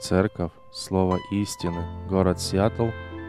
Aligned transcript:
Церковь 0.00 0.52
Слово 0.72 1.18
истины, 1.30 1.84
город 2.08 2.40
Сиэтл 2.40 2.88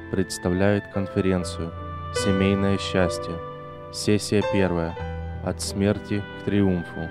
представляет 0.10 0.88
конференцию 0.94 1.74
«Семейное 2.16 2.78
счастье». 2.78 3.34
Сессия 3.92 4.42
первая. 4.54 4.96
От 5.44 5.62
смерти 5.62 6.24
к 6.40 6.46
триумфу. 6.46 7.10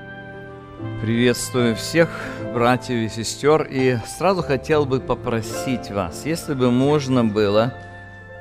Приветствую 1.02 1.76
всех 1.76 2.08
братьев 2.54 2.96
и 2.96 3.08
сестер. 3.14 3.68
И 3.70 3.98
сразу 4.06 4.42
хотел 4.42 4.86
бы 4.86 4.98
попросить 4.98 5.90
вас, 5.90 6.24
если 6.24 6.54
бы 6.54 6.70
можно 6.70 7.22
было 7.22 7.74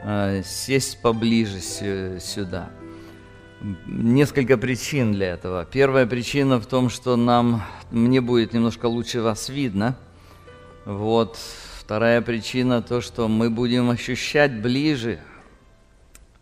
э, 0.03 0.41
сесть 0.45 1.01
поближе 1.01 1.59
сюда. 1.59 2.69
Несколько 3.87 4.57
причин 4.57 5.11
для 5.11 5.33
этого. 5.33 5.65
Первая 5.65 6.05
причина 6.05 6.61
в 6.61 6.65
том, 6.65 6.89
что 6.89 7.17
нам, 7.17 7.63
мне 7.91 8.21
будет 8.21 8.53
немножко 8.53 8.85
лучше 8.85 9.21
вас 9.21 9.49
видно– 9.49 9.97
вот. 10.89 11.37
Вторая 11.79 12.19
причина 12.21 12.81
то, 12.81 12.99
что 12.99 13.27
мы 13.27 13.51
будем 13.51 13.91
ощущать 13.91 14.59
ближе 14.59 15.19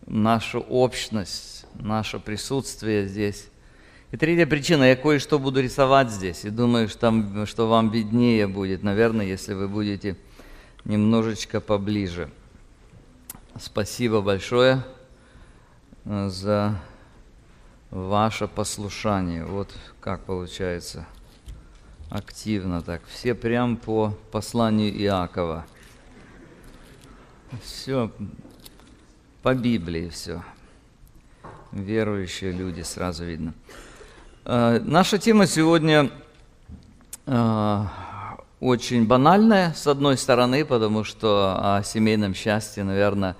нашу 0.05 0.61
общность, 0.61 1.65
наше 1.73 2.19
присутствие 2.19 3.07
здесь. 3.09 3.49
И 4.11 4.15
третья 4.17 4.45
причина, 4.45 4.85
я 4.85 4.95
кое-что 4.95 5.37
буду 5.37 5.61
рисовать 5.61 6.09
здесь, 6.09 6.45
и 6.45 6.49
думаю, 6.49 6.87
что, 6.87 6.99
там, 6.99 7.45
что 7.45 7.67
вам 7.67 7.89
виднее 7.89 8.47
будет, 8.47 8.83
наверное, 8.83 9.25
если 9.25 9.53
вы 9.53 9.67
будете 9.67 10.15
немножечко 10.85 11.59
поближе. 11.59 12.29
Спасибо 13.59 14.21
большое 14.21 14.81
э, 16.05 16.29
за 16.29 16.79
ваше 17.89 18.47
послушание. 18.47 19.43
Вот 19.43 19.73
как 19.99 20.23
получается– 20.23 21.05
активно 22.09 22.81
так. 22.81 23.01
Все 23.07 23.35
прям 23.35 23.77
по 23.77 24.13
посланию 24.31 24.91
Иакова. 24.95 25.65
Все 27.63 28.11
по 29.41 29.53
Библии 29.53 30.09
все. 30.09 30.43
Верующие 31.71 32.51
люди, 32.51 32.81
сразу 32.81 33.25
видно. 33.25 33.53
Э, 34.45 34.79
наша 34.83 35.17
тема 35.17 35.47
сегодня 35.47 36.09
э, 37.25 37.85
очень 38.59 39.05
банальная, 39.05 39.73
с 39.73 39.87
одной 39.87 40.17
стороны, 40.17 40.65
потому 40.65 41.03
что 41.03 41.55
о 41.59 41.83
семейном 41.83 42.33
счастье, 42.33 42.83
наверное, 42.83 43.35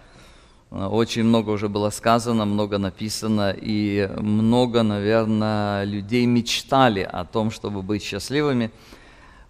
очень 0.70 1.24
много 1.24 1.52
уже 1.52 1.70
было 1.70 1.90
сказано, 1.92 2.46
много 2.46 2.78
написано, 2.78 3.56
и 3.56 4.10
много, 4.18 4.84
наверное, 4.84 5.86
людей 5.86 6.26
мечтали 6.26 7.02
о 7.10 7.24
том, 7.24 7.52
чтобы 7.52 7.82
быть 7.82 8.04
счастливыми. 8.04 8.72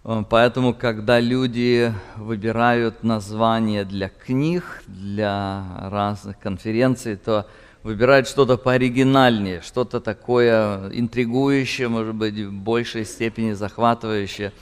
Э, 0.04 0.22
поэтому, 0.28 0.74
когда 0.74 1.18
люди 1.18 1.92
выбирают 2.16 3.02
названия 3.02 3.84
для 3.84 4.08
книг, 4.08 4.82
для 4.86 5.64
разных 5.90 6.38
конференций, 6.38 7.16
то 7.16 7.46
выбирают 7.82 8.28
что-то 8.28 8.56
пооригинальнее, 8.56 9.60
что-то 9.60 10.00
такое 10.00 10.88
интригующее, 10.90 11.88
может 11.88 12.14
быть, 12.14 12.34
в 12.34 12.52
большей 12.52 13.04
степени 13.04 13.52
захватывающее. 13.52 14.52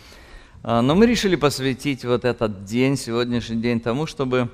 Э, 0.64 0.80
но 0.80 0.94
мы 0.94 1.06
решили 1.06 1.36
посвятить 1.36 2.02
вот 2.06 2.24
этот 2.24 2.64
день, 2.64 2.96
сегодняшний 2.96 3.60
день 3.60 3.78
тому, 3.78 4.06
чтобы 4.06 4.48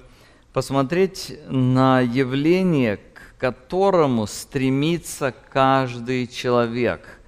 посмотреть 0.53 1.39
на 1.49 2.01
явление, 2.01 2.99
к 2.99 3.39
которому 3.39 4.27
стремится 4.27 5.35
каждый 5.51 6.27
человек. 6.27 7.19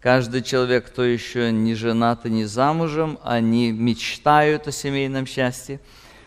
Каждый 0.00 0.42
человек, 0.42 0.86
кто 0.86 1.02
еще 1.02 1.50
не 1.50 1.74
женат 1.74 2.26
и 2.26 2.30
не 2.30 2.44
замужем, 2.44 3.18
они 3.22 3.72
мечтают 3.72 4.68
о 4.68 4.72
семейном 4.72 5.24
счастье. 5.26 5.80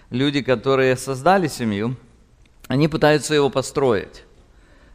Люди, 0.09 0.42
которые 0.42 0.95
создали 0.95 1.48
семью, 1.48 1.95
они 2.68 2.88
пытаются 2.88 3.36
его 3.36 3.50
построить. 3.50 4.24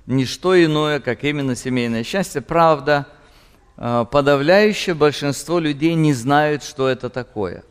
Ничто 0.07 0.61
иное, 0.61 0.99
как 0.99 1.23
именно 1.23 1.55
семейное 1.55 2.03
счастье. 2.03 2.41
Правда, 2.41 3.07
э, 3.77 4.05
подавляющее 4.11 4.97
большинство 4.97 5.61
людей 5.61 5.95
не 5.95 6.13
знают, 6.13 6.65
что 6.65 6.89
это 6.89 7.09
такое. 7.09 7.63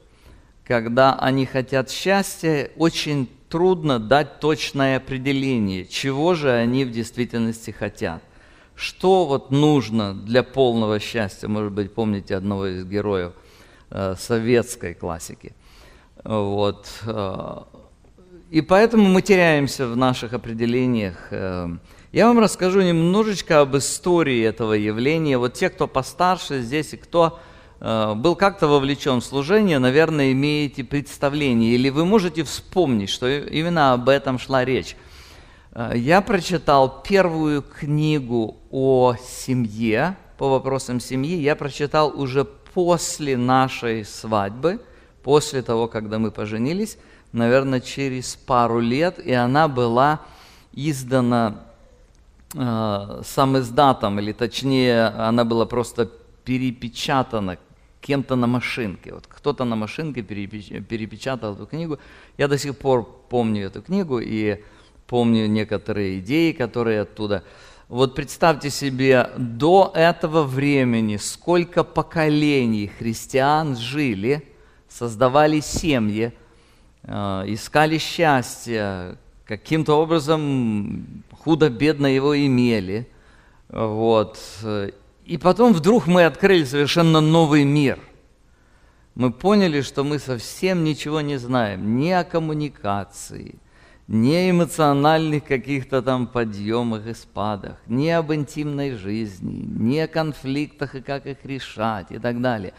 Когда 0.66 1.16
они 1.16 1.46
хотят 1.46 1.90
счастья, 1.90 2.72
очень 2.78 3.28
трудно 3.51 4.00
дать 4.00 4.39
точное 4.39 4.97
определение, 4.97 5.85
чего 5.85 6.34
же 6.34 6.51
они 6.51 6.85
в 6.85 6.91
действительности 6.91 7.72
хотят. 7.72 8.23
Что 8.75 9.25
вот 9.25 9.51
нужно 9.51 10.13
для 10.16 10.41
полного 10.41 11.00
счастья? 11.00 11.47
Может 11.47 11.73
быть, 11.73 11.94
помните 11.94 12.35
одного 12.35 12.67
из 12.67 12.85
героев 12.85 13.34
э, 13.91 14.16
советской 14.17 14.94
классики. 14.94 15.53
Вот. 16.23 16.88
Э, 17.06 17.63
и 18.50 18.61
поэтому 18.61 19.07
мы 19.07 19.22
теряемся 19.22 19.85
в 19.85 19.97
наших 19.97 20.34
определениях. 20.34 21.28
Э, 21.31 21.67
я 22.13 22.28
вам 22.28 22.40
расскажу 22.40 22.81
немножечко 22.81 23.59
об 23.59 23.75
истории 23.75 24.41
этого 24.41 24.73
явления. 24.73 25.38
Вот 25.38 25.53
те, 25.53 25.69
кто 25.69 25.88
постарше 25.88 26.61
здесь 26.61 26.94
и 26.94 26.97
кто 26.97 27.40
был 27.81 28.36
как-то 28.36 28.68
вовлечен 28.68 29.22
в 29.22 29.25
служение, 29.25 29.80
наверное, 29.80 30.34
имеете 30.34 30.84
представление, 30.84 31.74
или 31.74 31.90
вы 31.90 32.06
можете 32.06 32.44
вспомнить, 32.44 33.09
что 33.09 33.28
именно 33.28 33.94
об 33.94 34.08
этом 34.08 34.38
шла 34.38 34.64
речь. 34.64 34.96
Э, 35.72 35.94
я 35.96 36.22
прочитал 36.22 37.02
первую 37.02 37.64
книгу 37.64 38.58
о 38.70 39.16
семье, 39.16 40.16
по 40.38 40.50
вопросам 40.50 41.00
семьи, 41.00 41.38
я 41.38 41.56
прочитал 41.56 42.14
уже 42.20 42.46
после 42.46 43.38
нашей 43.38 44.06
свадьбы, 44.06 44.80
после 45.24 45.62
того, 45.62 45.88
когда 45.88 46.20
мы 46.20 46.31
поженились, 46.31 46.97
наверное, 47.31 47.80
через 47.80 48.36
пару 48.36 48.80
лет, 48.80 49.20
и 49.20 49.34
она 49.34 49.68
была 49.68 50.22
издана 50.74 51.62
э, 52.53 53.22
сам 53.25 53.58
издатом, 53.58 54.20
или 54.20 54.34
точнее, 54.34 55.06
она 55.08 55.46
была 55.46 55.66
просто 55.66 56.09
перепечатана 56.44 57.58
кем-то 58.01 58.35
на 58.35 58.47
машинке. 58.47 59.13
Вот 59.13 59.28
кто-то 59.28 59.63
на 59.63 59.75
машинке 59.75 60.22
перепечатал 60.23 61.53
эту 61.53 61.66
книгу. 61.66 62.00
Я 62.38 62.47
до 62.47 62.57
сих 62.57 62.78
пор 62.78 63.03
помню 63.29 63.67
эту 63.67 63.81
книгу 63.81 64.19
и 64.19 64.63
помню 65.07 65.47
некоторые 65.47 66.19
идеи, 66.19 66.51
которые 66.51 67.01
оттуда. 67.01 67.44
Вот 67.90 68.16
представьте 68.16 68.69
себе, 68.69 69.29
до 69.38 69.91
этого 69.94 70.44
времени 70.44 71.17
сколько 71.17 71.84
поколений 71.84 72.88
христиан 72.88 73.75
жили, 73.75 74.47
создавали 74.88 75.59
семьи, 75.59 76.31
э, 77.03 77.44
искали 77.47 77.97
счастье, 77.97 79.17
каким-то 79.45 80.00
образом 80.01 81.23
худо-бедно 81.44 82.07
его 82.07 82.38
имели. 82.38 83.09
Вот. 83.67 84.40
И 85.31 85.38
потом 85.38 85.72
вдруг 85.72 86.08
мы 86.08 86.25
открыли 86.25 86.66
совершенно 86.66 87.22
новый 87.22 87.64
мир. 87.64 88.00
Мы 89.16 89.31
поняли, 89.31 89.80
что 89.80 90.03
мы 90.03 90.19
совсем 90.19 90.84
ничего 90.84 91.22
не 91.22 91.38
знаем 91.38 91.97
ни 91.97 92.09
о 92.09 92.25
коммуникации, 92.25 93.56
ни 94.09 94.50
эмоциональных 94.50 95.46
каких-то 95.46 96.02
там 96.02 96.28
подъемах 96.28 97.08
и 97.08 97.14
спадах, 97.14 97.78
ни 97.88 98.09
об 98.09 98.34
интимной 98.34 98.91
жизни, 98.97 99.66
ни 99.66 100.00
о 100.00 100.09
конфликтах 100.09 100.96
и 100.96 101.02
как 101.02 101.25
их 101.25 101.38
решать 101.46 102.08
и 102.09 102.20
так 102.20 102.41
далее. 102.41 102.74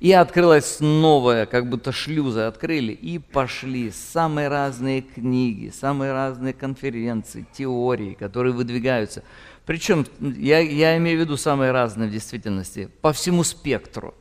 И 0.00 0.10
открылась 0.10 0.78
новая, 0.80 1.46
как 1.46 1.70
будто 1.70 1.92
шлюзы 1.92 2.40
открыли, 2.40 2.90
и 2.90 3.18
пошли 3.18 3.92
самые 3.92 4.48
разные 4.48 5.02
книги, 5.02 5.72
самые 5.72 6.12
разные 6.12 6.52
конференции, 6.52 7.46
теории, 7.56 8.14
которые 8.14 8.54
выдвигаются– 8.54 9.22
причем 9.66 10.06
я, 10.20 10.58
я 10.58 10.96
имею 10.96 11.18
в 11.18 11.20
виду 11.20 11.36
самые 11.36 11.70
разные 11.70 12.08
в 12.08 12.12
действительности, 12.12 12.88
по 13.00 13.12
всему 13.12 13.44
спектру. 13.44 14.14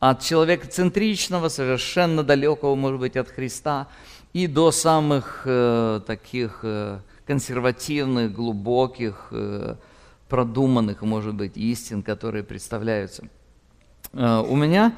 От 0.00 0.20
человека 0.22 0.66
центричного, 0.66 1.48
совершенно 1.48 2.22
далекого, 2.22 2.74
может 2.74 3.00
быть, 3.00 3.16
от 3.16 3.28
Христа, 3.28 3.88
и 4.32 4.46
до 4.46 4.70
самых 4.70 5.42
э, 5.44 6.00
таких 6.06 6.60
э, 6.62 6.98
консервативных, 7.26 8.32
глубоких, 8.32 9.28
э, 9.30 9.76
продуманных, 10.28 11.02
может 11.02 11.34
быть, 11.34 11.56
истин, 11.56 12.02
которые 12.02 12.42
представляются. 12.42 13.24
Э, 14.12 14.40
у 14.40 14.56
меня 14.56 14.96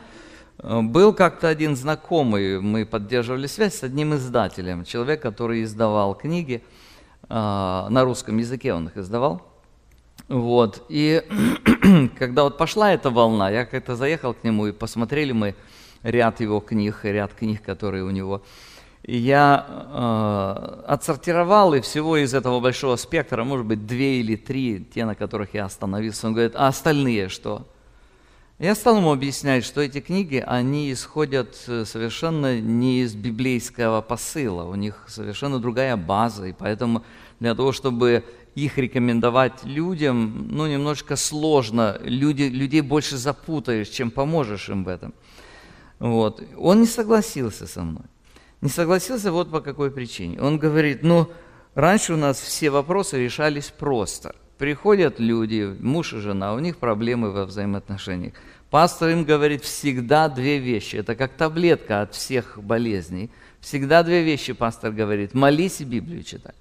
э, 0.59 0.81
был 0.81 1.13
как-то 1.13 1.49
один 1.49 1.77
знакомый, 1.77 2.61
мы 2.61 2.87
поддерживали 2.87 3.47
связь 3.47 3.75
с 3.75 3.83
одним 3.83 4.15
издателем, 4.15 4.85
человек, 4.85 5.21
который 5.21 5.63
издавал 5.63 6.15
книги, 6.15 6.65
э, 7.29 7.29
на 7.29 8.05
русском 8.05 8.39
языке 8.39 8.73
он 8.73 8.87
их 8.87 8.97
издавал. 8.97 9.54
Вот. 10.29 10.85
И 10.89 11.23
когда 12.19 12.45
вот 12.45 12.59
пошла 12.59 12.93
эта 12.93 13.11
волна, 13.11 13.51
я 13.51 13.65
как-то 13.65 13.97
заехал 13.97 14.35
к 14.35 14.45
нему 14.45 14.67
и 14.67 14.73
посмотрели 14.73 15.33
мы 15.33 15.55
ряд 16.03 16.41
его 16.41 16.61
книг, 16.61 17.01
ряд 17.03 17.35
книг, 17.35 17.63
которые 17.63 18.05
у 18.05 18.11
него. 18.11 18.43
И 19.03 19.19
я 19.19 19.67
э, 19.69 20.85
отсортировал, 20.87 21.75
и 21.75 21.83
всего 21.83 22.17
из 22.17 22.33
этого 22.33 22.61
большого 22.61 22.97
спектра, 22.97 23.45
может 23.45 23.67
быть, 23.67 23.87
две 23.87 24.21
или 24.21 24.35
три, 24.35 24.83
те, 24.83 25.05
на 25.05 25.15
которых 25.15 25.53
я 25.53 25.67
остановился. 25.67 26.27
Он 26.27 26.33
говорит, 26.33 26.55
а 26.57 26.69
остальные 26.69 27.29
что? 27.29 27.67
Я 28.59 28.75
стал 28.75 28.97
ему 28.99 29.13
объяснять, 29.13 29.65
что 29.65 29.83
эти 29.83 30.01
книги, 30.01 30.43
они 30.47 30.91
исходят 30.91 31.55
э, 31.67 31.85
совершенно 31.85 32.61
не 32.61 33.03
из 33.03 33.15
библейского 33.15 34.01
посыла, 34.01 34.63
у 34.65 34.75
них 34.75 35.05
совершенно 35.09 35.59
другая 35.59 35.99
база, 35.99 36.47
и 36.47 36.53
поэтому 36.53 37.05
для 37.41 37.55
того, 37.55 37.73
чтобы 37.73 38.25
их 38.55 38.79
рекомендовать 38.79 39.65
людям, 39.65 40.49
ну, 40.51 40.67
немножко 40.67 41.17
сложно, 41.17 41.99
Люди, 42.03 42.45
людей 42.45 42.81
больше 42.81 43.17
запутаешь, 43.17 43.89
чем 43.89 44.11
поможешь 44.11 44.69
им 44.69 44.85
в 44.85 44.89
этом. 44.89 45.13
Вот. 45.99 46.43
Он 46.57 46.81
не 46.81 46.87
согласился 46.87 47.67
со 47.67 47.83
мной. 47.83 48.05
Не 48.61 48.69
согласился 48.69 49.33
вот 49.33 49.51
по 49.51 49.61
какой 49.61 49.91
причине. 49.91 50.41
Он 50.41 50.59
говорит, 50.59 51.03
ну, 51.03 51.29
раньше 51.75 52.15
у 52.15 52.17
нас 52.17 52.41
все 52.41 52.71
вопросы 52.71 53.23
решались 53.23 53.71
просто– 53.71 54.35
Приходят 54.59 55.19
люди, 55.19 55.77
муж 55.81 56.13
и 56.13 56.19
жена, 56.19 56.55
у 56.55 56.61
них 56.61 56.77
проблемы 56.77 57.33
во 57.33 57.45
взаимоотношениях. 57.45 58.35
Пастор 58.71 59.11
им 59.11 59.25
говорит 59.25 59.65
всегда 59.65 60.29
две 60.29 60.59
вещи. 60.59 60.97
Это 60.97 61.17
как 61.17 61.33
таблетка 61.35 62.03
от 62.03 62.15
всех 62.15 62.59
болезней. 62.63 63.31
Всегда 63.61 64.03
две 64.03 64.23
вещи 64.23 64.53
пастор 64.53 64.93
говорит. 64.93 65.35
Молись 65.35 65.81
и 65.81 65.85
Библию 65.85 66.23
читай. 66.23 66.55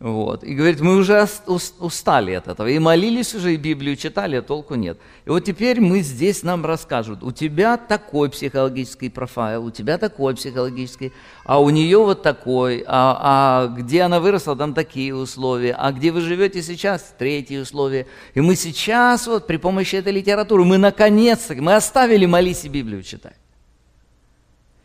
Вот. 0.00 0.44
И 0.44 0.54
говорит, 0.54 0.80
мы 0.80 0.96
уже 0.96 1.28
устали 1.46 2.32
от 2.32 2.48
этого. 2.48 2.68
И 2.68 2.78
молились 2.78 3.34
уже, 3.34 3.52
и 3.52 3.58
Библию 3.58 3.96
читали, 3.96 4.36
а 4.36 4.42
толку 4.42 4.74
нет. 4.74 4.98
И 5.26 5.28
вот 5.28 5.44
теперь 5.44 5.78
мы 5.78 6.00
здесь 6.00 6.42
нам 6.42 6.64
расскажут, 6.64 7.22
у 7.22 7.32
тебя 7.32 7.76
такой 7.76 8.30
психологический 8.30 9.10
профайл, 9.10 9.66
у 9.66 9.70
тебя 9.70 9.98
такой 9.98 10.34
психологический, 10.34 11.12
а 11.44 11.60
у 11.60 11.68
нее 11.68 11.98
вот 11.98 12.22
такой, 12.22 12.82
а, 12.86 13.18
а 13.20 13.66
где 13.76 14.00
она 14.00 14.20
выросла, 14.20 14.56
там 14.56 14.72
такие 14.72 15.14
условия, 15.14 15.74
а 15.78 15.92
где 15.92 16.12
вы 16.12 16.22
живете 16.22 16.62
сейчас, 16.62 17.14
третьи 17.18 17.58
условия. 17.58 18.06
И 18.32 18.40
мы 18.40 18.56
сейчас 18.56 19.26
вот 19.26 19.46
при 19.46 19.58
помощи 19.58 19.96
этой 19.96 20.14
литературы, 20.14 20.64
мы 20.64 20.78
наконец-то, 20.78 21.54
мы 21.56 21.74
оставили 21.74 22.24
молись 22.24 22.64
и 22.64 22.70
Библию 22.70 23.02
читать. 23.02 23.36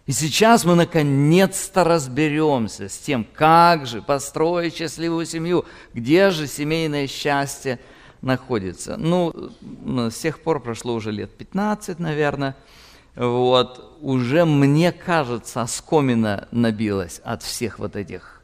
И 0.05 0.11
сейчас 0.11 0.65
мы 0.65 0.75
наконец-то 0.75 1.83
разберемся 1.83 2.89
с 2.89 2.97
тем, 2.97 3.25
как 3.33 3.87
же 3.87 4.03
построить 4.03 4.75
счастливую 4.75 5.25
семью, 5.25 5.65
где 5.95 6.29
же 6.29 6.45
семейное 6.45 7.07
счастье 7.07 7.79
находится. 8.21 8.97
Ну, 8.97 9.51
с 10.11 10.15
тех 10.15 10.41
пор 10.41 10.59
прошло 10.59 10.93
уже 10.93 11.11
лет 11.11 11.35
15, 11.35 11.97
наверное. 11.99 12.55
Вот, 13.15 13.97
уже, 14.01 14.45
мне 14.45 14.91
кажется, 14.91 15.61
оскомина 15.61 16.47
набилась 16.51 17.19
от 17.23 17.41
всех 17.41 17.79
вот 17.79 17.95
этих 17.95 18.34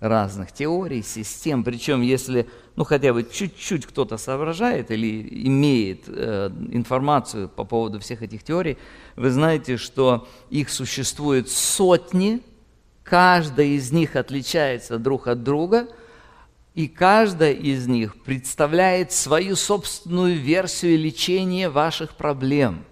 разных 0.00 0.52
теорий, 0.52 1.02
систем. 1.02 1.64
Причем, 1.64 2.02
если 2.02 2.48
ну, 2.76 2.84
хотя 2.84 3.12
бы 3.12 3.24
чуть-чуть 3.24 3.86
кто-то 3.86 4.18
соображает 4.18 4.92
или 4.92 5.46
имеет 5.46 6.04
э, 6.06 6.50
информацию 6.70 7.48
по 7.48 7.64
поводу 7.64 7.98
всех 7.98 8.22
этих 8.22 8.44
теорий, 8.44 8.78
вы 9.16 9.30
знаете, 9.30 9.76
что 9.76 10.28
их 10.50 10.70
существует 10.70 11.48
сотни, 11.48 12.40
каждая 13.02 13.66
из 13.66 13.90
них 13.90 14.14
отличается 14.14 14.98
друг 14.98 15.26
от 15.26 15.42
друга, 15.42 15.88
и 16.74 16.86
каждая 16.86 17.52
из 17.52 17.88
них 17.88 18.22
представляет 18.22 19.10
свою 19.10 19.56
собственную 19.56 20.36
версию 20.36 20.98
лечения 20.98 21.68
ваших 21.68 22.14
проблем. 22.14 22.84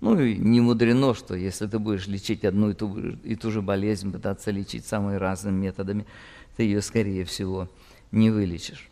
Ну 0.00 0.20
и 0.20 0.36
не 0.36 0.60
мудрено, 0.60 1.14
что 1.14 1.34
если 1.34 1.66
ты 1.66 1.78
будешь 1.78 2.06
лечить 2.06 2.44
одну 2.44 2.70
и 2.70 2.74
ту, 2.74 2.96
и 3.24 3.34
ту 3.34 3.50
же 3.50 3.62
болезнь, 3.62 4.12
пытаться 4.12 4.50
лечить 4.50 4.86
самыми 4.86 5.16
разными 5.16 5.56
методами, 5.56 6.06
ты 6.56 6.62
ее, 6.62 6.82
скорее 6.82 7.24
всего, 7.24 7.68
не 8.12 8.30
вылечишь. 8.30 8.88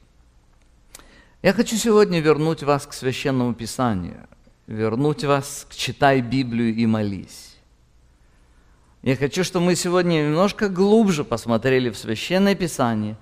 Я 1.43 1.53
хочу 1.53 1.76
сегодня 1.76 2.19
вернуть 2.20 2.64
вас 2.64 2.87
к 2.87 2.93
священному 2.93 3.55
писанию, 3.55 4.26
вернуть 4.67 5.23
вас 5.23 5.67
к 5.70 5.75
читай 5.75 6.20
Библию 6.20 6.75
и 6.75 6.87
молись. 6.87 7.56
Я 9.03 9.14
хочу, 9.14 9.44
чтобы 9.44 9.67
мы 9.67 9.76
сегодня 9.76 10.26
немножко 10.26 10.69
глубже 10.69 11.23
посмотрели 11.23 11.91
в 11.91 11.97
священное 11.97 12.56
писание 12.56 13.17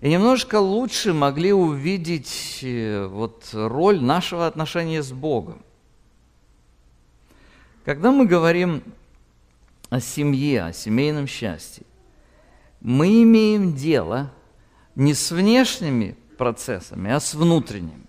и 0.00 0.08
немножко 0.08 0.60
лучше 0.60 1.12
могли 1.12 1.52
увидеть 1.52 2.60
э, 2.62 3.06
вот 3.06 3.48
роль 3.52 4.00
нашего 4.00 4.46
отношения 4.46 5.02
с 5.02 5.10
Богом. 5.10 5.64
Когда 7.84 8.10
мы 8.10 8.26
говорим 8.26 8.82
о 9.90 10.00
семье, 10.00 10.64
о 10.64 10.72
семейном 10.72 11.26
счастье, 11.26 11.84
мы 12.80 13.22
имеем 13.22 13.74
дело– 13.74 14.30
не 14.94 15.14
с 15.14 15.30
внешними 15.30 16.16
процессами, 16.38 17.10
а 17.10 17.20
с 17.20 17.34
внутренними. 17.34 18.06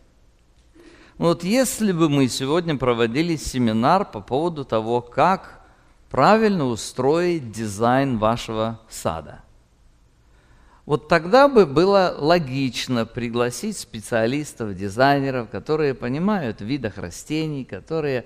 Вот 1.18 1.44
если 1.44 1.92
бы 1.92 2.10
мы 2.10 2.28
сегодня 2.28 2.78
проводили 2.78 3.36
семинар 3.38 4.06
по 4.06 4.20
поводу 4.20 4.66
того, 4.66 5.02
как 5.02 5.62
правильно 6.10 6.66
устроить 6.66 7.52
дизайн 7.52 8.18
вашего 8.18 8.82
сада, 8.90 9.42
вот 10.86 11.08
тогда 11.08 11.48
бы 11.48 11.66
было 11.66 12.16
логично 12.16 13.08
пригласить 13.08 13.78
специалистов, 13.78 14.76
дизайнеров, 14.76 15.50
которые 15.50 15.96
понимают 15.96 16.62
видах 16.62 16.98
растений, 16.98 17.66
которые 17.66 18.26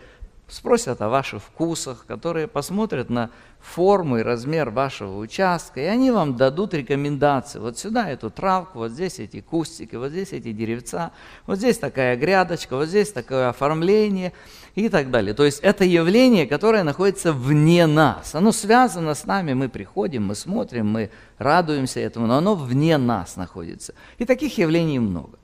спросят 0.50 1.02
о 1.02 1.10
ваших 1.10 1.42
вкусах, 1.42 2.06
которые 2.06 2.48
посмотрят 2.48 3.10
на 3.10 3.30
форму 3.60 4.18
и 4.18 4.22
размер 4.22 4.70
вашего 4.70 5.18
участка, 5.18 5.82
и 5.82 5.86
они 5.86 6.12
вам 6.12 6.36
дадут 6.36 6.74
рекомендации. 6.74 7.60
Вот 7.60 7.78
сюда 7.78 8.10
эту 8.10 8.30
травку, 8.30 8.80
вот 8.80 8.92
здесь 8.92 9.20
эти 9.20 9.42
кустики, 9.42 9.96
вот 9.96 10.12
здесь 10.12 10.32
эти 10.32 10.52
деревца, 10.52 11.12
вот 11.46 11.58
здесь 11.58 11.78
такая 11.78 12.16
грядочка, 12.16 12.76
вот 12.76 12.88
здесь 12.88 13.12
такое 13.12 13.50
оформление 13.50 14.34
и 14.76 14.88
так 14.88 15.12
далее. 15.12 15.34
То 15.34 15.44
есть 15.44 15.60
это 15.60 15.84
явление, 15.84 16.48
которое 16.48 16.84
находится 16.84 17.34
вне 17.34 17.86
нас. 17.86 18.34
Оно 18.36 18.52
связано 18.52 19.14
с 19.14 19.26
нами, 19.26 19.54
мы 19.54 19.68
приходим, 19.68 20.28
мы 20.28 20.36
смотрим, 20.36 20.88
мы 20.88 21.12
радуемся 21.38 22.00
этому, 22.00 22.28
но 22.28 22.38
оно 22.38 22.56
вне 22.56 22.98
нас 22.98 23.36
находится. 23.36 23.94
И 24.18 24.26
таких 24.26 24.58
явлений 24.58 25.00
много. 25.00 25.39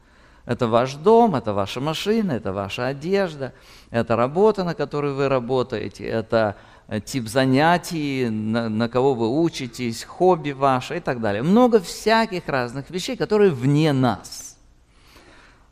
Это 0.46 0.68
ваш 0.68 0.94
дом, 0.96 1.36
это 1.36 1.54
ваша 1.54 1.82
машина, 1.82 2.34
это 2.34 2.54
ваша 2.54 2.88
одежда, 2.88 3.54
это 3.90 4.16
работа, 4.16 4.64
на 4.64 4.76
которой 4.76 5.14
вы 5.14 5.28
работаете, 5.28 6.06
это 6.06 6.56
э, 6.88 7.00
тип 7.02 7.28
занятий, 7.28 8.30
на, 8.30 8.70
на 8.70 8.88
кого 8.88 9.16
вы 9.16 9.42
учитесь, 9.42 10.04
хобби 10.04 10.52
ваше 10.52 10.98
и 10.98 11.00
так 11.00 11.20
далее. 11.20 11.42
Много 11.42 11.80
всяких 11.80 12.48
разных 12.48 12.92
вещей, 12.92 13.16
которые 13.16 13.52
вне 13.52 13.92
нас. 13.92 14.56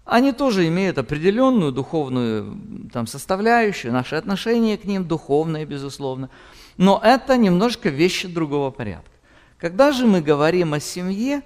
Они 0.05 0.33
тоже 0.33 0.67
имеют 0.67 0.97
определенную 0.97 1.71
духовную 1.71 2.89
там, 2.91 3.07
составляющую, 3.07 3.93
наши 3.93 4.15
отношения 4.15 4.77
к 4.77 4.85
ним 4.85 5.05
духовные, 5.05 5.65
безусловно. 5.65 6.29
Но 6.77 6.99
это 7.01 7.37
немножко 7.37 7.89
вещи 7.89 8.27
другого 8.27 8.71
порядка. 8.71 9.11
Когда 9.59 9.91
же 9.93 10.05
мы 10.05 10.19
говорим 10.19 10.73
о 10.73 10.79
семье, 10.81 11.41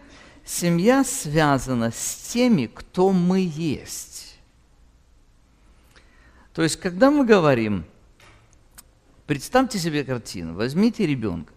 Семья 0.48 1.04
связана 1.04 1.92
с 1.92 2.32
теми, 2.32 2.68
кто 2.74 3.12
мы 3.12 3.42
есть. 3.42 4.40
То 6.54 6.64
есть, 6.64 6.78
когда 6.78 7.12
мы 7.12 7.26
говорим, 7.26 7.84
представьте 9.26 9.78
себе 9.78 10.06
картину, 10.06 10.54
возьмите 10.54 11.06
ребенка, 11.06 11.52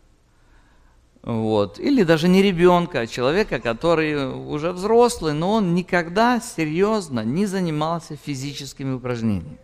вот. 1.22 1.78
Или 1.78 2.02
даже 2.02 2.26
не 2.26 2.42
ребенка, 2.42 3.00
а 3.00 3.06
человека, 3.06 3.60
который 3.60 4.28
уже 4.28 4.72
взрослый, 4.72 5.34
но 5.34 5.52
он 5.52 5.72
никогда 5.72 6.40
серьезно 6.40 7.20
не 7.20 7.46
занимался 7.46 8.16
физическими 8.16 8.94
упражнениями. 8.94 9.58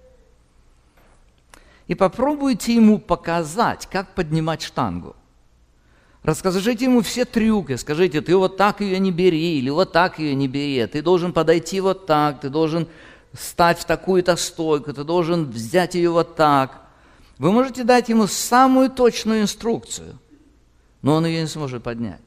И 1.88 1.96
попробуйте 1.96 2.76
ему 2.76 3.00
показать, 3.00 3.88
как 3.90 4.14
поднимать 4.14 4.62
штангу. 4.62 5.16
Расскажите 6.26 6.86
ему 6.86 7.02
все 7.02 7.24
трюки, 7.24 7.76
скажите, 7.76 8.20
ты 8.20 8.36
вот 8.36 8.56
так 8.56 8.80
ее 8.80 8.98
не 8.98 9.12
бери, 9.12 9.60
или 9.60 9.70
вот 9.70 9.92
так 9.92 10.18
ее 10.18 10.34
не 10.34 10.48
бери, 10.48 10.84
ты 10.88 11.00
должен 11.00 11.32
подойти 11.32 11.80
вот 11.80 12.06
так, 12.06 12.40
ты 12.40 12.50
должен 12.50 12.88
стать 13.32 13.78
в 13.78 13.84
такую-то 13.84 14.34
стойку, 14.34 14.92
ты 14.92 15.04
должен 15.04 15.48
взять 15.48 15.94
ее 15.94 16.10
вот 16.10 16.34
так. 16.34 16.82
Вы 17.38 17.52
можете 17.52 17.84
дать 17.84 18.08
ему 18.08 18.26
самую 18.26 18.90
точную 18.90 19.42
инструкцию, 19.42 20.18
но 21.00 21.14
он 21.14 21.26
ее 21.26 21.42
не 21.42 21.46
сможет 21.46 21.84
поднять. 21.84 22.20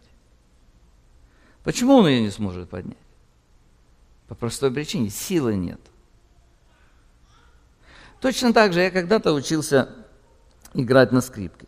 Почему 1.66 1.96
он 1.96 2.08
ее 2.08 2.22
не 2.22 2.32
сможет 2.32 2.70
поднять? 2.70 2.96
По 4.30 4.36
простой 4.36 4.72
причине, 4.72 5.10
силы 5.10 5.58
нет. 5.58 5.82
Точно 8.22 8.54
так 8.54 8.72
же 8.72 8.80
я 8.80 8.92
когда-то 8.92 9.34
учился 9.34 9.90
играть 10.74 11.12
на 11.12 11.20
скрипке. 11.20 11.68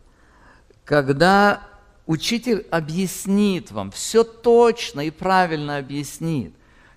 Когда 0.86 1.68
учитель 2.12 2.66
объяснит 2.70 3.70
вам, 3.70 3.90
все 3.90 4.22
точно 4.22 5.00
и 5.00 5.10
правильно 5.10 5.78
объяснит, 5.78 6.52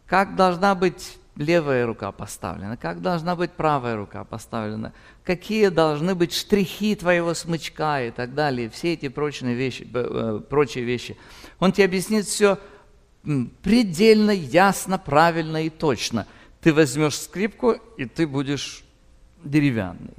как 0.07 0.35
должна 0.35 0.75
быть 0.75 1.17
левая 1.37 1.85
рука 1.85 2.11
поставлена, 2.11 2.75
как 2.75 3.01
должна 3.01 3.35
быть 3.35 3.51
правая 3.51 3.95
рука 3.95 4.25
поставлена, 4.25 4.93
какие 5.23 5.69
должны 5.69 6.15
быть 6.15 6.33
штрихи 6.33 6.95
твоего 6.95 7.33
смычка 7.33 8.03
и 8.03 8.11
так 8.11 8.33
далее, 8.33 8.69
все 8.69 8.93
эти 8.93 9.07
прочие 9.07 9.53
вещи, 9.53 9.87
э, 9.93 10.41
прочие 10.49 10.83
вещи. 10.83 11.17
Он 11.59 11.71
тебе 11.71 11.85
объяснит 11.85 12.25
все 12.25 12.59
предельно 13.63 14.31
ясно, 14.31 14.97
правильно 14.97 15.65
и 15.65 15.69
точно. 15.69 16.27
Ты 16.61 16.73
возьмешь 16.73 17.17
скрипку, 17.17 17.71
и 17.97 18.05
ты 18.05 18.27
будешь 18.27 18.83
деревянный. 19.43 20.13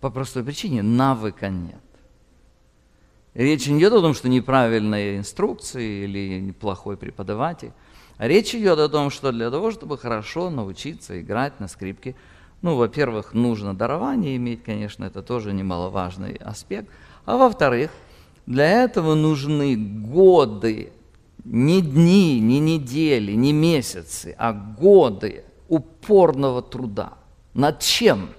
По 0.00 0.10
простой 0.10 0.42
причине 0.42 0.82
навыка 0.82 1.48
нет. 1.48 1.80
Речь 3.34 3.66
не 3.66 3.78
идет 3.78 3.94
о 3.94 4.02
том, 4.02 4.14
что 4.14 4.28
неправильные 4.28 5.18
инструкции 5.18 6.04
или 6.04 6.38
неплохой 6.40 6.96
преподаватель. 6.96 7.72
Речь 8.18 8.54
идет 8.54 8.78
о 8.78 8.88
том, 8.88 9.10
что 9.10 9.32
для 9.32 9.50
того, 9.50 9.70
чтобы 9.70 9.96
хорошо 9.96 10.50
научиться 10.50 11.20
играть 11.20 11.58
на 11.58 11.66
скрипке, 11.66 12.14
ну, 12.60 12.76
во-первых, 12.76 13.32
нужно 13.32 13.74
дарование 13.74 14.36
иметь, 14.36 14.62
конечно, 14.62 15.04
это 15.04 15.22
тоже 15.22 15.52
немаловажный 15.52 16.34
аспект. 16.34 16.88
А 17.24 17.36
во-вторых, 17.36 17.90
для 18.46 18.84
этого 18.84 19.14
нужны 19.14 19.76
годы, 19.76 20.92
не 21.44 21.80
дни, 21.80 22.38
не 22.38 22.60
недели, 22.60 23.32
не 23.32 23.52
месяцы, 23.52 24.36
а 24.38 24.52
годы 24.52 25.44
упорного 25.68 26.62
труда. 26.62 27.14
Над 27.54 27.80
чем? 27.80 28.30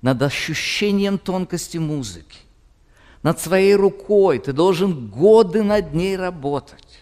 Над 0.00 0.22
ощущением 0.22 1.18
тонкости 1.18 1.76
музыки. 1.76 2.38
Над 3.22 3.38
своей 3.38 3.74
рукой. 3.74 4.38
Ты 4.38 4.52
должен 4.52 5.08
годы 5.08 5.62
над 5.62 5.92
ней 5.92 6.16
работать. 6.16 7.00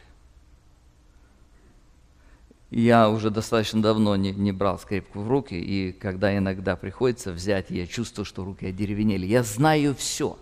Я 2.71 3.09
уже 3.09 3.31
достаточно 3.31 3.81
давно 3.81 4.15
не, 4.17 4.33
не 4.33 4.53
брал 4.53 4.79
скрипку 4.79 5.21
в 5.21 5.29
руки, 5.29 5.55
и 5.55 5.93
когда 5.93 6.37
иногда 6.37 6.77
приходится 6.77 7.33
взять, 7.33 7.71
я 7.71 7.87
чувствую, 7.87 8.27
что 8.27 8.45
руки 8.45 8.67
одеревенели. 8.67 9.25
Я 9.25 9.43
знаю 9.43 9.95
все. 9.95 10.37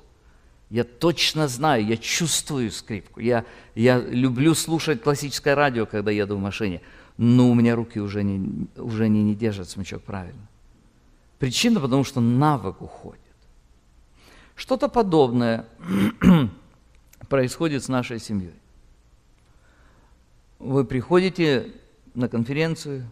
Я 0.68 0.83
точно 0.83 1.47
знаю, 1.47 1.87
я 1.87 1.97
чувствую 1.97 2.73
скрипку. 2.73 3.21
Я, 3.21 3.45
я 3.76 4.00
люблю 4.00 4.54
слушать 4.54 5.02
классическое 5.02 5.54
радио, 5.54 5.87
когда 5.87 6.11
еду 6.11 6.37
в 6.37 6.40
машине, 6.40 6.80
но 7.16 7.49
у 7.49 7.54
меня 7.54 7.76
руки 7.76 8.00
уже 8.00 8.25
не, 8.25 8.66
уже 8.76 9.09
не, 9.09 9.23
не 9.23 9.37
держат 9.37 9.68
смычок 9.68 10.02
правильно. 10.02 10.49
Причина, 11.38 11.78
потому 11.78 12.02
что 12.02 12.21
навык 12.21 12.83
уходит. 12.83 13.21
Что-то 14.57 14.89
подобное 14.89 15.67
происходит 17.29 17.85
с 17.85 17.89
нашей 17.89 18.19
семьей. 18.19 18.55
Вы 20.59 20.85
приходите 20.85 21.73
на 22.15 22.29
конференцию, 22.29 23.07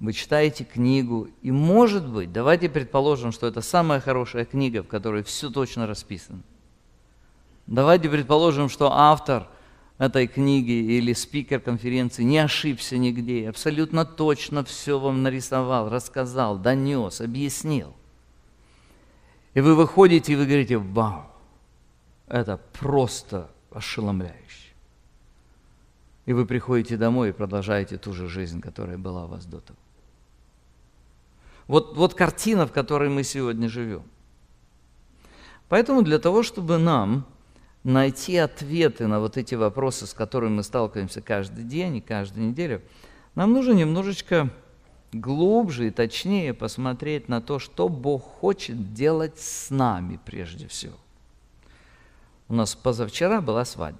вы 0.00 0.12
читаете 0.12 0.64
книгу, 0.64 1.28
и 1.40 1.52
может 1.52 2.06
быть, 2.06 2.32
давайте 2.32 2.68
предположим, 2.68 3.30
что 3.30 3.46
это 3.46 3.62
самая 3.62 4.00
хорошая 4.00 4.44
книга, 4.44 4.82
в 4.82 4.88
которой 4.88 5.22
все 5.22 5.48
точно 5.50 5.86
расписано. 5.86 6.42
Давайте 7.68 8.08
предположим, 8.08 8.68
что 8.68 8.92
автор 8.92 9.48
этой 9.98 10.26
книги 10.26 10.72
или 10.72 11.12
спикер 11.12 11.60
конференции 11.60 12.24
не 12.24 12.38
ошибся 12.38 12.98
нигде, 12.98 13.48
абсолютно 13.48 14.04
точно 14.04 14.64
все 14.64 14.98
вам 14.98 15.22
нарисовал, 15.22 15.88
рассказал, 15.88 16.58
донес, 16.58 17.20
объяснил. 17.20 17.94
И 19.56 19.60
вы 19.62 19.74
выходите 19.74 20.34
и 20.34 20.36
вы 20.36 20.44
говорите, 20.44 20.76
вау, 20.76 21.24
это 22.28 22.60
просто 22.74 23.50
ошеломляюще. 23.70 24.74
И 26.26 26.34
вы 26.34 26.44
приходите 26.44 26.98
домой 26.98 27.30
и 27.30 27.32
продолжаете 27.32 27.96
ту 27.96 28.12
же 28.12 28.28
жизнь, 28.28 28.60
которая 28.60 28.98
была 28.98 29.24
у 29.24 29.28
вас 29.28 29.46
до 29.46 29.60
того. 29.60 29.78
Вот, 31.68 31.96
вот 31.96 32.12
картина, 32.12 32.66
в 32.66 32.72
которой 32.72 33.08
мы 33.08 33.22
сегодня 33.22 33.70
живем. 33.70 34.02
Поэтому 35.70 36.02
для 36.02 36.18
того, 36.18 36.42
чтобы 36.42 36.76
нам 36.76 37.24
найти 37.82 38.36
ответы 38.36 39.06
на 39.06 39.20
вот 39.20 39.38
эти 39.38 39.54
вопросы, 39.54 40.06
с 40.06 40.12
которыми 40.12 40.56
мы 40.56 40.64
сталкиваемся 40.64 41.22
каждый 41.22 41.64
день 41.64 41.96
и 41.96 42.00
каждую 42.02 42.48
неделю, 42.48 42.82
нам 43.34 43.54
нужно 43.54 43.72
немножечко 43.72 44.50
глубже 45.12 45.88
и 45.88 45.90
точнее 45.90 46.54
посмотреть 46.54 47.28
на 47.28 47.40
то, 47.40 47.58
что 47.58 47.88
Бог 47.88 48.22
хочет 48.22 48.94
делать 48.94 49.38
с 49.38 49.70
нами 49.70 50.18
прежде 50.24 50.68
всего. 50.68 50.96
У 52.48 52.54
нас 52.54 52.74
позавчера 52.74 53.40
была 53.40 53.64
свадьба. 53.64 53.98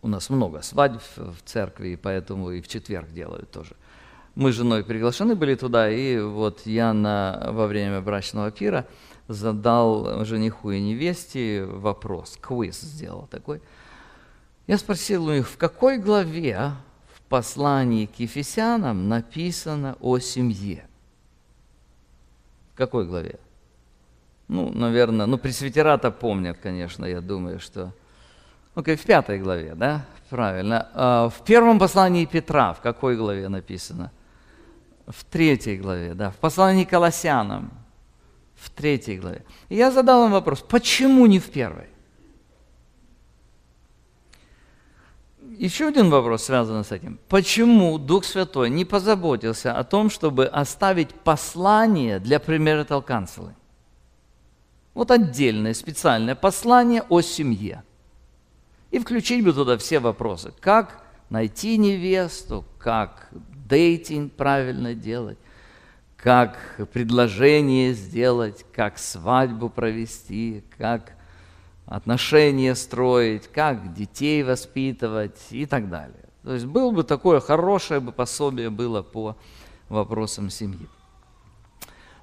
У 0.00 0.08
нас 0.08 0.30
много 0.30 0.62
свадьб 0.62 1.02
в 1.16 1.36
церкви, 1.44 1.88
и 1.88 1.96
поэтому 1.96 2.50
и 2.50 2.60
в 2.60 2.68
четверг 2.68 3.10
делают 3.12 3.50
тоже. 3.50 3.74
Мы 4.34 4.52
с 4.52 4.54
женой 4.54 4.84
приглашены 4.84 5.34
были 5.34 5.56
туда, 5.56 5.90
и 5.90 6.20
вот 6.20 6.64
я 6.64 6.92
на, 6.92 7.48
во 7.50 7.66
время 7.66 8.00
брачного 8.00 8.52
пира 8.52 8.86
задал 9.26 10.24
жениху 10.24 10.70
и 10.70 10.80
невесте 10.80 11.64
вопрос, 11.64 12.38
квиз 12.40 12.80
сделал 12.80 13.26
такой. 13.30 13.60
Я 14.68 14.78
спросил 14.78 15.26
у 15.26 15.32
них, 15.32 15.48
в 15.48 15.56
какой 15.56 15.98
главе 15.98 16.72
послании 17.28 18.06
к 18.06 18.20
Ефесянам 18.20 19.08
написано 19.08 19.96
о 20.00 20.18
семье? 20.18 20.86
В 22.72 22.76
какой 22.76 23.06
главе? 23.06 23.38
Ну, 24.48 24.70
наверное, 24.72 25.26
ну, 25.26 25.38
пресвитера-то 25.38 26.10
помнят, 26.10 26.58
конечно, 26.62 27.04
я 27.04 27.20
думаю, 27.20 27.60
что 27.60 27.92
Окей, 28.78 28.94
в 28.94 29.02
пятой 29.02 29.40
главе, 29.40 29.74
да? 29.74 30.04
Правильно. 30.30 30.88
А 30.94 31.28
в 31.30 31.42
первом 31.44 31.80
послании 31.80 32.26
Петра, 32.26 32.74
в 32.74 32.80
какой 32.80 33.16
главе 33.16 33.48
написано? 33.48 34.12
В 35.08 35.24
третьей 35.24 35.78
главе, 35.78 36.14
да. 36.14 36.30
В 36.30 36.36
послании 36.36 36.84
Колоссянам, 36.84 37.72
в 38.54 38.70
третьей 38.70 39.18
главе. 39.18 39.44
И 39.68 39.74
я 39.74 39.90
задал 39.90 40.26
им 40.26 40.30
вопрос, 40.30 40.60
почему 40.60 41.26
не 41.26 41.40
в 41.40 41.50
первой? 41.50 41.88
Еще 45.58 45.88
один 45.88 46.08
вопрос 46.08 46.44
связан 46.44 46.84
с 46.84 46.92
этим. 46.92 47.18
Почему 47.28 47.98
Дух 47.98 48.24
Святой 48.24 48.70
не 48.70 48.84
позаботился 48.84 49.72
о 49.72 49.84
том, 49.84 50.08
чтобы 50.08 50.46
оставить 50.46 51.12
послание 51.12 52.20
для 52.20 52.38
примера 52.38 52.84
Канцелы? 52.84 53.54
Вот 54.94 55.10
отдельное 55.10 55.74
специальное 55.74 56.34
послание 56.34 57.02
о 57.08 57.20
семье– 57.20 57.82
и 58.90 58.98
включить 58.98 59.44
бы 59.44 59.52
туда 59.52 59.76
все 59.76 59.98
вопросы. 59.98 60.52
Как 60.60 61.02
найти 61.30 61.76
невесту, 61.76 62.64
как 62.78 63.28
дейтинг 63.68 64.32
правильно 64.32 64.94
делать, 64.94 65.38
как 66.16 66.58
предложение 66.92 67.92
сделать, 67.92 68.64
как 68.72 68.98
свадьбу 68.98 69.68
провести, 69.68 70.64
как 70.78 71.12
отношения 71.88 72.74
строить, 72.74 73.48
как 73.48 73.94
детей 73.94 74.42
воспитывать 74.42 75.38
и 75.50 75.66
так 75.66 75.88
далее. 75.88 76.28
То 76.42 76.54
есть 76.54 76.66
было 76.66 76.90
бы 76.90 77.02
такое 77.02 77.40
хорошее 77.40 78.00
бы 78.00 78.12
пособие 78.12 78.70
было 78.70 79.02
по 79.02 79.36
вопросам 79.88 80.50
семьи. 80.50 80.86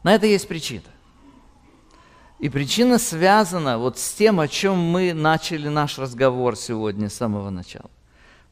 На 0.04 0.14
это 0.14 0.28
есть 0.28 0.48
причина. 0.48 0.84
И 2.40 2.50
причина 2.50 3.00
связана 3.00 3.78
вот 3.78 3.98
с 3.98 4.14
тем, 4.14 4.40
о 4.40 4.48
чем 4.48 4.78
мы 4.78 5.14
начали 5.14 5.68
наш 5.68 5.98
разговор 5.98 6.56
сегодня 6.56 7.10
с 7.10 7.16
самого 7.16 7.50
начала. 7.50 7.90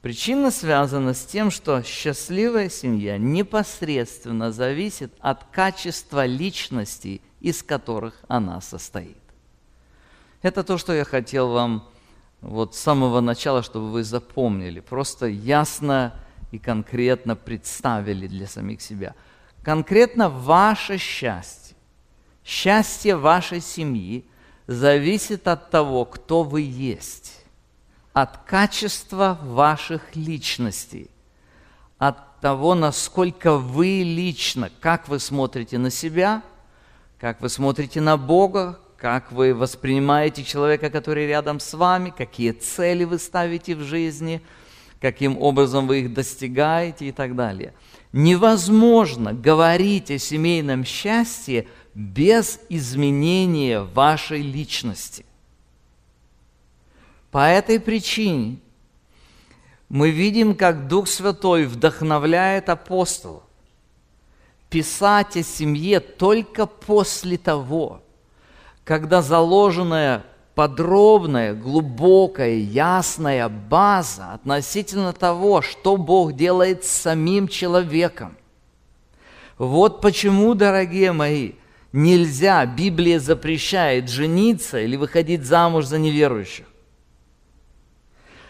Причина 0.01 0.51
связана 0.51 1.13
с 1.13 1.25
тем, 1.25 1.51
что 1.51 1.81
счастливая 1.83 2.69
семья 2.69 3.17
непосредственно 3.17 4.51
зависит 4.51 5.13
от 5.19 5.45
качества 5.45 6.25
личностей, 6.25 7.21
из 7.39 7.61
которых 7.63 8.21
она 8.27 8.59
состоит. 8.59 9.22
Это 10.43 10.63
то, 10.63 10.77
что 10.77 10.93
я 10.93 11.03
хотел 11.03 11.49
вам 11.49 11.89
вот 12.41 12.75
с 12.75 12.79
самого 12.79 13.19
начала, 13.19 13.63
чтобы 13.63 13.89
вы 13.89 14.03
запомнили, 14.03 14.79
просто 14.79 15.25
ясно 15.25 16.13
и 16.51 16.59
конкретно 16.59 17.35
представили 17.35 18.27
для 18.27 18.45
самих 18.45 18.81
себя. 18.81 19.15
Конкретно 19.63 20.29
ваше 20.29 20.99
счастье 20.99 21.63
Счастье 22.43 23.15
вашей 23.15 23.61
семьи 23.61 24.25
зависит 24.67 25.47
от 25.47 25.69
того, 25.69 26.05
кто 26.05 26.43
вы 26.43 26.61
есть, 26.61 27.39
от 28.11 28.37
качества 28.37 29.39
ваших 29.41 30.15
личностей, 30.15 31.09
от 31.97 32.41
того, 32.41 32.75
насколько 32.75 33.57
вы 33.57 34.03
лично, 34.03 34.69
как 34.81 35.07
вы 35.07 35.19
смотрите 35.19 35.77
на 35.77 35.89
себя, 35.89 36.43
как 37.17 37.39
вы 37.39 37.47
смотрите 37.47 38.01
на 38.01 38.17
Бога, 38.17 38.77
как 39.03 39.33
вы 39.33 39.53
воспринимаете 39.53 40.45
человека, 40.45 40.89
который 40.89 41.27
рядом 41.27 41.59
с 41.59 41.73
вами, 41.73 42.13
какие 42.17 42.51
цели 42.51 43.03
вы 43.03 43.19
ставите 43.19 43.75
в 43.75 43.81
жизни, 43.81 44.41
каким 45.01 45.37
образом 45.41 45.87
вы 45.87 45.99
их 45.99 46.13
достигаете 46.13 47.09
и 47.09 47.11
так 47.11 47.35
далее. 47.35 47.73
Невозможно 48.13 49.33
говорить 49.33 50.09
о 50.09 50.17
семейном 50.17 50.85
счастье– 50.85 51.67
без 51.93 52.61
изменения 52.69 53.81
вашей 53.81 54.41
личности. 54.41 55.25
По 57.29 57.49
этой 57.49 57.81
причине 57.81 58.57
мы 59.89 60.11
видим, 60.11 60.55
как 60.55 60.87
Дух 60.87 61.09
Святой 61.09 61.65
вдохновляет 61.65 62.69
апостолов 62.69 63.43
писать 64.69 65.35
о 65.35 65.43
семье 65.43 65.99
только 65.99 66.65
после 66.65 67.37
того, 67.37 68.01
когда 68.83 69.21
заложенная 69.21 70.23
подробная, 70.55 71.53
глубокая, 71.53 72.55
ясная 72.55 73.49
база 73.49 74.33
относительно 74.33 75.13
того, 75.13 75.61
что 75.61 75.97
Бог 75.97 76.33
делает 76.33 76.83
с 76.83 76.89
самим 76.89 77.47
человеком, 77.47 78.37
Вот 79.57 80.01
почему, 80.01 80.55
дорогие 80.55 81.11
мои, 81.11 81.53
нельзя, 81.91 82.65
Библия 82.65 83.19
запрещает 83.19 84.09
жениться 84.09 84.79
или 84.79 84.95
выходить 84.95 85.45
замуж 85.45 85.85
за 85.85 85.99
неверующих. 85.99 86.65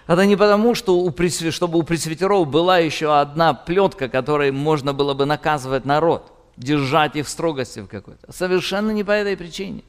Это 0.07 0.25
не 0.25 0.35
потому, 0.35 0.75
что 0.75 0.97
у, 0.99 1.13
чтобы 1.51 1.79
у 1.79 1.83
пресвитеров 1.83 2.47
была 2.47 2.79
еще 2.79 3.17
одна 3.17 3.53
плетка, 3.53 4.09
которой 4.09 4.51
можно 4.51 4.93
было 4.93 5.13
бы 5.13 5.25
наказывать 5.25 5.85
народ, 5.85 6.31
держать 6.57 7.15
их 7.15 7.25
в 7.25 7.29
строгости 7.29 7.79
в 7.79 7.87
какой-то. 7.87 8.31
Совершенно 8.31 8.91
не 8.91 9.03
по 9.03 9.11
этой 9.11 9.37
причине. 9.37 9.83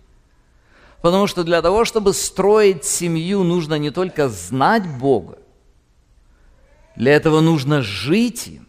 Потому 1.05 1.27
что 1.27 1.45
для 1.45 1.61
того, 1.61 1.85
чтобы 1.85 2.15
строить 2.15 2.87
семью, 2.87 3.43
нужно 3.43 3.75
не 3.75 3.91
только 3.91 4.31
знать 4.31 4.89
Бога, 4.99 5.37
для 6.97 7.13
этого 7.13 7.43
нужно 7.43 7.83
жить 7.83 8.47
им. 8.47 8.67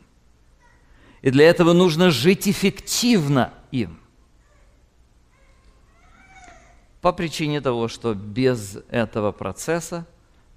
И 1.22 1.32
для 1.32 1.48
этого 1.48 1.72
нужно 1.72 2.12
жить 2.12 2.46
эффективно 2.50 3.54
им. 3.72 4.02
По 7.00 7.14
причине 7.14 7.62
того, 7.62 7.88
что 7.88 8.14
без 8.14 8.80
этого 8.90 9.32
процесса 9.32 10.06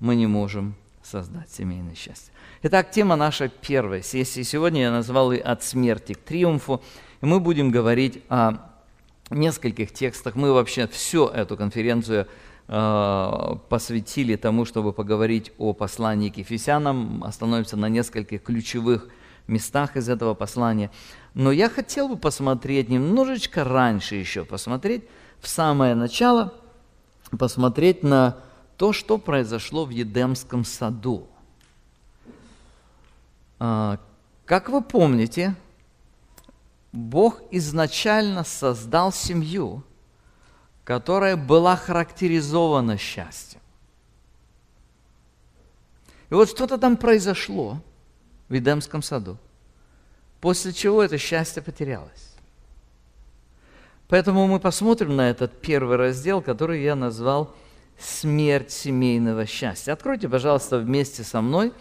мы 0.00 0.16
не 0.16 0.26
можем 0.26 0.74
создать 1.04 1.48
семейное 1.48 1.94
счастье. 1.94 2.32
Итак, 2.62 2.90
тема 2.90 3.14
нашей 3.14 3.50
первой 3.50 4.02
сессии 4.02 4.42
сегодня 4.42 4.80
я 4.80 4.90
назвал 4.90 5.30
ее 5.30 5.42
«От 5.42 5.62
смерти 5.62 6.14
к 6.14 6.24
триумфу». 6.24 6.82
И 7.20 7.26
мы 7.26 7.38
будем 7.38 7.70
говорить 7.70 8.24
о 8.28 8.68
нескольких 9.30 9.92
текстах. 9.92 10.34
Мы 10.34 10.52
вообще 10.52 10.86
всю 10.86 11.26
эту 11.26 11.56
конференцию 11.56 12.26
э, 12.68 13.56
посвятили 13.68 14.36
тому, 14.36 14.64
чтобы 14.64 14.92
поговорить 14.92 15.52
о 15.58 15.72
послании 15.72 16.30
к 16.30 16.38
Ефесянам. 16.38 17.22
Остановимся 17.24 17.76
на 17.76 17.88
нескольких 17.88 18.42
ключевых 18.42 19.08
местах 19.46 19.96
из 19.96 20.08
этого 20.08 20.34
послания. 20.34 20.90
Но 21.34 21.52
я 21.52 21.68
хотел 21.68 22.08
бы 22.08 22.16
посмотреть 22.16 22.88
немножечко 22.88 23.64
раньше 23.64 24.16
еще, 24.16 24.44
посмотреть 24.44 25.04
в 25.40 25.48
самое 25.48 25.94
начало, 25.94 26.54
посмотреть 27.38 28.02
на 28.02 28.36
то, 28.76 28.92
что 28.92 29.18
произошло 29.18 29.84
в 29.84 29.90
Едемском 29.90 30.64
саду. 30.64 31.26
А, 33.58 33.98
как 34.44 34.68
вы 34.68 34.82
помните, 34.82 35.54
Бог 36.98 37.40
изначально 37.52 38.42
создал 38.42 39.12
семью, 39.12 39.84
которая 40.82 41.36
была 41.36 41.76
характеризована 41.76 42.98
счастьем. 42.98 43.60
И 46.28 46.34
вот 46.34 46.50
что-то 46.50 46.76
там 46.76 46.96
произошло 46.96 47.80
в 48.48 48.54
Едемском 48.54 49.02
саду, 49.02 49.38
после 50.40 50.72
чего 50.72 51.00
это 51.02 51.18
счастье 51.18 51.62
потерялось. 51.62 52.34
Поэтому 54.08 54.48
мы 54.48 54.58
посмотрим 54.58 55.14
на 55.14 55.30
этот 55.30 55.60
первый 55.60 55.96
раздел, 55.96 56.42
который 56.42 56.82
я 56.82 56.96
назвал 56.96 57.54
«Смерть 57.96 58.72
семейного 58.72 59.46
счастья». 59.46 59.92
Откройте, 59.92 60.28
пожалуйста, 60.28 60.78
вместе 60.78 61.22
со 61.22 61.42
мной 61.42 61.72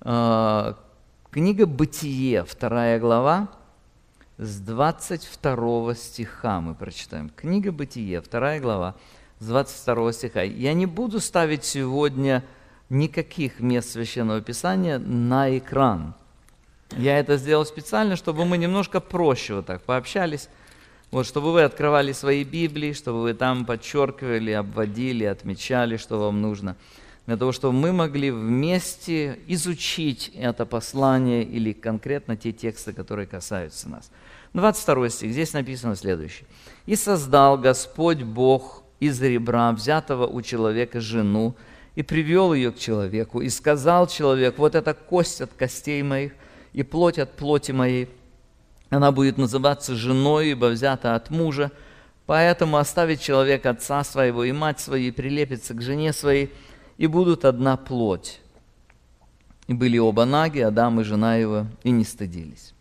э, 0.00 0.74
книга 1.30 1.66
«Бытие», 1.66 2.44
вторая 2.44 3.00
глава, 3.00 3.48
с 4.38 4.58
22 4.60 5.94
стиха 5.94 6.60
мы 6.60 6.74
прочитаем. 6.74 7.30
Книга 7.30 7.70
«Бытие», 7.70 8.20
вторая 8.20 8.60
глава, 8.60 8.96
с 9.38 9.46
22 9.46 10.12
стиха. 10.12 10.42
Я 10.42 10.74
не 10.74 10.86
буду 10.86 11.20
ставить 11.20 11.64
сегодня 11.64 12.44
никаких 12.90 13.60
мест 13.60 13.90
Священного 13.90 14.40
Писания 14.40 14.98
на 14.98 15.56
экран. 15.56 16.14
Я 16.96 17.18
это 17.18 17.36
сделал 17.36 17.64
специально, 17.64 18.16
чтобы 18.16 18.44
мы 18.44 18.58
немножко 18.58 19.00
проще 19.00 19.54
вот 19.54 19.66
так 19.66 19.82
пообщались, 19.82 20.48
вот, 21.10 21.26
чтобы 21.26 21.52
вы 21.52 21.62
открывали 21.62 22.12
свои 22.12 22.42
Библии, 22.42 22.92
чтобы 22.92 23.22
вы 23.22 23.34
там 23.34 23.64
подчеркивали, 23.64 24.50
обводили, 24.50 25.24
отмечали, 25.24 25.96
что 25.96 26.18
вам 26.18 26.42
нужно, 26.42 26.76
для 27.26 27.36
того, 27.36 27.52
чтобы 27.52 27.74
мы 27.74 27.92
могли 27.92 28.30
вместе 28.30 29.38
изучить 29.46 30.30
это 30.34 30.66
послание 30.66 31.42
или 31.42 31.72
конкретно 31.72 32.36
те 32.36 32.52
тексты, 32.52 32.92
которые 32.92 33.26
касаются 33.26 33.88
нас. 33.88 34.10
22 34.52 35.08
стих, 35.08 35.32
здесь 35.32 35.52
написано 35.52 35.96
следующее. 35.96 36.46
«И 36.86 36.96
создал 36.96 37.58
Господь 37.58 38.22
Бог 38.22 38.82
из 39.00 39.20
ребра, 39.20 39.72
взятого 39.72 40.26
у 40.26 40.42
человека, 40.42 41.00
жену, 41.00 41.54
и 41.94 42.02
привел 42.02 42.52
ее 42.52 42.72
к 42.72 42.78
человеку, 42.78 43.40
и 43.40 43.48
сказал 43.48 44.06
человек, 44.06 44.58
вот 44.58 44.74
это 44.74 44.94
кость 44.94 45.40
от 45.40 45.52
костей 45.52 46.02
моих, 46.02 46.32
и 46.72 46.82
плоть 46.82 47.18
от 47.18 47.32
плоти 47.36 47.72
моей, 47.72 48.08
она 48.90 49.12
будет 49.12 49.38
называться 49.38 49.94
женой, 49.94 50.50
ибо 50.50 50.66
взята 50.66 51.14
от 51.14 51.30
мужа, 51.30 51.70
поэтому 52.26 52.76
оставит 52.76 53.20
человек 53.20 53.64
отца 53.66 54.02
своего 54.04 54.44
и 54.44 54.52
мать 54.52 54.80
свою, 54.80 55.08
и 55.08 55.10
прилепится 55.10 55.74
к 55.74 55.82
жене 55.82 56.12
своей, 56.12 56.52
и 56.98 57.06
будут 57.06 57.44
одна 57.44 57.76
плоть. 57.76 58.40
И 59.66 59.74
были 59.74 59.98
оба 59.98 60.24
наги, 60.24 60.60
Адам 60.60 61.00
и 61.00 61.04
жена 61.04 61.36
его, 61.36 61.66
и 61.82 61.90
не 61.90 62.04
стыдились. 62.04 62.74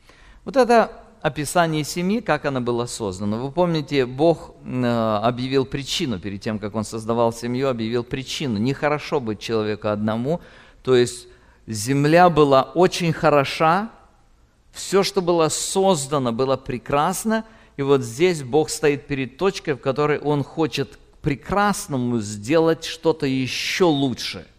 Вот 0.43 0.57
это 0.57 0.91
описание 1.21 1.85
семьи, 1.85 2.19
как 2.19 2.43
она 2.45 2.59
была 2.59 2.85
создана. 2.85 3.37
Вы 3.37 3.49
помните, 3.51 4.05
Бог 4.05 4.55
э, 4.65 5.19
объявил 5.23 5.65
причину, 5.65 6.19
перед 6.19 6.41
тем, 6.41 6.59
как 6.59 6.75
Он 6.75 6.83
создавал 6.83 7.31
семью, 7.31 7.69
объявил 7.69 8.03
причину. 8.03 8.57
Нехорошо 8.57 9.21
быть 9.21 9.39
человеку 9.39 9.87
одному, 9.87 10.41
то 10.83 10.95
есть 10.95 11.27
земля 11.65 12.29
была 12.29 12.63
очень 12.63 13.13
хороша, 13.13 13.89
все, 14.73 15.03
что 15.03 15.21
было 15.21 15.47
создано, 15.47 16.33
было 16.33 16.57
прекрасно, 16.57 17.45
и 17.77 17.83
вот 17.83 18.01
здесь 18.01 18.43
Бог 18.43 18.69
стоит 18.69 19.07
перед 19.07 19.37
точкой, 19.37 19.75
в 19.75 19.79
которой 19.79 20.19
Он 20.19 20.43
хочет 20.43 20.99
прекрасному 21.23 22.19
сделать 22.19 22.85
что-то 22.85 23.25
еще 23.25 23.85
лучше– 23.85 24.45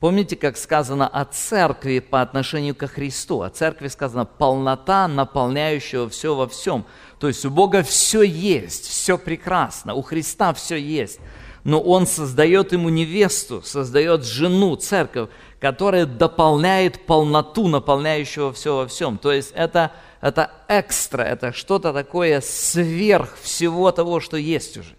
Помните, 0.00 0.36
как 0.36 0.56
сказано 0.56 1.08
о 1.08 1.24
церкви 1.24 1.98
по 1.98 2.22
отношению 2.22 2.76
ко 2.76 2.86
Христу? 2.86 3.42
О 3.42 3.50
церкви 3.50 3.88
сказано 3.88 4.24
полнота, 4.24 5.08
наполняющего 5.08 6.08
все 6.08 6.36
во 6.36 6.46
всем. 6.46 6.84
То 7.18 7.26
есть 7.26 7.44
у 7.44 7.50
Бога 7.50 7.82
все 7.82 8.22
есть, 8.22 8.86
все 8.86 9.18
прекрасно, 9.18 9.94
у 9.94 10.02
Христа 10.02 10.54
все 10.54 10.76
есть. 10.76 11.18
Но 11.64 11.80
Он 11.80 12.06
создает 12.06 12.72
ему 12.72 12.90
невесту, 12.90 13.60
создает 13.62 14.24
жену, 14.24 14.76
церковь, 14.76 15.30
которая 15.58 16.06
дополняет 16.06 17.04
полноту, 17.04 17.66
наполняющего 17.66 18.52
все 18.52 18.76
во 18.76 18.86
всем. 18.86 19.18
То 19.18 19.32
есть 19.32 19.50
это, 19.56 19.90
это 20.20 20.52
экстра, 20.68 21.22
это 21.22 21.52
что-то 21.52 21.92
такое 21.92 22.40
сверх 22.40 23.36
всего 23.42 23.90
того, 23.90 24.20
что 24.20 24.36
есть 24.36 24.76
уже. 24.76 24.97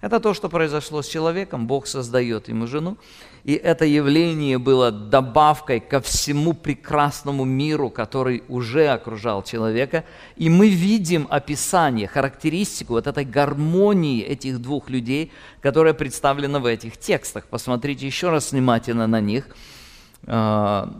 Это 0.00 0.20
то, 0.20 0.32
что 0.32 0.48
произошло 0.48 1.02
с 1.02 1.08
человеком. 1.08 1.66
Бог 1.66 1.88
создает 1.88 2.48
ему 2.48 2.68
жену. 2.68 2.96
И 3.42 3.54
это 3.54 3.84
явление 3.84 4.58
было 4.58 4.92
добавкой 4.92 5.80
ко 5.80 6.00
всему 6.00 6.54
прекрасному 6.54 7.44
миру, 7.44 7.90
который 7.90 8.44
уже 8.48 8.88
окружал 8.88 9.42
человека. 9.42 10.04
И 10.36 10.48
мы 10.48 10.68
видим 10.68 11.26
описание, 11.30 12.06
характеристику 12.06 12.92
вот 12.92 13.08
этой 13.08 13.24
гармонии 13.24 14.22
этих 14.22 14.60
двух 14.60 14.88
людей, 14.88 15.32
которая 15.60 15.94
представлена 15.94 16.60
в 16.60 16.66
этих 16.66 16.96
текстах. 16.96 17.46
Посмотрите 17.46 18.06
еще 18.06 18.30
раз 18.30 18.52
внимательно 18.52 19.08
на 19.08 19.20
них. 19.20 19.48
А, 20.26 20.94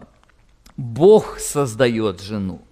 Бог 0.76 1.38
создает 1.38 2.20
жену. 2.20 2.62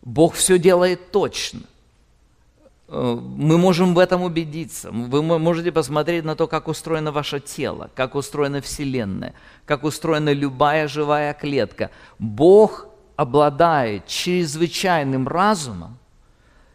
Бог 0.00 0.34
все 0.34 0.58
делает 0.58 1.10
точно– 1.10 1.60
мы 2.88 3.58
можем 3.58 3.94
в 3.94 3.98
этом 3.98 4.22
убедиться. 4.22 4.90
Вы 4.90 5.22
можете 5.22 5.72
посмотреть 5.72 6.24
на 6.24 6.34
то, 6.34 6.46
как 6.46 6.68
устроено 6.68 7.12
ваше 7.12 7.38
тело, 7.38 7.90
как 7.94 8.14
устроена 8.14 8.62
Вселенная, 8.62 9.34
как 9.66 9.84
устроена 9.84 10.32
любая 10.32 10.88
живая 10.88 11.34
клетка. 11.34 11.90
Бог 12.18 12.88
обладает 13.16 14.06
чрезвычайным 14.06 15.28
разумом, 15.28 15.98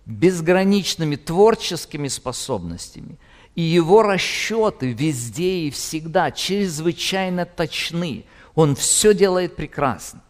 безграничными 0.06 1.16
творческими 1.16 2.10
способностями, 2.10 3.18
и 3.56 3.62
его 3.62 4.04
расчеты 4.04 4.92
везде 4.92 5.60
и 5.62 5.72
всегда 5.72 6.30
чрезвычайно 6.32 7.46
точны. 7.46 8.26
Он 8.54 8.76
все 8.76 9.14
делает 9.16 9.56
прекрасно. 9.56 10.22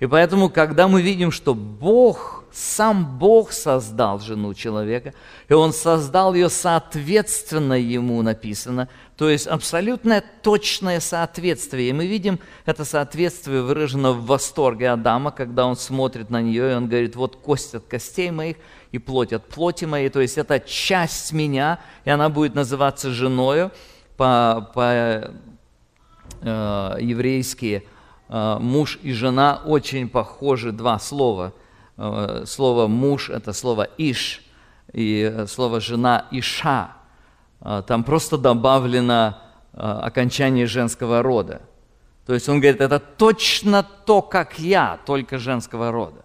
И 0.00 0.06
поэтому, 0.06 0.50
когда 0.50 0.88
мы 0.88 1.00
видим, 1.00 1.30
что 1.30 1.54
Бог, 1.54 2.44
сам 2.56 3.18
Бог 3.18 3.52
создал 3.52 4.18
жену 4.18 4.54
человека, 4.54 5.14
и 5.48 5.52
Он 5.52 5.72
создал 5.72 6.34
ее 6.34 6.48
соответственно 6.48 7.74
ему 7.74 8.22
написано, 8.22 8.88
то 9.16 9.28
есть 9.28 9.46
абсолютное 9.46 10.24
точное 10.42 11.00
соответствие. 11.00 11.90
И 11.90 11.92
мы 11.92 12.06
видим 12.06 12.38
это 12.64 12.84
соответствие 12.84 13.62
выражено 13.62 14.12
в 14.12 14.26
восторге 14.26 14.90
Адама, 14.90 15.30
когда 15.30 15.66
он 15.66 15.76
смотрит 15.76 16.30
на 16.30 16.42
нее, 16.42 16.72
и 16.72 16.74
он 16.74 16.88
говорит, 16.88 17.16
вот 17.16 17.36
кость 17.36 17.74
от 17.74 17.84
костей 17.86 18.30
моих 18.30 18.56
и 18.92 18.98
плоть 18.98 19.32
от 19.32 19.46
плоти 19.48 19.84
моей, 19.84 20.08
то 20.08 20.20
есть 20.20 20.38
это 20.38 20.60
часть 20.60 21.32
меня, 21.32 21.78
и 22.04 22.10
она 22.10 22.28
будет 22.28 22.54
называться 22.54 23.10
женою 23.10 23.70
по, 24.16 24.70
по 24.74 25.32
э, 26.42 26.96
еврейски– 27.00 27.86
а, 28.28 28.58
муж 28.58 28.98
и 29.02 29.12
жена 29.12 29.60
очень 29.64 30.08
похожи, 30.08 30.72
два 30.72 30.98
слова. 30.98 31.52
Э, 31.96 32.44
слово 32.46 32.86
«муж»– 32.86 33.30
это 33.30 33.52
слово 33.52 33.88
«иш», 33.98 34.42
и 34.92 35.44
слово 35.48 35.80
«жена»– 35.80 36.26
«иша». 36.30 36.92
Там 37.86 38.04
просто 38.04 38.38
добавлено 38.38 39.38
окончание 39.72 40.66
женского 40.66 41.22
рода. 41.22 41.62
То 42.26 42.34
есть 42.34 42.48
он 42.48 42.60
говорит, 42.60 42.80
это 42.80 42.98
точно 42.98 43.82
то, 43.82 44.20
как 44.20 44.58
я, 44.58 44.98
только 45.06 45.38
женского 45.38 45.90
рода. 45.90 46.24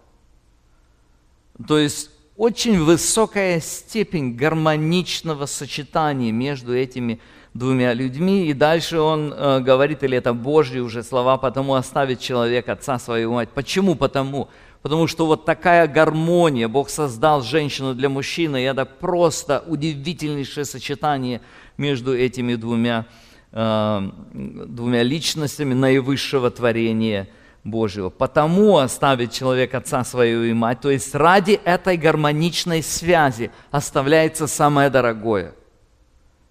То 1.66 1.78
есть 1.78 2.10
очень 2.36 2.82
высокая 2.82 3.60
степень 3.60 4.36
гармоничного 4.36 5.46
сочетания 5.46 6.32
между 6.32 6.76
этими 6.76 7.20
двумя 7.54 7.94
людьми. 7.94 8.46
И 8.46 8.52
дальше 8.52 8.98
он 8.98 9.32
э, 9.32 9.60
говорит, 9.60 10.02
или 10.02 10.18
это 10.18 10.32
Божьи 10.32 10.80
уже 10.80 11.02
слова, 11.02 11.36
потому 11.36 11.74
оставит 11.74 12.20
человек 12.20 12.68
отца 12.68 12.98
свою 12.98 13.32
мать. 13.32 13.50
Почему 13.50 13.94
потому? 13.94 14.48
Потому 14.82 15.06
что 15.06 15.26
вот 15.26 15.44
такая 15.44 15.86
гармония, 15.86 16.68
Бог 16.68 16.90
создал 16.90 17.42
женщину 17.42 17.94
для 17.94 18.08
мужчины, 18.08 18.62
и 18.62 18.64
это 18.64 18.84
просто 18.84 19.64
удивительнейшее 19.66 20.64
сочетание 20.64 21.40
между 21.76 22.16
этими 22.16 22.56
двумя, 22.56 23.06
э, 23.52 24.10
двумя 24.32 25.02
личностями 25.02 25.74
наивысшего 25.74 26.50
творения– 26.50 27.28
Божьего. 27.64 28.10
Потому 28.10 28.78
оставит 28.78 29.32
человек 29.32 29.74
отца 29.74 30.04
свою 30.04 30.44
и 30.44 30.52
мать. 30.52 30.80
То 30.80 30.90
есть 30.90 31.14
ради 31.14 31.52
этой 31.64 31.96
гармоничной 31.96 32.82
связи 32.82 33.50
оставляется 33.70 34.46
самое 34.46 34.90
дорогое. 34.90 35.54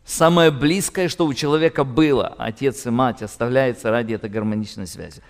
Самое 0.05 0.51
близкое, 0.51 1.09
что 1.09 1.25
у 1.25 1.33
человека 1.33 1.83
было, 1.83 2.35
отец 2.37 2.85
и 2.85 2.89
мать, 2.89 3.21
оставляется 3.21 3.91
ради 3.91 4.13
этой 4.13 4.29
гармоничной 4.29 4.87
связи. 4.87 5.21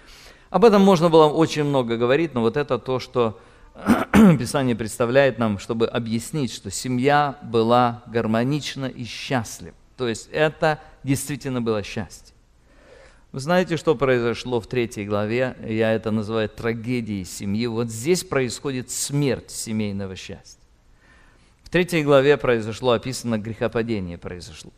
Об 0.52 0.66
этом 0.66 0.82
можно 0.82 1.10
было 1.10 1.28
очень 1.28 1.64
много 1.64 1.98
говорить, 1.98 2.34
но 2.34 2.42
вот 2.42 2.58
это 2.58 2.78
то, 2.78 3.00
что 3.00 3.40
Писание 4.38 4.76
представляет 4.76 5.40
нам, 5.40 5.58
чтобы 5.58 5.88
объяснить, 5.88 6.54
что 6.54 6.70
семья 6.70 7.40
была 7.42 8.04
гармонична 8.08 8.86
и 8.86 9.06
счастлива. 9.06 9.74
То 9.96 10.10
есть 10.10 10.28
это 10.32 10.80
действительно 11.04 11.62
было 11.62 11.82
счастье. 11.84 12.36
Вы 13.32 13.40
знаете, 13.40 13.78
что 13.78 13.96
произошло 13.96 14.60
в 14.60 14.68
третьей 14.68 15.06
главе? 15.06 15.56
Я 15.66 15.94
это 15.94 16.12
называю 16.12 16.50
трагедией 16.50 17.24
семьи. 17.24 17.66
Вот 17.68 17.88
здесь 17.88 18.26
происходит 18.26 18.92
смерть 18.92 19.52
семейного 19.52 20.18
счастья. 20.18 20.60
В 21.64 21.70
третьей 21.70 22.04
главе 22.04 22.36
произошло, 22.36 22.92
описано 22.92 23.38
грехопадение 23.38 24.18
произошло. 24.18 24.72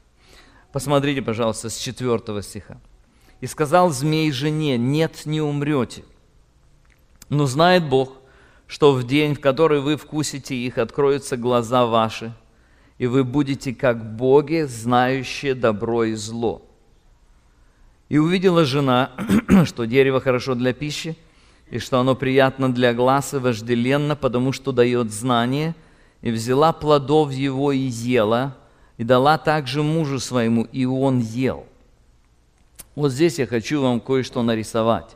Посмотрите, 0.71 1.23
пожалуйста, 1.23 1.71
с 1.71 1.77
четвертого 1.77 2.43
стиха. 2.43 2.77
«И 3.43 3.47
сказал 3.47 3.89
змей 3.89 4.31
жене, 4.31 4.77
нет, 4.77 5.23
не 5.25 5.41
умрете. 5.41 6.05
Но 7.27 7.45
знает 7.45 7.89
Бог, 7.89 8.13
что 8.67 8.93
в 8.93 9.05
день, 9.05 9.35
в 9.35 9.41
который 9.41 9.81
вы 9.81 9.97
вкусите 9.97 10.55
их, 10.55 10.77
откроются 10.77 11.35
глаза 11.35 11.85
ваши, 11.85 12.33
и 12.99 13.05
вы 13.05 13.25
будете 13.25 13.75
как 13.75 14.15
боги, 14.15 14.61
знающие 14.61 15.55
добро 15.55 16.05
и 16.05 16.13
зло». 16.13 16.61
И 18.07 18.17
увидела 18.17 18.63
жена, 18.63 19.11
что 19.65 19.83
дерево 19.87 20.21
хорошо 20.21 20.55
для 20.55 20.71
пищи, 20.71 21.17
и 21.69 21.79
что 21.79 21.99
оно 21.99 22.15
приятно 22.15 22.73
для 22.73 22.93
глаз 22.93 23.33
и 23.33 23.39
вожделенно, 23.39 24.15
потому 24.15 24.53
что 24.53 24.71
дает 24.71 25.11
знание, 25.11 25.75
и 26.21 26.31
взяла 26.31 26.71
плодов 26.71 27.33
его 27.33 27.73
и 27.73 27.77
ела, 27.77 28.55
и 28.97 29.03
дала 29.03 29.37
также 29.37 29.83
мужу 29.83 30.21
своему, 30.21 30.63
и 30.63 30.85
он 30.85 31.19
ел. 31.19 31.65
Вот 32.95 33.11
здесь 33.11 33.39
я 33.39 33.47
хочу 33.47 33.81
вам 33.81 33.99
кое-что 33.99 34.43
нарисовать. 34.43 35.15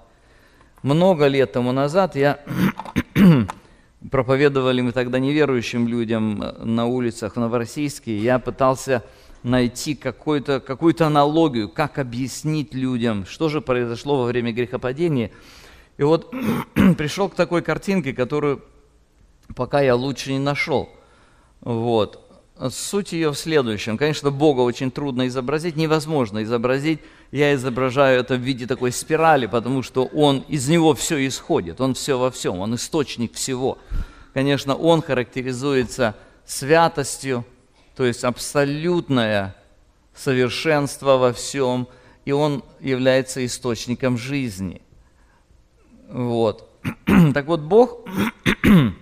Много 0.82 1.28
лет 1.28 1.52
тому 1.52 1.72
назад 1.72 2.16
я 2.16 2.40
проповедовали 4.12 4.82
мы 4.82 4.92
тогда 4.92 5.20
неверующим 5.20 5.88
людям 5.88 6.44
на 6.60 6.88
улицах 6.88 7.36
в 7.36 7.40
Новороссийске, 7.40 8.18
я 8.18 8.40
пытался 8.40 9.04
найти 9.44 9.94
какую-то 9.94 10.60
какую 10.60 10.96
аналогию, 11.00 11.70
как 11.70 12.00
объяснить 12.00 12.74
людям, 12.74 13.28
что 13.28 13.48
же 13.48 13.62
произошло 13.62 14.18
во 14.18 14.26
время 14.26 14.52
грехопадения. 14.52 15.30
И 15.98 16.04
вот 16.04 16.34
пришел 16.98 17.30
к 17.30 17.36
такой 17.36 17.62
картинке, 17.62 18.12
которую 18.14 18.64
пока 19.56 19.82
я 19.82 19.96
лучше 19.96 20.32
не 20.32 20.40
нашел. 20.40 20.90
Вот. 21.62 22.24
Суть 22.72 23.14
ее 23.14 23.32
в 23.32 23.38
следующем. 23.38 24.00
Конечно, 24.00 24.32
Бога 24.32 24.62
очень 24.62 24.90
трудно 24.90 25.28
изобразить, 25.28 25.76
невозможно 25.76 26.42
изобразить. 26.42 27.02
Я 27.32 27.54
изображаю 27.54 28.22
это 28.22 28.36
в 28.36 28.42
виде 28.42 28.66
такой 28.68 28.92
спирали, 28.92 29.48
потому 29.48 29.84
что 29.84 30.06
Он, 30.06 30.46
из 30.48 30.68
Него 30.70 30.94
все 30.94 31.26
исходит, 31.28 31.82
Он 31.82 31.94
все 31.94 32.18
во 32.18 32.32
всем, 32.32 32.60
Он 32.60 32.76
источник 32.76 33.34
всего. 33.34 33.78
Конечно, 34.34 34.76
Он 34.76 35.02
характеризуется 35.02 36.16
святостью, 36.46 37.46
то 37.96 38.06
есть 38.06 38.24
абсолютное 38.24 39.56
совершенство 40.16 41.18
во 41.18 41.34
всем, 41.34 41.88
и 42.26 42.32
он 42.32 42.64
является 42.80 43.46
источником 43.46 44.18
жизни. 44.18 44.82
Вот. 46.10 46.70
Так 47.34 47.46
вот, 47.48 47.62
Бог, 47.62 48.08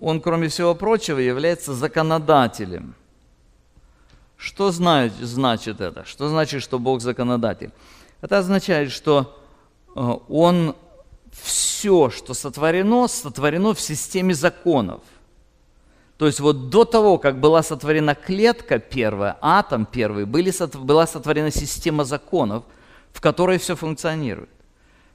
Он, 0.00 0.20
кроме 0.20 0.48
всего 0.48 0.74
прочего, 0.74 1.18
является 1.18 1.74
законодателем. 1.74 2.94
Что 4.42 4.72
знает, 4.72 5.12
значит 5.20 5.80
это? 5.80 6.04
Что 6.04 6.28
значит, 6.28 6.62
что 6.62 6.80
Бог 6.80 7.00
законодатель? 7.00 7.70
Это 8.22 8.38
означает, 8.38 8.90
что 8.90 9.38
э, 9.94 10.00
Он 10.28 10.74
все, 11.30 12.10
что 12.10 12.34
сотворено, 12.34 13.06
сотворено 13.06 13.72
в 13.72 13.80
системе 13.80 14.34
законов. 14.34 15.00
То 16.18 16.26
есть 16.26 16.40
вот 16.40 16.70
до 16.70 16.84
того, 16.84 17.18
как 17.18 17.38
была 17.38 17.62
сотворена 17.62 18.16
клетка 18.16 18.80
первая, 18.80 19.38
атом 19.40 19.86
первый, 19.86 20.24
были, 20.24 20.52
была 20.76 21.06
сотворена 21.06 21.52
система 21.52 22.04
законов, 22.04 22.64
в 23.12 23.20
которой 23.20 23.58
все 23.58 23.76
функционирует. 23.76 24.50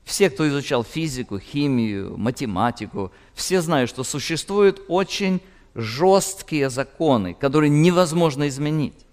Все, 0.06 0.30
кто 0.30 0.48
изучал 0.48 0.86
физику, 0.86 1.38
химию, 1.38 2.18
математику, 2.18 3.12
все 3.34 3.62
знают, 3.62 3.90
что 3.90 4.06
существуют 4.06 4.82
очень 4.88 5.42
жесткие 5.76 6.70
законы, 6.70 7.34
которые 7.34 7.70
невозможно 7.70 8.48
изменить. 8.48 9.07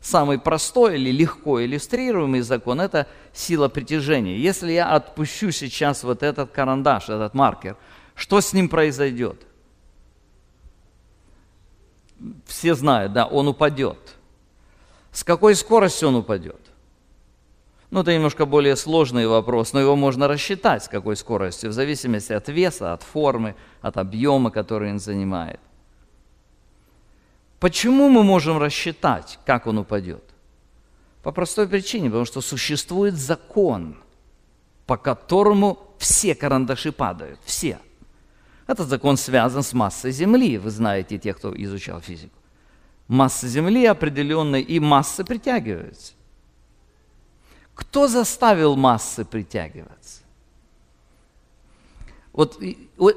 Самый 0.00 0.38
простой 0.38 0.96
или 0.96 1.10
легко 1.10 1.62
иллюстрируемый 1.62 2.40
закон– 2.40 2.80
это 2.82 3.06
сила 3.32 3.68
притяжения. 3.68 4.36
Если 4.36 4.72
я 4.72 4.90
отпущу 4.90 5.50
сейчас 5.50 6.04
вот 6.04 6.22
этот 6.22 6.52
карандаш, 6.52 7.08
этот 7.08 7.34
маркер, 7.34 7.76
что 8.14 8.40
с 8.40 8.52
ним 8.52 8.68
произойдет? 8.68 9.48
все 12.46 12.74
знают, 12.74 13.12
да, 13.12 13.26
он 13.26 13.48
упадет. 13.48 14.16
С 15.12 15.24
какой 15.24 15.54
скоростью 15.54 16.08
он 16.08 16.16
упадет? 16.16 16.60
Ну, 17.90 18.00
это 18.00 18.12
немножко 18.12 18.44
более 18.44 18.76
сложный 18.76 19.26
вопрос, 19.26 19.72
но 19.72 19.80
его 19.80 19.96
можно 19.96 20.28
рассчитать, 20.28 20.84
с 20.84 20.88
какой 20.88 21.16
скоростью, 21.16 21.70
в 21.70 21.72
зависимости 21.72 22.32
от 22.32 22.48
веса, 22.48 22.92
от 22.92 23.02
формы, 23.02 23.54
от 23.80 23.96
объема, 23.96 24.50
который 24.50 24.90
он 24.90 24.98
занимает. 24.98 25.60
Почему 27.60 28.08
мы 28.08 28.22
можем 28.22 28.58
рассчитать, 28.58 29.38
как 29.44 29.66
он 29.66 29.78
упадет? 29.78 30.24
По 31.22 31.32
простой 31.32 31.68
причине, 31.68 32.08
потому 32.08 32.24
что 32.24 32.40
существует 32.40 33.14
закон, 33.14 33.96
по 34.86 34.96
которому 34.96 35.78
все 35.98 36.34
карандаши 36.34 36.92
падают, 36.92 37.40
все– 37.44 37.78
этот 38.68 38.88
закон 38.88 39.16
связан 39.16 39.62
с 39.62 39.72
массой 39.72 40.12
Земли, 40.12 40.58
вы 40.58 40.70
знаете, 40.70 41.18
те, 41.18 41.32
кто 41.32 41.54
изучал 41.56 42.02
физику. 42.02 42.36
Масса 43.08 43.48
Земли 43.48 43.86
определенная, 43.86 44.60
и 44.60 44.78
массы 44.78 45.24
притягиваются. 45.24 46.12
Кто 47.74 48.08
заставил 48.08 48.76
массы 48.76 49.24
притягиваться? 49.24 50.17
Вот 52.38 52.58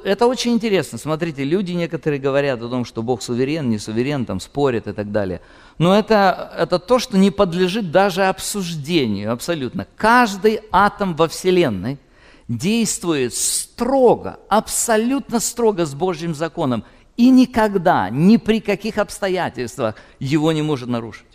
это 0.03 0.25
очень 0.25 0.53
интересно. 0.53 0.97
Смотрите, 0.97 1.43
люди 1.43 1.73
некоторые 1.73 2.19
говорят 2.19 2.61
о 2.61 2.69
том, 2.69 2.85
что 2.85 3.03
Бог 3.03 3.21
суверен, 3.21 3.69
не 3.69 3.77
суверен, 3.77 4.25
там 4.25 4.39
спорят 4.39 4.87
и 4.87 4.93
так 4.93 5.11
далее. 5.11 5.41
Но 5.77 5.97
это, 5.97 6.51
это 6.57 6.79
то, 6.79 6.97
что 6.97 7.17
не 7.17 7.29
подлежит 7.29 7.91
даже 7.91 8.23
обсуждению 8.25 9.31
абсолютно. 9.31 9.85
Каждый 9.95 10.61
атом 10.71 11.15
во 11.15 11.27
Вселенной– 11.27 11.99
действует 12.57 13.33
строго, 13.33 14.39
абсолютно 14.49 15.39
строго 15.39 15.85
с 15.85 15.93
Божьим 15.93 16.35
законом 16.35 16.83
и 17.17 17.29
никогда, 17.29 18.09
ни 18.09 18.37
при 18.37 18.59
каких 18.59 18.97
обстоятельствах 18.97 19.95
его 20.19 20.51
не 20.51 20.61
может 20.61 20.89
нарушить. 20.89 21.25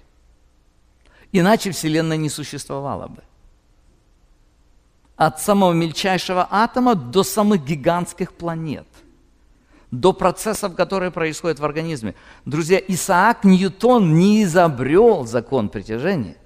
Иначе 1.33 1.71
Вселенная 1.71 2.17
не 2.17 2.29
существовала 2.29 3.09
бы. 3.09 3.23
От 5.17 5.41
самого 5.41 5.73
мельчайшего 5.73 6.47
атома 6.51 6.95
до 6.95 7.23
самых 7.23 7.65
гигантских 7.65 8.33
планет, 8.33 8.87
до 9.91 10.13
процессов, 10.13 10.75
которые 10.75 11.11
происходят 11.11 11.59
в 11.59 11.65
организме. 11.65 12.15
Друзья, 12.45 12.79
Исаак 12.87 13.45
Ньютон 13.45 14.15
не 14.15 14.43
изобрел 14.43 15.25
закон 15.25 15.71
притяжения. 15.71 16.37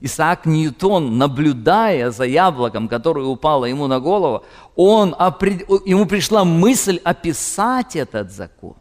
Исаак 0.00 0.46
Ньютон, 0.46 1.16
наблюдая 1.16 2.10
за 2.10 2.24
яблоком, 2.24 2.86
которое 2.88 3.24
упало 3.24 3.64
ему 3.64 3.86
на 3.86 3.98
голову, 3.98 4.44
он, 4.76 5.10
ему 5.86 6.06
пришла 6.06 6.44
мысль 6.44 7.00
описать 7.02 7.96
этот 7.96 8.30
закон. 8.30 8.76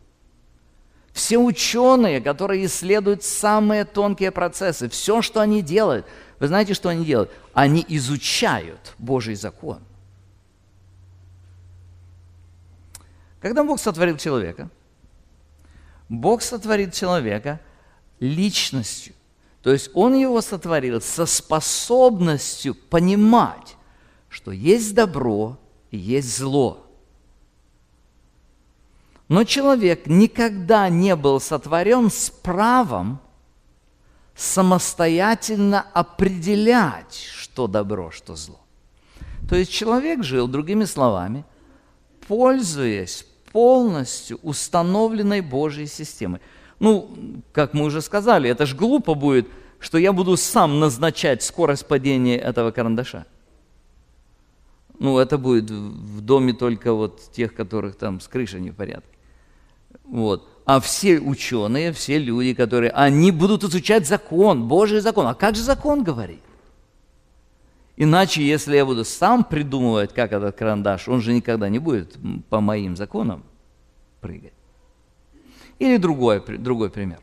Все 1.18 1.40
ученые, 1.40 2.22
которые 2.22 2.68
исследуют 2.68 3.24
самые 3.24 3.86
тонкие 3.86 4.30
процессы, 4.30 4.88
все, 4.88 5.24
что 5.24 5.42
они 5.42 5.64
делают, 5.64 6.06
вы 6.38 6.48
знаете, 6.48 6.76
что 6.76 6.90
они 6.90 7.04
делают? 7.04 7.32
Они 7.54 7.84
изучают 7.90 8.94
Божий 9.00 9.34
закон. 9.34 9.80
Когда 13.42 13.64
Бог 13.64 13.80
сотворил 13.80 14.18
человека, 14.18 14.70
Бог 16.08 16.44
сотворил 16.44 16.92
человека 16.92 17.60
личностью. 18.20 19.16
То 19.64 19.72
есть 19.72 19.90
Он 19.96 20.14
его 20.14 20.40
сотворил 20.40 21.02
со 21.02 21.26
способностью 21.26 22.76
понимать, 22.76 23.76
что 24.30 24.52
есть 24.52 24.94
добро 24.94 25.58
и 25.90 25.98
есть 25.98 26.38
зло. 26.38 26.86
Но 29.30 29.44
человек 29.44 30.08
никогда 30.08 30.90
не 30.90 31.16
был 31.16 31.40
сотворен 31.40 32.10
с 32.10 32.30
правом 32.30 33.20
самостоятельно 34.36 35.86
определять, 35.94 37.16
что 37.36 37.68
добро, 37.68 38.12
что 38.12 38.36
зло. 38.36 38.60
То 39.50 39.56
есть 39.56 39.72
человек 39.72 40.24
жил, 40.24 40.48
другими 40.48 40.86
словами, 40.86 41.44
пользуясь 42.28 43.26
полностью 43.52 44.40
установленной 44.44 45.42
Божьей 45.42 45.88
системой. 45.88 46.40
Ну, 46.80 47.10
как 47.54 47.74
мы 47.74 47.86
уже 47.86 48.02
сказали, 48.02 48.50
это 48.50 48.66
же 48.66 48.76
глупо 48.76 49.14
будет, 49.14 49.48
что 49.80 49.98
я 49.98 50.14
буду 50.14 50.38
сам 50.38 50.80
назначать 50.80 51.44
скорость 51.44 51.88
падения 51.88 52.38
этого 52.38 52.72
карандаша. 52.72 53.26
Ну, 55.00 55.18
это 55.18 55.38
будет 55.38 55.70
в 55.70 56.22
доме 56.22 56.54
только 56.54 56.94
вот 56.94 57.32
тех, 57.32 57.54
которых 57.54 57.98
там 57.98 58.20
с 58.20 58.28
крышей 58.28 58.62
не 58.62 58.72
в 58.72 58.76
порядке. 58.76 59.17
Вот. 60.10 60.48
А 60.66 60.80
все 60.80 61.20
ученые, 61.20 61.94
все 61.94 62.18
люди, 62.18 62.54
которые, 62.54 62.92
они 62.92 63.32
будут 63.32 63.64
изучать 63.64 64.08
закон, 64.08 64.68
Божий 64.68 65.00
закон. 65.00 65.28
А 65.28 65.34
как 65.34 65.56
же 65.56 65.64
закон 65.64 66.04
говорит? 66.04 66.42
Иначе, 67.96 68.46
если 68.46 68.76
я 68.76 68.86
буду 68.86 69.04
сам 69.06 69.44
придумывать, 69.44 70.14
как 70.14 70.32
этот 70.32 70.56
карандаш, 70.56 71.08
он 71.08 71.22
же 71.22 71.34
никогда 71.34 71.70
не 71.70 71.80
будет 71.80 72.18
по 72.50 72.60
моим 72.60 72.96
законам 72.96 73.44
прыгать. 74.22 74.54
Или 75.80 75.98
другой, 75.98 76.44
другой 76.58 76.90
пример. 76.90 77.20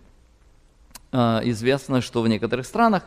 А, 1.13 1.41
известно, 1.45 2.01
что 2.01 2.23
в 2.23 2.29
некоторых 2.29 2.67
странах 2.67 3.05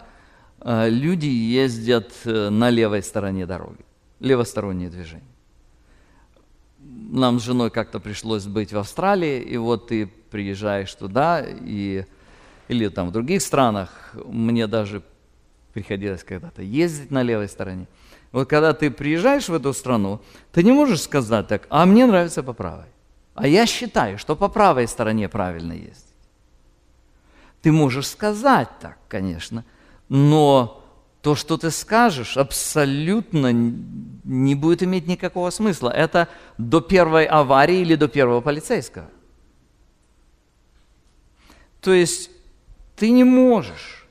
а, 0.60 0.88
люди 0.88 1.26
ездят 1.26 2.12
э, 2.26 2.50
на 2.50 2.70
левой 2.70 3.04
стороне 3.04 3.46
дороги, 3.46 3.84
левостороннее 4.20 4.90
движение. 4.90 5.37
Нам 6.90 7.40
с 7.40 7.44
женой 7.44 7.70
как-то 7.70 8.00
пришлось 8.00 8.46
быть 8.46 8.74
в 8.74 8.78
Австралии, 8.78 9.40
и 9.42 9.58
вот 9.58 9.88
ты 9.88 10.08
приезжаешь 10.08 10.94
туда, 10.94 11.44
и, 11.46 12.06
или 12.68 12.88
там 12.90 13.10
в 13.10 13.12
других 13.12 13.42
странах, 13.42 14.14
мне 14.26 14.68
даже 14.68 15.02
приходилось 15.74 16.24
когда-то 16.24 16.62
ездить 16.62 17.12
на 17.12 17.24
левой 17.24 17.48
стороне. 17.48 17.88
Вот 18.32 18.50
когда 18.50 18.74
ты 18.74 18.92
приезжаешь 18.92 19.50
в 19.50 19.54
эту 19.54 19.74
страну, 19.74 20.22
ты 20.52 20.64
не 20.64 20.72
можешь 20.72 21.02
сказать 21.02 21.48
так, 21.48 21.68
а 21.70 21.86
мне 21.86 22.06
нравится 22.06 22.44
по 22.44 22.54
правой. 22.54 22.88
А 23.36 23.48
я 23.48 23.66
считаю, 23.66 24.18
что 24.18 24.36
по 24.36 24.48
правой 24.48 24.88
стороне 24.88 25.30
правильно 25.30 25.74
ездить. 25.74 26.04
Ты 27.62 27.72
можешь 27.72 28.08
сказать 28.08 28.70
так, 28.80 28.98
конечно, 29.08 29.64
но 30.10 30.84
то, 31.28 31.36
что 31.36 31.58
ты 31.58 31.72
скажешь, 31.72 32.38
абсолютно 32.38 33.52
не 33.52 34.56
будет 34.56 34.82
иметь 34.82 35.08
никакого 35.08 35.50
смысла. 35.50 35.90
Это 35.90 36.30
до 36.58 36.80
первой 36.80 37.26
аварии 37.26 37.80
или 37.80 37.96
до 37.96 38.08
первого 38.08 38.40
полицейского. 38.40 39.10
То 41.82 41.92
есть 41.92 42.32
ты 42.96 43.10
не 43.10 43.26
можешь 43.26 44.08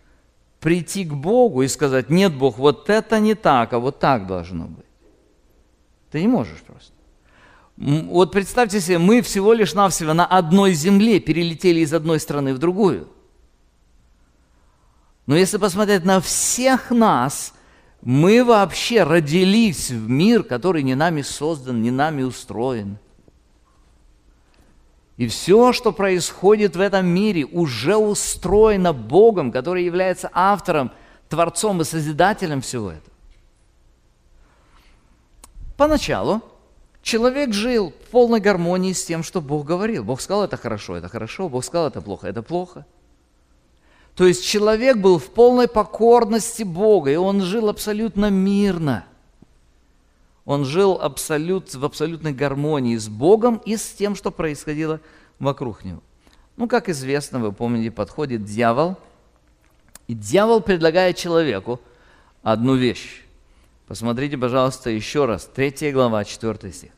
прийти 0.60 1.06
к 1.06 1.14
Богу 1.14 1.62
и 1.62 1.68
сказать, 1.68 2.10
нет, 2.10 2.34
Бог, 2.34 2.58
вот 2.58 2.90
это 2.90 3.18
не 3.18 3.34
так, 3.34 3.72
а 3.72 3.78
вот 3.78 3.98
так 3.98 4.26
должно 4.26 4.66
быть. 4.66 4.84
Ты 6.10 6.20
не 6.20 6.28
можешь 6.28 6.60
просто. 6.66 6.92
Вот 7.78 8.30
представьте 8.30 8.78
себе, 8.78 8.98
мы 8.98 9.22
всего 9.22 9.54
лишь 9.54 9.72
навсего 9.72 10.12
на 10.12 10.26
одной 10.26 10.74
земле 10.74 11.18
перелетели 11.20 11.80
из 11.80 11.94
одной 11.94 12.20
страны 12.20 12.52
в 12.52 12.58
другую. 12.58 13.08
Но 15.26 15.36
если 15.36 15.58
посмотреть 15.58 16.04
на 16.04 16.20
всех 16.20 16.90
нас, 16.90 17.52
мы 18.00 18.44
вообще 18.44 19.02
родились 19.02 19.90
в 19.90 20.08
мир, 20.08 20.44
который 20.44 20.82
не 20.82 20.94
нами 20.94 21.22
создан, 21.22 21.82
не 21.82 21.90
нами 21.90 22.22
устроен– 22.22 22.98
и 25.16 25.28
все, 25.28 25.72
что 25.72 25.92
происходит 25.92 26.76
в 26.76 26.80
этом 26.80 27.06
мире, 27.06 27.46
уже 27.46 27.96
устроено 27.96 28.92
Богом, 28.92 29.50
который 29.50 29.84
является 29.84 30.30
автором, 30.32 30.92
творцом 31.28 31.80
и 31.80 31.84
созидателем 31.84 32.60
всего 32.60 32.90
этого. 32.90 33.14
Поначалу 35.76 36.42
человек 37.02 37.54
жил 37.54 37.90
в 37.90 38.10
полной 38.10 38.40
гармонии 38.40 38.92
с 38.92 39.04
тем, 39.04 39.22
что 39.22 39.40
Бог 39.40 39.64
говорил. 39.66 40.04
Бог 40.04 40.20
сказал, 40.20 40.44
это 40.44 40.58
хорошо, 40.58 40.96
это 40.96 41.08
хорошо, 41.08 41.48
Бог 41.48 41.64
сказал, 41.64 41.88
это 41.88 42.02
плохо, 42.02 42.28
это 42.28 42.42
плохо. 42.42 42.84
То 44.16 44.26
есть 44.26 44.44
человек 44.44 44.96
был 44.96 45.18
в 45.18 45.26
полной 45.26 45.68
покорности 45.68 46.64
Бога, 46.64 47.12
и 47.12 47.16
он 47.16 47.42
жил 47.42 47.68
абсолютно 47.68 48.30
мирно– 48.30 49.04
он 50.46 50.64
жил 50.64 50.92
абсолют, 51.02 51.74
в 51.74 51.84
абсолютной 51.84 52.32
гармонии 52.32 52.96
с 52.96 53.08
Богом 53.08 53.60
и 53.66 53.76
с 53.76 53.90
тем, 53.90 54.14
что 54.14 54.30
происходило 54.30 55.00
вокруг 55.40 55.84
него. 55.84 56.00
Ну, 56.56 56.68
как 56.68 56.88
известно, 56.88 57.40
вы 57.40 57.52
помните, 57.52 57.90
подходит 57.90 58.44
дьявол, 58.44 58.96
и 60.06 60.14
дьявол 60.14 60.60
предлагает 60.60 61.16
человеку 61.16 61.80
одну 62.44 62.76
вещь. 62.76 63.24
Посмотрите, 63.88 64.38
пожалуйста, 64.38 64.88
еще 64.88 65.24
раз, 65.26 65.50
3 65.52 65.90
глава, 65.90 66.24
4 66.24 66.72
стих. 66.72 66.92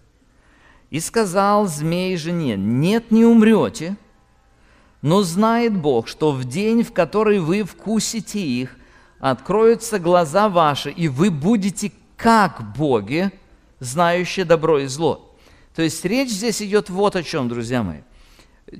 «И 0.90 1.00
сказал 1.00 1.66
змей 1.66 2.16
жене, 2.18 2.56
нет, 2.56 3.10
не 3.10 3.24
умрете, 3.24 3.96
но 5.02 5.22
знает 5.22 5.76
Бог, 5.76 6.08
что 6.08 6.32
в 6.32 6.44
день, 6.44 6.82
в 6.82 6.92
который 6.92 7.38
вы 7.38 7.62
вкусите 7.62 8.40
их, 8.40 8.76
откроются 9.20 9.98
глаза 9.98 10.48
ваши, 10.48 10.90
и 10.90 11.08
вы 11.08 11.30
будете 11.30 11.92
как 12.16 12.74
боги, 12.76 13.30
знающие 13.80 14.44
добро 14.44 14.80
и 14.80 14.86
зло. 14.86 15.34
То 15.74 15.82
есть 15.82 16.04
речь 16.04 16.30
здесь 16.30 16.60
идет 16.62 16.90
вот 16.90 17.14
о 17.14 17.22
чем, 17.22 17.48
друзья 17.48 17.82
мои. 17.82 18.00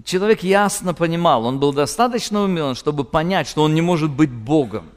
Человек 0.05 0.43
ясно 0.43 0.93
понимал, 0.93 1.45
он 1.45 1.61
был 1.61 1.73
достаточно 1.73 2.43
умен, 2.43 2.75
чтобы 2.75 3.05
понять, 3.05 3.49
что 3.49 3.63
он 3.63 3.75
не 3.75 3.81
может 3.81 4.11
быть 4.11 4.31
Богом. 4.31 4.91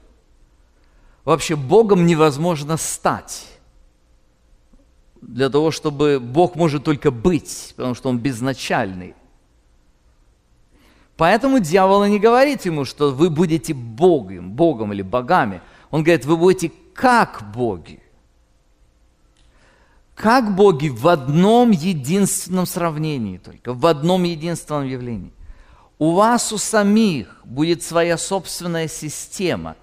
Вообще 1.23 1.55
Богом 1.55 2.05
невозможно 2.05 2.77
стать. 2.77 3.47
Для 5.21 5.49
того, 5.49 5.69
чтобы 5.69 6.19
Бог 6.19 6.55
может 6.55 6.83
только 6.83 7.11
быть, 7.11 7.73
потому 7.75 7.93
что 7.93 8.09
Он 8.09 8.17
безначальный. 8.17 9.13
Поэтому 11.21 11.59
дьявол 11.59 12.03
не 12.05 12.17
говорит 12.17 12.65
ему, 12.65 12.83
что 12.83 13.11
вы 13.11 13.29
будете 13.29 13.75
Богом, 13.75 14.53
Богом 14.53 14.91
или 14.91 15.03
богами. 15.03 15.61
Он 15.91 16.01
говорит, 16.01 16.25
вы 16.25 16.35
будете 16.35 16.71
как 16.95 17.43
боги 17.55 17.99
как 20.15 20.55
боги 20.55 20.89
в 20.89 21.07
одном 21.07 21.69
единственном 21.69 22.65
сравнении 22.65 23.37
только, 23.37 23.71
в 23.73 23.85
одном 23.85 24.23
единственном 24.23 24.87
явлении. 24.87 25.31
У 25.99 26.11
вас 26.11 26.51
у 26.51 26.57
самих 26.57 27.41
будет 27.43 27.83
своя 27.83 28.17
собственная 28.17 28.87
система 28.87 29.75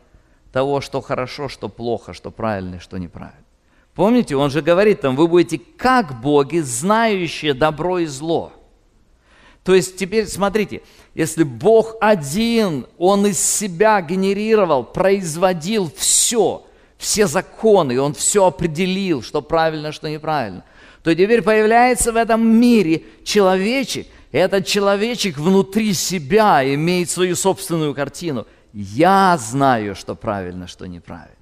того, 0.53 0.81
что 0.81 1.01
хорошо, 1.01 1.49
что 1.49 1.69
плохо, 1.69 2.15
что 2.15 2.33
правильно, 2.33 2.81
что 2.81 2.99
неправильно. 2.99 3.45
Помните, 3.95 4.35
он 4.35 4.51
же 4.51 4.61
говорит 4.61 5.03
там, 5.03 5.15
вы 5.15 5.29
будете 5.29 5.59
как 5.59 6.21
боги, 6.21 6.59
знающие 6.59 7.55
добро 7.55 8.01
и 8.01 8.07
зло. 8.07 8.53
То 9.69 9.75
есть 9.75 9.99
теперь 9.99 10.27
смотрите, 10.27 10.81
если 11.15 11.43
Бог 11.43 11.97
один, 12.01 12.87
Он 12.97 13.27
из 13.27 13.39
себя 13.39 14.01
генерировал, 14.01 14.83
производил 14.83 15.93
все– 15.95 16.65
все 16.99 17.27
законы, 17.27 18.01
он 18.01 18.13
все 18.13 18.47
определил, 18.47 19.23
что 19.23 19.41
правильно, 19.43 19.93
что 19.93 20.09
неправильно, 20.09 20.65
то 21.03 21.15
теперь 21.15 21.43
появляется 21.43 22.13
в 22.13 22.17
этом 22.17 22.47
мире 22.47 23.05
человечек, 23.25 24.07
и 24.33 24.39
этот 24.39 24.67
человечек 24.67 25.37
внутри 25.39 25.93
себя 25.93 26.63
имеет 26.75 27.11
свою 27.11 27.37
собственную 27.37 27.95
картину. 27.95 28.47
Я 28.73 29.37
знаю, 29.39 29.95
что 29.95 30.15
правильно, 30.15 30.67
что 30.67 30.87
неправильно. 30.87 31.37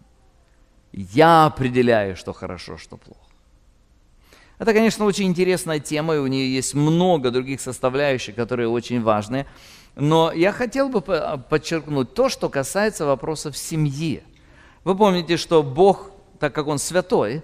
Я 0.93 1.47
определяю, 1.47 2.17
что 2.17 2.33
хорошо, 2.33 2.77
что 2.77 2.97
плохо. 2.97 3.26
Это, 4.59 4.73
конечно, 4.73 5.05
очень 5.05 5.27
интересная 5.27 5.81
тема, 5.81 6.17
и 6.17 6.19
у 6.19 6.27
нее 6.27 6.55
есть 6.55 6.75
много 6.75 7.31
других 7.31 7.61
составляющих, 7.61 8.35
которые 8.35 8.69
очень 8.69 9.03
важны. 9.03 9.47
Но 9.97 10.33
я 10.33 10.53
хотел 10.53 10.89
бы 10.89 11.01
подчеркнуть 11.01 12.15
то, 12.15 12.29
что 12.29 12.49
касается 12.49 13.07
вопросов 13.07 13.57
семьи– 13.57 14.23
Вы 14.87 14.95
помните, 14.95 15.37
что 15.37 15.65
Бог, 15.65 16.13
так 16.39 16.55
как 16.55 16.69
Он 16.69 16.79
святой, 16.79 17.43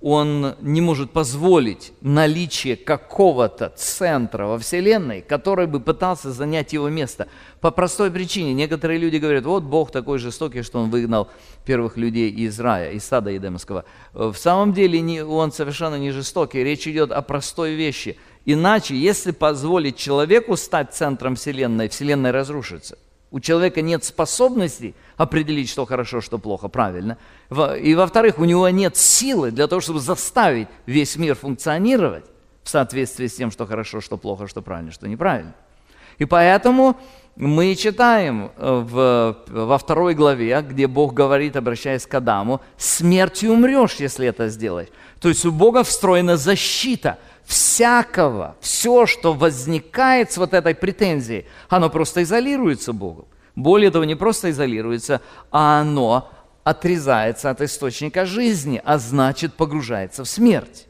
он 0.00 0.54
не 0.60 0.80
может 0.80 1.10
позволить 1.10 1.92
наличие 2.00 2.76
какого-то 2.76 3.72
центра 3.76 4.46
во 4.46 4.58
Вселенной, 4.58 5.22
который 5.22 5.66
бы 5.66 5.80
пытался 5.80 6.30
занять 6.30 6.72
его 6.72 6.88
место. 6.88 7.26
По 7.60 7.72
простой 7.72 8.10
причине. 8.12 8.54
Некоторые 8.54 9.00
люди 9.00 9.16
говорят, 9.16 9.44
вот 9.44 9.64
Бог 9.64 9.90
такой 9.90 10.18
жестокий, 10.18 10.62
что 10.62 10.78
он 10.78 10.90
выгнал 10.90 11.28
первых 11.64 11.96
людей 11.96 12.30
из 12.30 12.60
рая, 12.60 12.92
из 12.92 13.04
сада 13.04 13.30
Едемского. 13.30 13.84
В 14.12 14.34
самом 14.34 14.72
деле 14.72 15.00
не, 15.00 15.24
он 15.24 15.50
совершенно 15.50 15.96
не 15.96 16.12
жестокий. 16.12 16.62
Речь 16.62 16.86
идет 16.86 17.10
о 17.10 17.20
простой 17.20 17.74
вещи. 17.74 18.16
Иначе, 18.44 18.96
если 18.96 19.32
позволить 19.32 19.96
человеку 19.96 20.56
стать 20.56 20.94
центром 20.94 21.34
Вселенной, 21.34 21.88
Вселенная 21.88 22.30
разрушится. 22.30 22.98
У 23.30 23.40
человека 23.40 23.82
нет 23.82 24.04
способностей 24.04 24.94
определить, 25.16 25.68
что 25.68 25.84
хорошо, 25.84 26.20
что 26.20 26.38
плохо, 26.38 26.68
правильно. 26.68 27.18
И 27.80 27.94
во-вторых, 27.94 28.38
у 28.38 28.44
него 28.44 28.68
нет 28.70 28.96
силы 28.96 29.50
для 29.50 29.66
того, 29.66 29.80
чтобы 29.80 30.00
заставить 30.00 30.68
весь 30.86 31.16
мир 31.16 31.34
функционировать 31.34 32.24
в 32.62 32.70
соответствии 32.70 33.26
с 33.26 33.34
тем, 33.34 33.50
что 33.50 33.66
хорошо, 33.66 34.00
что 34.00 34.16
плохо, 34.16 34.46
что 34.46 34.62
правильно, 34.62 34.92
что 34.92 35.08
неправильно. 35.08 35.54
И 36.18 36.24
поэтому 36.24 36.96
мы 37.36 37.74
читаем 37.76 38.50
э, 38.56 38.84
в, 38.90 39.36
во 39.46 39.78
второй 39.78 40.14
главе, 40.14 40.60
где 40.68 40.86
Бог 40.86 41.14
говорит, 41.14 41.54
обращаясь 41.56 42.06
к 42.06 42.14
Адаму, 42.14 42.60
смертью 42.76 43.52
умрешь, 43.52 43.96
если 44.00 44.26
это 44.26 44.48
сделаешь. 44.48 44.88
То 45.20 45.28
есть 45.28 45.44
у 45.44 45.52
Бога 45.52 45.84
встроена 45.84 46.36
защита 46.36 47.18
всякого, 47.48 48.56
все, 48.60 49.06
что 49.06 49.32
возникает 49.32 50.30
с 50.30 50.36
вот 50.36 50.52
этой 50.52 50.74
претензией, 50.74 51.46
оно 51.70 51.88
просто 51.88 52.22
изолируется 52.22 52.92
Богом. 52.92 53.24
Более 53.56 53.90
того, 53.90 54.04
не 54.04 54.14
просто 54.14 54.50
изолируется, 54.50 55.22
а 55.50 55.80
оно 55.80 56.30
отрезается 56.62 57.48
от 57.48 57.62
источника 57.62 58.26
жизни, 58.26 58.80
а 58.84 58.98
значит 58.98 59.54
погружается 59.54 60.24
в 60.24 60.28
смерть. 60.28 60.86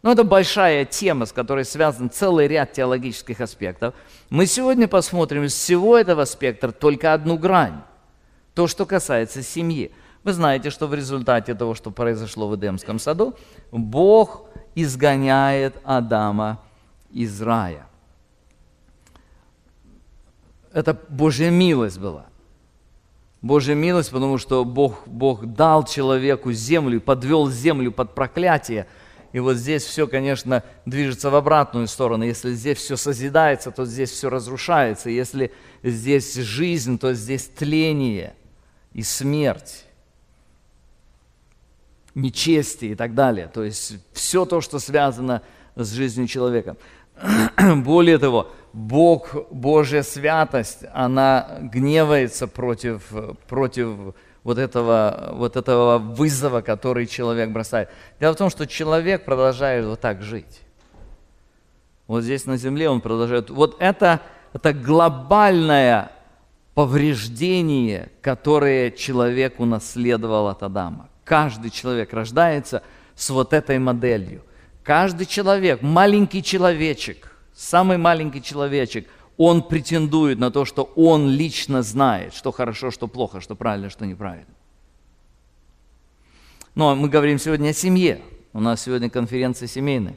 Но 0.00 0.12
это 0.12 0.24
большая 0.24 0.86
тема, 0.86 1.26
с 1.26 1.32
которой 1.32 1.66
связан 1.66 2.10
целый 2.10 2.48
ряд 2.48 2.72
теологических 2.72 3.40
аспектов. 3.40 3.94
Мы 4.30 4.46
сегодня 4.46 4.88
посмотрим 4.88 5.44
из 5.44 5.52
всего 5.52 5.96
этого 5.96 6.24
спектра 6.24 6.72
только 6.72 7.12
одну 7.12 7.36
грань. 7.36 7.82
То, 8.54 8.66
что 8.66 8.86
касается 8.86 9.42
семьи. 9.42 9.92
Вы 10.24 10.32
знаете, 10.32 10.70
что 10.70 10.86
в 10.86 10.94
результате 10.94 11.54
того, 11.54 11.74
что 11.74 11.90
произошло 11.90 12.48
в 12.48 12.56
Эдемском 12.56 12.98
саду, 12.98 13.34
Бог 13.70 14.44
изгоняет 14.74 15.74
Адама 15.84 16.60
из 17.10 17.42
рая 17.42 17.86
это 20.72 20.98
Божья 21.08 21.50
милость 21.50 21.98
была. 21.98 22.26
Божья 23.40 23.74
милость, 23.74 24.10
потому 24.10 24.38
что 24.38 24.64
Бог, 24.64 25.06
Бог 25.06 25.46
дал 25.46 25.84
человеку 25.84 26.52
землю, 26.52 27.00
подвел 27.00 27.50
землю 27.50 27.90
под 27.90 28.14
проклятие. 28.14 28.86
И 29.32 29.40
вот 29.40 29.56
здесь 29.56 29.82
все, 29.82 30.06
конечно, 30.06 30.62
движется 30.86 31.30
в 31.30 31.34
обратную 31.34 31.88
сторону. 31.88 32.24
Если 32.24 32.52
здесь 32.52 32.78
все 32.78 32.96
созидается, 32.96 33.70
то 33.70 33.84
здесь 33.84 34.10
все 34.10 34.30
разрушается. 34.30 35.10
Если 35.10 35.52
здесь 35.82 36.34
жизнь, 36.34 36.98
то 36.98 37.14
здесь 37.14 37.48
тление 37.48 38.34
и 38.92 39.02
смерть, 39.02 39.86
нечестие 42.14 42.92
и 42.92 42.94
так 42.94 43.14
далее. 43.14 43.48
То 43.52 43.64
есть 43.64 43.94
все 44.12 44.44
то, 44.44 44.60
что 44.60 44.78
связано 44.78 45.42
с 45.74 45.92
жизнью 45.92 46.26
человека. 46.26 46.76
Более 47.76 48.18
того, 48.18 48.50
Бог, 48.72 49.34
Божья 49.50 50.02
святость, 50.02 50.84
она 50.92 51.58
гневается 51.60 52.46
против, 52.46 53.12
против 53.48 54.14
вот 54.44 54.58
этого, 54.58 55.30
вот 55.34 55.56
этого 55.56 55.98
вызова, 55.98 56.62
который 56.62 57.06
человек 57.06 57.50
бросает. 57.50 57.90
Дело 58.18 58.34
в 58.34 58.38
том, 58.38 58.50
что 58.50 58.66
человек 58.66 59.24
продолжает 59.24 59.84
вот 59.84 60.00
так 60.00 60.22
жить. 60.22 60.60
Вот 62.06 62.22
здесь 62.22 62.46
на 62.46 62.56
земле 62.56 62.88
он 62.88 63.00
продолжает. 63.00 63.50
Вот 63.50 63.76
это, 63.78 64.20
это 64.52 64.72
глобальное 64.72 66.10
повреждение, 66.74 68.10
которое 68.22 68.90
человек 68.90 69.60
унаследовал 69.60 70.48
от 70.48 70.62
Адама. 70.62 71.08
Каждый 71.32 71.70
человек 71.70 72.12
рождается 72.12 72.82
с 73.14 73.30
вот 73.30 73.54
этой 73.54 73.78
моделью. 73.78 74.42
Каждый 74.84 75.24
человек, 75.24 75.80
маленький 75.80 76.42
человечек, 76.42 77.34
самый 77.54 77.96
маленький 77.96 78.42
человечек, 78.42 79.08
он 79.38 79.62
претендует 79.62 80.38
на 80.38 80.50
то, 80.50 80.66
что 80.66 80.92
он 80.94 81.30
лично 81.30 81.80
знает, 81.80 82.34
что 82.34 82.52
хорошо, 82.52 82.90
что 82.90 83.08
плохо, 83.08 83.40
что 83.40 83.54
правильно, 83.54 83.88
что 83.88 84.04
неправильно. 84.04 84.52
Но 86.74 86.94
мы 86.94 87.08
говорим 87.08 87.38
сегодня 87.38 87.70
о 87.70 87.72
семье. 87.72 88.20
У 88.52 88.60
нас 88.60 88.82
сегодня 88.82 89.08
конференция 89.08 89.68
семейная. 89.68 90.16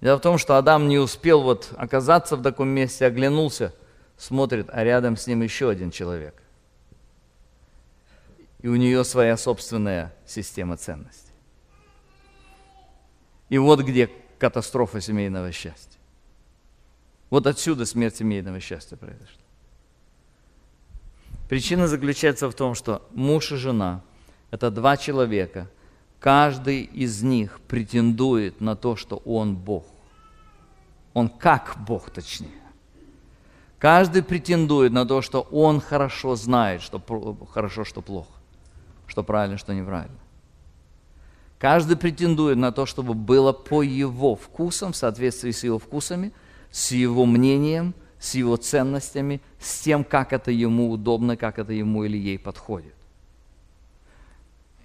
Дело 0.00 0.16
в 0.16 0.20
том, 0.20 0.36
что 0.36 0.56
Адам 0.56 0.88
не 0.88 0.98
успел 0.98 1.42
вот 1.42 1.68
оказаться 1.76 2.34
в 2.34 2.42
таком 2.42 2.66
месте, 2.66 3.06
оглянулся, 3.06 3.72
смотрит, 4.16 4.66
а 4.72 4.82
рядом 4.82 5.16
с 5.16 5.28
ним 5.28 5.42
еще 5.42 5.70
один 5.70 5.92
человек. 5.92 6.42
И 8.66 8.68
у 8.68 8.74
нее 8.74 9.04
своя 9.04 9.36
собственная 9.36 10.12
система 10.26 10.76
ценностей. 10.76 11.30
И 13.48 13.58
вот 13.58 13.78
где 13.82 14.10
катастрофа 14.40 15.00
семейного 15.00 15.52
счастья. 15.52 16.00
Вот 17.30 17.46
отсюда 17.46 17.86
смерть 17.86 18.16
семейного 18.16 18.58
счастья 18.58 18.96
произошла. 18.96 19.44
Причина 21.48 21.86
заключается 21.86 22.50
в 22.50 22.54
том, 22.54 22.74
что 22.74 23.06
муж 23.12 23.52
и 23.52 23.54
жена– 23.56 24.02
это 24.50 24.72
два 24.72 24.96
человека. 24.96 25.70
Каждый 26.18 26.80
из 26.82 27.22
них 27.22 27.60
претендует 27.68 28.60
на 28.60 28.74
то, 28.74 28.96
что 28.96 29.18
он 29.18 29.54
Бог. 29.54 29.86
Он 31.14 31.28
как 31.28 31.76
Бог, 31.86 32.10
точнее. 32.10 32.50
Каждый 33.78 34.24
претендует 34.24 34.90
на 34.90 35.06
то, 35.06 35.22
что 35.22 35.42
он 35.52 35.80
хорошо 35.80 36.34
знает, 36.34 36.82
что 36.82 37.00
хорошо, 37.52 37.84
что 37.84 38.02
плохо, 38.02 38.35
что 39.06 39.22
правильно, 39.22 39.58
что 39.58 39.74
неправильно. 39.74 40.18
Каждый 41.58 41.96
претендует 41.96 42.58
на 42.58 42.70
то, 42.70 42.86
чтобы 42.86 43.14
было 43.14 43.52
по 43.52 43.82
его 43.82 44.36
вкусам, 44.36 44.92
в 44.92 44.96
соответствии 44.96 45.50
с 45.50 45.64
его 45.64 45.78
вкусами– 45.78 46.32
с 46.76 46.92
его 46.92 47.24
мнением, 47.24 47.94
с 48.18 48.34
его 48.34 48.56
ценностями, 48.56 49.40
с 49.58 49.80
тем, 49.80 50.04
как 50.04 50.34
это 50.34 50.50
ему 50.50 50.90
удобно, 50.90 51.34
как 51.36 51.58
это 51.58 51.72
ему 51.72 52.04
или 52.04 52.18
ей 52.18 52.38
подходит. 52.38 52.92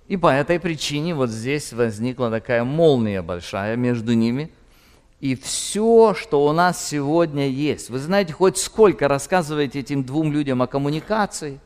И 0.07 0.15
по 0.15 0.33
этой 0.33 0.57
причине 0.57 1.13
вот 1.13 1.29
здесь 1.29 1.73
возникла 1.73 2.29
такая 2.29 2.63
молния 2.63 3.21
большая 3.21 3.75
между 3.75 4.13
ними. 4.13 4.51
И 5.19 5.35
все, 5.35 6.13
что 6.13 6.45
у 6.45 6.53
нас 6.53 6.87
сегодня 6.87 7.49
есть, 7.49 7.89
вы 7.89 7.99
знаете, 7.99 8.31
хоть 8.31 8.57
сколько 8.57 9.09
рассказываете 9.09 9.81
этим 9.81 10.05
двум 10.05 10.31
людям 10.31 10.61
о 10.61 10.67
коммуникации, 10.67 11.59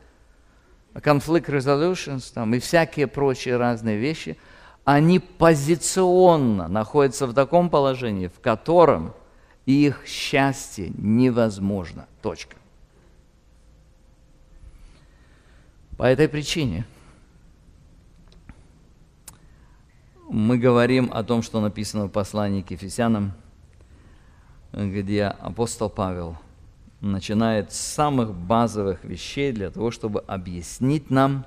conflict 1.02 1.46
resolutions 1.46 2.32
там, 2.32 2.54
и 2.54 2.58
всякие 2.58 3.06
прочие 3.06 3.56
разные 3.56 3.98
вещи, 3.98 4.36
они 4.84 5.18
позиционно 5.18 6.68
находятся 6.68 7.26
в 7.26 7.34
таком 7.34 7.70
положении, 7.70 8.28
в 8.28 8.40
котором– 8.40 9.14
их 9.66 10.06
счастье 10.06 10.92
невозможно. 10.96 12.06
Точка. 12.22 12.56
По 15.96 16.04
этой 16.04 16.28
причине 16.28 16.86
мы 20.28 20.58
говорим 20.58 21.10
о 21.12 21.24
том, 21.24 21.42
что 21.42 21.60
написано 21.60 22.06
в 22.06 22.10
послании 22.10 22.62
к 22.62 22.70
Ефесянам, 22.70 23.32
где 24.72 25.24
апостол 25.24 25.90
Павел 25.90 26.38
начинает 27.00 27.72
с 27.72 27.76
самых 27.76 28.34
базовых 28.34 29.04
вещей 29.04 29.52
для 29.52 29.70
того, 29.70 29.90
чтобы 29.90 30.20
объяснить 30.20 31.10
нам, 31.10 31.46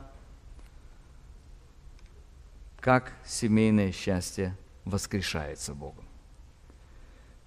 как 2.80 3.14
семейное 3.26 3.92
счастье 3.92 4.56
воскрешается 4.86 5.74
Богом. 5.74 6.06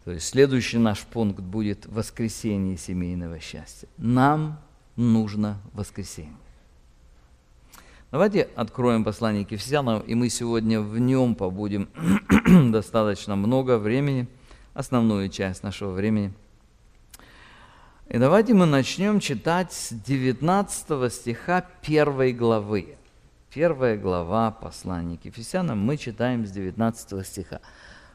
То 0.05 0.11
есть 0.11 0.27
следующий 0.27 0.79
наш 0.79 1.01
пункт 1.03 1.41
будет 1.41 1.87
воскресение 1.87 2.77
семейного 2.77 3.39
счастья. 3.39 3.89
Нам 3.97 4.59
нужно 4.97 5.59
воскресенье. 5.73 6.37
Давайте 8.11 8.43
откроем 8.57 9.05
послание 9.05 9.47
к 9.47 9.53
Ефесянам, 9.53 10.01
и 10.01 10.15
мы 10.15 10.29
сегодня 10.29 10.81
в 10.81 10.99
нем 10.99 11.35
побудем 11.35 11.89
достаточно 12.71 13.37
много 13.37 13.79
времени, 13.79 14.29
основную 14.75 15.31
часть 15.31 15.63
нашего 15.63 15.93
времени. 15.93 16.35
И 18.13 18.19
давайте 18.19 18.53
мы 18.53 18.67
начнем 18.67 19.21
читать 19.21 19.73
с 19.73 19.91
19 19.91 21.11
стиха 21.11 21.65
первой 21.81 22.35
главы. 22.35 22.99
Первая 23.49 23.97
глава 23.97 24.51
послания 24.51 25.17
к 25.17 25.25
Ефесянам 25.25 25.79
мы 25.79 25.97
читаем 25.97 26.45
с 26.45 26.51
19 26.51 27.27
стиха. 27.27 27.63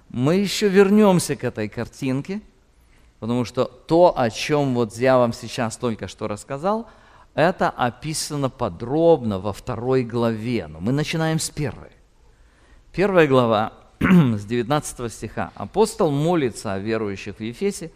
Мы 0.10 0.36
еще 0.36 0.68
вернемся 0.68 1.36
к 1.36 1.43
этой 1.43 1.68
картинке, 1.68 2.41
потому 3.20 3.43
что 3.43 3.66
то, 3.66 4.14
о 4.16 4.30
чем 4.30 4.76
вот 4.76 4.95
я 4.98 5.18
вам 5.18 5.34
сейчас 5.34 5.78
только 5.78 6.08
что 6.08 6.28
рассказал, 6.28 6.88
это 7.34 7.68
описано 7.72 8.52
подробно 8.52 9.39
во 9.39 9.52
второй 9.52 10.04
главе, 10.04 10.68
но 10.68 10.80
мы 10.80 10.91
начинаем 10.91 11.39
с 11.39 11.50
первой. 11.50 11.89
Первая 12.91 13.28
глава 13.28 13.74
с 14.00 14.45
19 14.45 15.12
стиха. 15.12 15.52
Апостол 15.56 16.12
молится 16.12 16.74
о 16.74 16.78
верующих 16.78 17.38
в 17.38 17.41
Ефесе, 17.41 17.91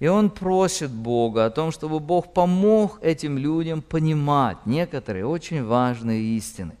и 0.00 0.06
он 0.06 0.30
просит 0.30 0.90
Бога 0.90 1.46
о 1.46 1.50
том, 1.50 1.70
чтобы 1.70 2.00
Бог 2.00 2.32
помог 2.32 2.98
этим 3.02 3.38
людям 3.38 3.80
понимать 3.80 4.58
некоторые 4.66 5.26
очень 5.26 5.64
важные 5.64 6.36
истины. 6.36 6.72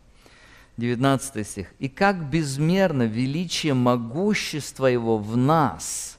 19 0.76 1.46
стих. 1.46 1.68
«И 1.78 1.88
как 1.88 2.28
безмерно 2.28 3.04
величие 3.04 3.74
могущества 3.74 4.86
Его 4.86 5.18
в 5.18 5.36
нас, 5.36 6.18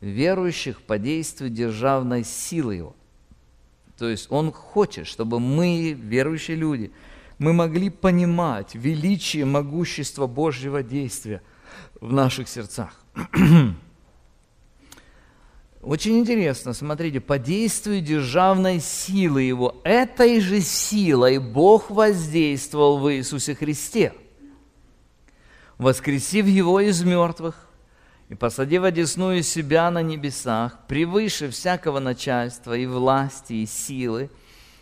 верующих 0.00 0.80
по 0.82 0.98
действию 0.98 1.50
державной 1.50 2.24
силы 2.24 2.76
Его». 2.76 2.96
То 3.98 4.08
есть 4.08 4.28
Он 4.30 4.52
хочет, 4.52 5.06
чтобы 5.08 5.40
мы, 5.40 5.92
верующие 5.92 6.56
люди, 6.56 6.92
мы 7.38 7.52
могли 7.52 7.90
понимать 7.90 8.74
величие 8.74 9.44
могущества 9.44 10.26
Божьего 10.26 10.82
действия 10.82 11.42
в 12.00 12.12
наших 12.12 12.48
сердцах. 12.48 12.94
Очень 15.82 16.18
интересно, 16.18 16.74
смотрите, 16.74 17.20
по 17.20 17.38
действию 17.38 18.02
державной 18.02 18.80
силы 18.80 19.42
Его, 19.42 19.80
этой 19.82 20.40
же 20.40 20.60
силой 20.60 21.38
Бог 21.38 21.90
воздействовал 21.90 22.98
в 22.98 23.10
Иисусе 23.10 23.54
Христе, 23.54 24.12
воскресив 25.78 26.44
Его 26.46 26.80
из 26.80 27.02
мертвых 27.02 27.66
и 28.28 28.34
посадив 28.34 28.82
одесную 28.82 29.42
себя 29.42 29.90
на 29.90 30.02
небесах, 30.02 30.80
превыше 30.86 31.48
всякого 31.48 31.98
начальства 31.98 32.76
и 32.76 32.84
власти, 32.84 33.54
и 33.54 33.66
силы, 33.66 34.28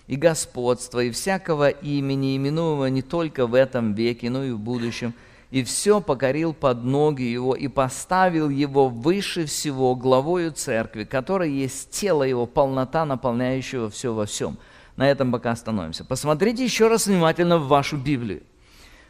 и 0.09 0.17
господства, 0.17 1.05
и 1.05 1.13
всякого 1.13 1.69
имени, 1.69 2.37
именуемого 2.37 2.87
не 2.87 3.03
только 3.03 3.47
в 3.47 3.55
этом 3.55 3.95
веке, 3.95 4.31
но 4.31 4.43
и 4.43 4.51
в 4.51 4.59
будущем– 4.59 5.15
и 5.51 5.63
все 5.65 6.01
покорил 6.01 6.53
под 6.53 6.85
ноги 6.85 7.23
его 7.23 7.55
и 7.55 7.69
поставил 7.69 8.51
его 8.51 8.89
выше 8.89 9.47
всего 9.47 9.95
главою 9.95 10.53
церкви, 10.53 11.05
которая 11.05 11.49
есть 11.49 11.91
тело 11.91 12.23
его, 12.23 12.47
полнота, 12.47 13.07
наполняющего 13.07 13.89
все 13.89 14.13
во 14.13 14.27
всем. 14.27 14.59
На 14.97 15.09
этом 15.09 15.33
пока 15.33 15.53
остановимся. 15.53 16.05
Посмотрите 16.05 16.65
еще 16.65 16.89
раз 16.89 17.07
внимательно 17.07 17.59
в 17.59 17.69
вашу 17.69 17.97
Библию. 17.97 18.43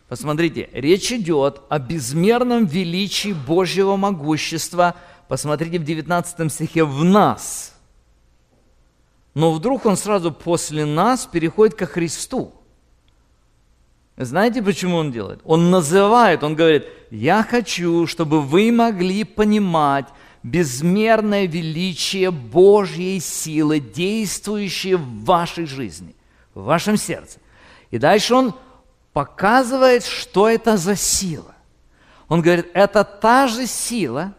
Посмотрите, 0.09 0.70
речь 0.72 1.12
идет 1.12 1.61
о 1.68 1.78
безмерном 1.78 2.66
величии 2.66 3.32
Божьего 3.32 3.97
могущества. 3.97 4.95
Посмотрите 5.28 5.78
в 5.78 5.84
19 5.84 6.53
стихе 6.53 6.84
«в 6.84 7.05
нас». 7.05 7.74
Но 9.34 9.53
вдруг 9.53 9.86
он 9.86 9.97
сразу 9.97 10.32
после 10.32 10.84
нас 10.84 11.26
переходит 11.26 11.74
ко 11.76 11.86
Христу. 11.86 12.53
Знаете, 14.24 14.62
почему 14.62 14.96
он 14.96 15.12
делает? 15.12 15.40
Он 15.44 15.70
называет, 15.70 16.42
он 16.42 16.56
говорит, 16.56 16.86
я 17.10 17.44
хочу, 17.44 18.08
чтобы 18.08 18.42
вы 18.42 18.72
могли 18.72 19.22
понимать 19.22 20.06
безмерное 20.42 21.46
величие 21.46 22.32
Божьей 22.32 23.20
силы, 23.20 23.78
действующей 23.78 24.94
в 24.94 25.24
вашей 25.24 25.66
жизни, 25.66 26.16
в 26.52 26.64
вашем 26.64 26.96
сердце. 26.96 27.38
И 27.92 27.98
дальше 27.98 28.34
он 28.34 28.54
показывает, 29.12 30.04
что 30.04 30.48
это 30.48 30.76
за 30.76 30.96
сила. 30.96 31.54
Он 32.28 32.42
говорит, 32.42 32.66
это 32.74 33.04
та 33.04 33.46
же 33.46 33.66
сила, 33.66 34.34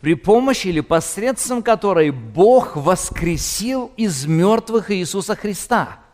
при 0.00 0.14
помощи 0.14 0.68
или 0.68 0.80
посредством 0.80 1.60
которой 1.60 2.10
Бог 2.10 2.76
воскресил 2.76 3.90
из 3.96 4.26
мертвых 4.26 4.92
Иисуса 4.92 5.34
Христа– 5.34 5.98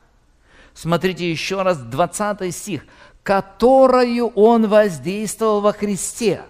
Смотрите 0.75 1.31
еще 1.31 1.63
раз 1.63 1.79
20 1.79 2.55
стих. 2.55 2.85
«Которую 3.23 4.29
Он 4.29 4.67
воздействовал 4.67 5.61
во 5.61 5.73
Христе». 5.73 6.43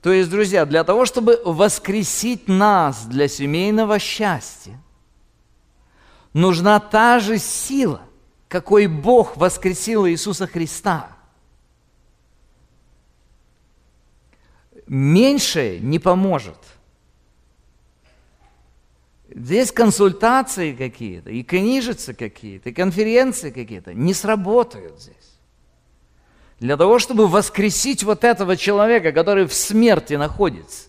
То 0.00 0.12
есть, 0.12 0.30
друзья, 0.30 0.64
для 0.64 0.84
того, 0.84 1.04
чтобы 1.04 1.40
воскресить 1.44 2.48
нас 2.48 3.04
для 3.04 3.28
семейного 3.28 3.98
счастья, 3.98 4.80
нужна 6.32 6.78
та 6.78 7.18
же 7.18 7.38
сила, 7.38 8.02
какой 8.48 8.86
Бог 8.86 9.36
воскресил 9.36 10.06
Иисуса 10.06 10.46
Христа. 10.46 11.10
Меньшее 14.86 15.80
не 15.80 15.98
поможет– 15.98 16.56
Здесь 19.38 19.70
консультации 19.70 20.74
какие-то, 20.74 21.30
и 21.30 21.44
книжицы 21.44 22.12
какие-то, 22.12 22.70
и 22.70 22.72
конференции 22.72 23.50
какие-то 23.50 23.94
не 23.94 24.12
сработают 24.12 25.00
здесь. 25.00 25.14
Для 26.58 26.76
того, 26.76 26.98
чтобы 26.98 27.28
воскресить 27.28 28.02
вот 28.02 28.24
этого 28.24 28.56
человека, 28.56 29.12
который 29.12 29.46
в 29.46 29.54
смерти 29.54 30.14
находится. 30.14 30.88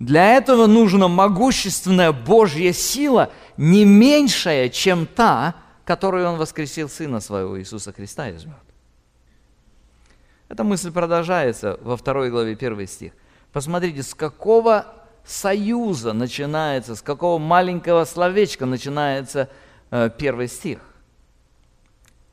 Для 0.00 0.36
этого 0.36 0.66
нужна 0.66 1.06
могущественная 1.06 2.10
Божья 2.10 2.72
сила, 2.72 3.30
не 3.56 3.84
меньшая, 3.84 4.70
чем 4.70 5.06
та, 5.06 5.54
которую 5.84 6.28
Он 6.28 6.36
воскресил 6.36 6.88
Сына 6.88 7.20
Своего 7.20 7.60
Иисуса 7.60 7.92
Христа 7.92 8.28
из 8.28 8.44
мертвых. 8.44 8.74
Эта 10.48 10.64
мысль 10.64 10.90
продолжается 10.90 11.78
во 11.80 11.96
второй 11.96 12.30
главе, 12.30 12.56
первый 12.56 12.88
стих. 12.88 13.12
Посмотрите, 13.52 14.02
с 14.02 14.14
какого 14.14 15.03
союза 15.24 16.12
начинается, 16.12 16.94
с 16.94 17.02
какого 17.02 17.38
маленького 17.38 18.04
словечка 18.04 18.66
начинается 18.66 19.48
э, 19.90 20.10
первый 20.16 20.48
стих. 20.48 20.80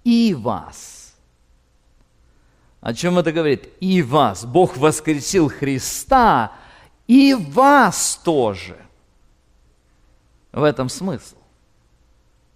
И 0.04 0.34
вас. 0.34 1.14
О 2.82 2.94
чем 2.94 3.20
это 3.20 3.32
говорит? 3.32 3.70
И 3.80 4.02
вас. 4.02 4.44
Бог 4.44 4.78
воскресил 4.78 5.50
Христа, 5.50 6.52
и 7.08 7.34
вас 7.34 8.20
тоже. 8.24 8.78
В 10.52 10.64
этом 10.64 10.90
смысл. 10.90 11.36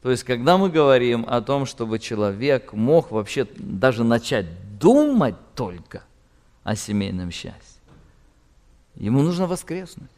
То 0.01 0.11
есть, 0.11 0.23
когда 0.23 0.57
мы 0.57 0.69
говорим 0.69 1.25
о 1.27 1.41
том, 1.41 1.65
чтобы 1.65 1.97
человек 1.99 2.73
мог 2.73 3.11
вообще 3.11 3.47
даже 3.55 4.03
начать 4.03 4.77
думать 4.77 5.35
только 5.55 6.03
о 6.63 6.75
семейном 6.75 7.31
счастье, 7.31 7.81
ему 8.95 9.21
нужно 9.21 9.47
воскреснуть. 9.47 10.09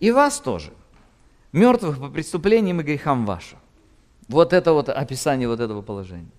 И 0.00 0.10
вас 0.10 0.40
тоже. 0.40 0.72
Мертвых 1.52 1.98
по 1.98 2.08
преступлениям 2.08 2.80
и 2.80 2.84
грехам 2.84 3.24
вашим. 3.24 3.58
Вот 4.28 4.52
это 4.52 4.72
вот 4.72 4.88
описание 4.88 5.48
вот 5.48 5.60
этого 5.60 5.82
положения. 5.82 6.30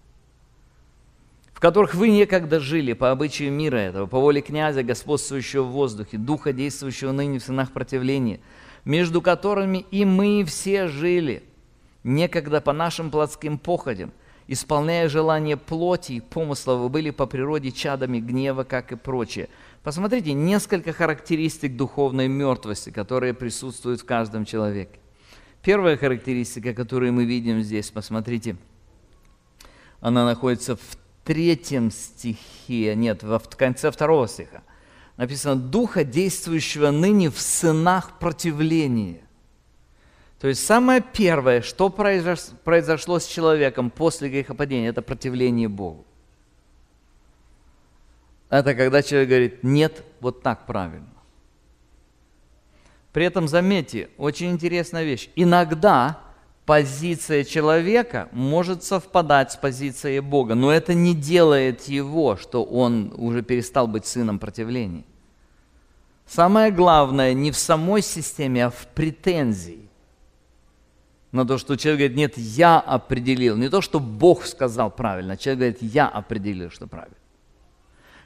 В 1.53 1.59
которых 1.59 1.95
вы 1.95 2.09
некогда 2.09 2.59
жили 2.59 2.93
по 2.93 3.09
обычаю 3.09 3.51
мира 3.51 3.77
этого, 3.77 4.05
по 4.05 4.19
воле 4.19 4.41
князя, 4.41 4.83
господствующего 4.83 5.63
в 5.63 5.71
воздухе, 5.71 6.17
духа, 6.17 6.53
действующего 6.53 7.11
ныне 7.11 7.39
в 7.39 7.43
сынах 7.43 7.71
противления, 7.71 8.41
между 8.85 9.23
которыми 9.23 9.85
и 9.89 10.05
мы 10.05 10.43
все 10.45 10.87
жили, 10.87 11.43
некогда 12.03 12.61
по 12.61 12.73
нашим 12.73 13.09
плотским 13.09 13.57
походям, 13.57 14.11
исполняя 14.47 15.09
желания 15.09 15.57
плоти 15.57 16.13
и 16.13 16.19
помыслов, 16.19 16.79
вы 16.79 16.89
были 16.89 17.09
по 17.09 17.25
природе 17.25 17.71
чадами 17.71 18.19
гнева, 18.19 18.63
как 18.63 18.91
и 18.91 18.95
прочее– 18.95 19.49
Посмотрите, 19.87 20.33
несколько 20.33 20.91
характеристик 20.91 21.77
духовной 21.77 22.27
мертвости, 22.27 22.89
которые 22.89 23.33
присутствуют 23.33 24.01
в 24.01 24.05
каждом 24.05 24.43
человеке. 24.43 24.99
Первая 25.61 25.95
характеристика, 25.95 26.73
которую 26.73 27.13
мы 27.13 27.23
видим 27.23 27.61
здесь, 27.61 27.89
посмотрите, 27.89 28.57
она 30.01 30.25
находится 30.25 30.75
в 30.75 30.97
третьем 31.23 31.89
стихе, 31.89 32.95
нет, 32.95 33.23
в 33.23 33.39
конце 33.55 33.89
второго 33.89 34.27
стиха. 34.27 34.61
Написано 35.15 35.55
«Духа, 35.55 36.03
действующего 36.03 36.91
ныне 36.91 37.29
в 37.29 37.39
сынах 37.39 38.19
противления». 38.19 39.21
То 40.41 40.49
есть 40.49 40.65
самое 40.65 41.01
первое, 41.01 41.61
что 41.61 41.89
произошло 41.89 43.19
с 43.19 43.25
человеком 43.25 43.89
после 43.89 44.27
грехопадения, 44.27 44.89
это 44.89 45.01
противление 45.01 45.69
Богу. 45.69 46.06
Это 48.49 48.75
когда 48.75 49.01
человек 49.01 49.29
говорит, 49.29 49.63
нет, 49.63 50.03
вот 50.21 50.41
так 50.41 50.65
правильно. 50.65 51.07
При 53.11 53.25
этом 53.25 53.47
заметьте, 53.47 54.09
очень 54.17 54.51
интересная 54.51 55.03
вещь. 55.03 55.29
Иногда 55.35 56.19
позиция 56.65 57.43
человека 57.43 58.29
может 58.31 58.83
совпадать 58.83 59.53
с 59.53 59.55
позицией 59.55 60.19
Бога, 60.19 60.53
но 60.53 60.71
это 60.71 60.93
не 60.93 61.15
делает 61.15 61.83
его, 61.83 62.37
что 62.37 62.63
он 62.63 63.13
уже 63.17 63.41
перестал 63.41 63.87
быть 63.87 64.05
сыном 64.05 64.37
противления. 64.37 65.03
Самое 66.25 66.71
главное 66.71 67.33
не 67.33 67.51
в 67.51 67.57
самой 67.57 68.01
системе, 68.01 68.65
а 68.65 68.69
в 68.69 68.87
претензии. 68.93 69.89
На 71.31 71.45
то, 71.45 71.57
что 71.57 71.75
человек 71.75 71.99
говорит, 71.99 72.17
нет, 72.17 72.37
я 72.37 72.79
определил. 72.79 73.57
Не 73.57 73.69
то, 73.69 73.81
что 73.81 73.99
Бог 73.99 74.45
сказал 74.45 74.91
правильно, 74.91 75.33
а 75.33 75.37
человек 75.37 75.59
говорит, 75.59 75.93
я 75.93 76.07
определил, 76.07 76.69
что 76.69 76.87
правильно. 76.87 77.15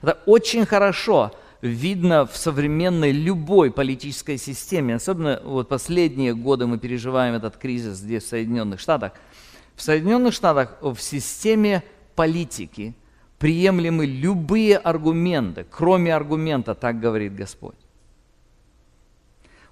Это 0.02 0.20
очень 0.26 0.66
хорошо, 0.66 1.32
видно 1.62 2.26
в 2.26 2.36
современной 2.36 3.12
любой 3.12 3.72
политической 3.72 4.38
системе. 4.38 4.95
Особенно 4.95 5.39
вот 5.43 5.70
последние 5.70 6.34
годы 6.34 6.68
мы 6.68 6.80
переживаем 6.80 7.36
этот 7.36 7.58
кризис 7.58 7.97
здесь, 7.97 8.24
в 8.24 8.28
Соединенных 8.28 8.80
Штатах. 8.80 9.14
В 9.76 9.82
Соединенных 9.82 10.34
Штатах 10.34 10.78
в 10.82 10.97
системе 10.97 11.84
политики 12.16 12.95
приемлемы 13.39 14.06
любые 14.06 14.78
аргументы, 14.78 15.66
кроме 15.70 16.14
аргумента, 16.14 16.76
так 16.76 16.99
говорит 16.99 17.36
Господь. 17.36 17.76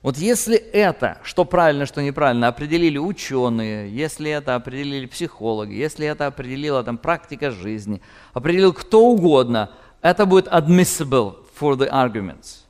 Вот 0.01 0.17
если 0.17 0.55
это, 0.55 1.19
что 1.23 1.43
правильно, 1.43 1.85
что 1.85 2.01
неправильно, 2.01 2.47
определили 2.47 2.97
ученые, 2.97 3.93
если 3.93 4.31
это 4.31 4.55
определили 4.55 5.05
психологи, 5.05 5.73
если 5.73 6.07
это 6.07 6.27
определила 6.27 6.83
там 6.83 6.97
практика 6.97 7.51
жизни, 7.51 8.01
определил 8.33 8.71
кто 8.73 9.05
угодно, 9.05 9.71
это 10.01 10.25
будет 10.25 10.47
admissible 10.47 11.37
for 11.59 11.75
the 11.75 11.89
arguments. 11.89 12.63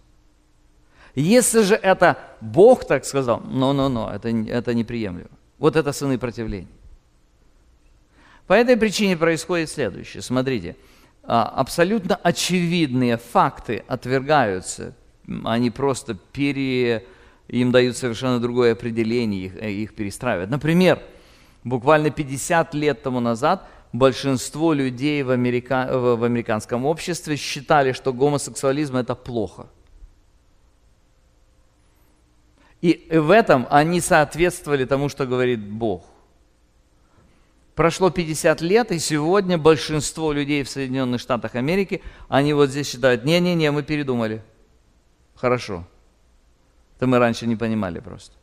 Если 1.15 1.63
же 1.63 1.75
это 1.75 2.17
Бог 2.41 2.85
так 2.85 3.05
сказал, 3.05 3.41
но-но-но, 3.41 4.11
это, 4.13 4.29
это 4.29 4.73
неприемлемо. 4.73 5.29
Вот 5.57 5.75
это 5.75 5.91
сыны 5.91 6.17
противления. 6.17 6.67
По 8.47 8.53
этой 8.53 8.77
причине 8.77 9.17
происходит 9.17 9.69
следующее. 9.69 10.21
Смотрите, 10.23 10.75
а, 11.23 11.43
абсолютно 11.43 12.15
очевидные 12.15 13.17
факты 13.17 13.83
отвергаются, 13.87 14.95
они 15.43 15.69
просто 15.69 16.15
пере 16.15 17.05
им 17.47 17.71
дают 17.71 17.97
совершенно 17.97 18.39
другое 18.39 18.73
определение, 18.73 19.45
их, 19.45 19.55
их 19.55 19.95
перестраивают. 19.95 20.49
Например, 20.49 20.99
буквально 21.63 22.09
50 22.09 22.73
лет 22.73 23.03
тому 23.03 23.19
назад 23.19 23.67
большинство 23.93 24.73
людей 24.73 25.23
в, 25.23 25.31
Америка... 25.31 25.89
в 25.91 26.23
американском 26.23 26.85
обществе 26.85 27.35
считали, 27.35 27.93
что 27.93 28.13
гомосексуализм 28.13 28.97
это 28.97 29.15
плохо. 29.15 29.67
И 32.81 33.07
в 33.11 33.31
этом 33.31 33.67
они 33.69 33.99
соответствовали 33.99 34.85
тому, 34.85 35.09
что 35.09 35.25
говорит 35.25 35.59
Бог. 35.59 36.05
Прошло 37.75 38.09
50 38.09 38.61
лет, 38.61 38.91
и 38.91 38.99
сегодня 38.99 39.57
большинство 39.57 40.33
людей 40.33 40.63
в 40.63 40.69
Соединенных 40.69 41.21
Штатах 41.21 41.55
Америки, 41.55 42.01
они 42.27 42.53
вот 42.53 42.69
здесь 42.69 42.89
считают, 42.89 43.23
не-не-не, 43.23 43.71
мы 43.71 43.83
передумали. 43.83 44.41
Хорошо. 45.35 45.85
Это 46.97 47.07
мы 47.07 47.19
раньше 47.19 47.47
не 47.47 47.55
понимали 47.55 47.99
просто. 47.99 48.35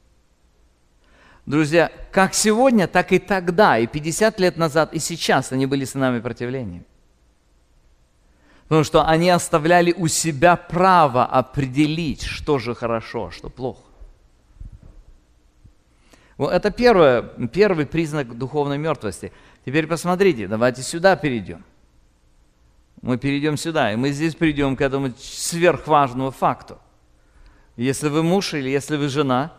Друзья, 1.47 1.93
как 2.11 2.35
сегодня, 2.35 2.89
так 2.89 3.13
и 3.13 3.21
тогда, 3.21 3.79
и 3.79 3.87
50 3.87 4.41
лет 4.41 4.57
назад, 4.57 4.93
и 4.93 4.99
сейчас 4.99 5.53
они 5.53 5.67
были 5.67 5.85
сынами 5.85 6.19
противления. 6.19 6.83
Потому 8.65 8.83
что 8.83 9.07
они 9.07 9.31
оставляли 9.31 9.93
у 9.93 10.09
себя 10.09 10.57
право 10.57 11.25
определить, 11.25 12.23
что 12.25 12.59
же 12.59 12.75
хорошо, 12.75 13.31
что 13.31 13.49
плохо. 13.49 13.83
Вот 16.37 16.53
это 16.53 16.73
первое, 16.73 17.23
первый 17.23 17.87
признак 17.87 18.37
духовной 18.37 18.77
мертвости. 18.77 19.33
Теперь 19.65 19.87
посмотрите, 19.87 20.49
давайте 20.49 20.83
сюда 20.83 21.15
перейдем. 21.15 21.65
Мы 23.03 23.19
перейдем 23.19 23.57
сюда, 23.57 23.93
и 23.93 23.97
мы 23.97 24.11
здесь 24.11 24.35
придем 24.35 24.75
к 24.75 24.81
этому 24.81 25.13
сверхважному 25.17 26.33
факту. 26.33 26.79
Если 27.77 28.09
вы 28.09 28.25
муж 28.25 28.53
или 28.55 28.69
если 28.69 28.97
вы 28.97 29.09
жена, 29.09 29.53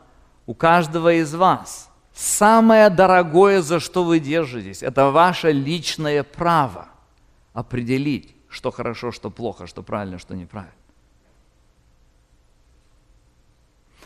у 0.47 0.55
каждого 0.55 1.13
из 1.13 1.35
вас 1.35 1.91
самое 2.13 2.89
дорогое, 2.89 3.61
за 3.61 3.79
что 3.79 4.03
вы 4.03 4.19
держитесь, 4.19 4.81
это 4.81 5.11
ваше 5.11 5.51
личное 5.51 6.23
право 6.23 6.87
определить, 7.53 8.35
что 8.49 8.71
хорошо, 8.71 9.11
что 9.11 9.29
плохо, 9.29 9.67
что 9.67 9.83
правильно, 9.83 10.17
что 10.17 10.35
неправильно. 10.35 10.73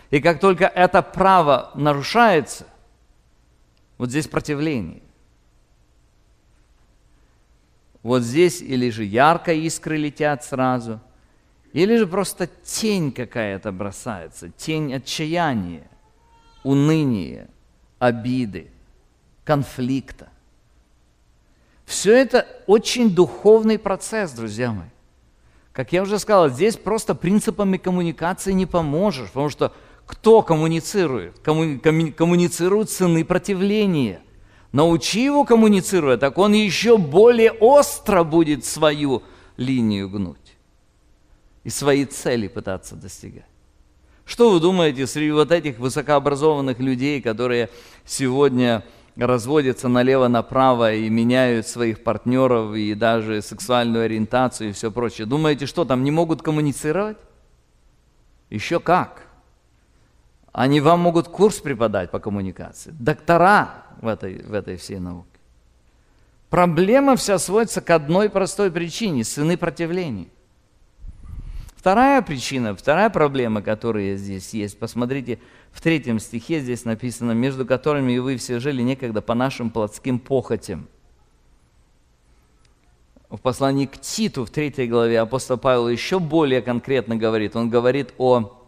И 0.10 0.20
как 0.20 0.42
только 0.42 0.66
это 0.66 1.02
право 1.02 1.72
нарушается, 1.76 2.68
вот 3.98 4.10
здесь 4.10 4.28
противление. 4.28 5.02
Вот 8.04 8.24
здесь 8.24 8.62
или 8.62 8.90
же 8.90 9.06
ярко 9.06 9.54
искры 9.54 9.96
летят 9.96 10.44
сразу– 10.44 11.00
или 11.74 11.96
же 11.96 12.06
просто 12.06 12.48
тень 12.48 13.12
какая-то 13.12 13.72
бросается, 13.72 14.50
тень 14.50 14.94
отчаяния, 14.94 15.88
уныния, 16.64 17.48
обиды, 18.00 18.68
конфликта. 19.44 20.30
Все 21.86 22.16
это 22.16 22.48
очень 22.68 23.14
духовный 23.14 23.78
процесс, 23.78 24.32
друзья 24.32 24.72
мои. 24.72 24.88
Как 25.74 25.94
я 25.94 26.02
уже 26.02 26.20
сказал, 26.20 26.50
здесь 26.50 26.76
просто 26.76 27.16
принципами 27.16 27.78
коммуникации 27.78 28.52
не 28.52 28.66
поможешь, 28.66 29.28
потому 29.28 29.50
что 29.50 29.74
кто 30.06 30.42
коммуницирует? 30.42 31.40
Комму, 31.40 31.80
комму, 31.80 32.12
коммуницируют 32.12 32.90
сыны 32.90 33.24
противления. 33.24 34.22
Научи 34.72 35.24
его 35.24 35.44
коммуницировать, 35.44 36.20
так 36.20 36.38
он 36.38 36.54
еще 36.54 36.98
более 36.98 37.52
остро 37.52 38.24
будет 38.24 38.66
свою 38.66 39.24
линию 39.58 40.10
гнуть 40.10 40.38
и 41.64 41.70
свои 41.70 42.06
цели 42.06 42.48
пытаться 42.48 42.96
достигать. 42.96 43.51
Что 44.26 44.52
вы 44.52 44.60
думаете 44.60 45.08
среди 45.08 45.32
вот 45.32 45.52
этих 45.52 45.80
высокообразованных 45.80 46.80
людей, 46.80 47.22
которые 47.22 47.70
сегодня 48.06 48.84
разводятся 49.16 49.88
налево-направо 49.88 50.94
и 50.94 51.10
меняют 51.10 51.68
своих 51.68 52.04
партнеров 52.04 52.76
и 52.76 52.94
даже 52.94 53.42
сексуальную 53.42 54.06
ориентацию 54.06 54.70
и 54.70 54.74
все 54.74 54.92
прочее? 54.92 55.28
Думаете, 55.28 55.66
что 55.66 55.86
там 55.86 56.04
не 56.04 56.12
могут 56.12 56.42
коммуницировать? 56.42 57.18
Еще 58.50 58.80
как. 58.80 59.24
Они 60.52 60.82
вам 60.82 61.00
могут 61.00 61.28
курс 61.28 61.60
преподать 61.60 62.12
по 62.12 62.20
коммуникации, 62.20 62.92
доктора 62.92 63.86
в 64.02 64.08
этой, 64.08 64.42
в 64.44 64.54
этой 64.54 64.76
всей 64.76 65.00
науке. 65.00 65.28
Проблема 66.50 67.16
вся 67.16 67.40
сводится 67.40 67.80
к 67.80 67.90
одной 67.90 68.30
простой 68.30 68.70
причине– 68.70 69.24
сыны 69.26 69.56
противления– 69.56 70.28
Вторая 71.82 72.22
причина, 72.22 72.76
вторая 72.76 73.10
проблема, 73.10 73.64
которая 73.64 74.16
здесь 74.16 74.54
есть, 74.54 74.78
посмотрите, 74.78 75.40
в 75.72 75.82
третьем 75.82 76.20
стихе 76.20 76.60
здесь 76.60 76.86
написано, 76.86 77.32
между 77.32 77.66
которыми 77.66 78.12
и 78.12 78.20
вы 78.20 78.38
все 78.38 78.60
жили 78.60 78.84
некогда 78.84 79.24
по 79.24 79.34
нашим 79.34 79.72
плотским 79.72 80.20
похотям. 80.20 80.88
В 83.32 83.38
послании 83.38 83.88
к 83.88 84.00
Титу 84.00 84.46
в 84.46 84.52
третьей 84.52 84.86
главе 84.86 85.20
апостол 85.20 85.58
Павел 85.58 85.90
еще 85.90 86.20
более 86.20 86.62
конкретно 86.62 87.16
говорит. 87.16 87.56
Он 87.56 87.72
говорит 87.72 88.14
о, 88.20 88.62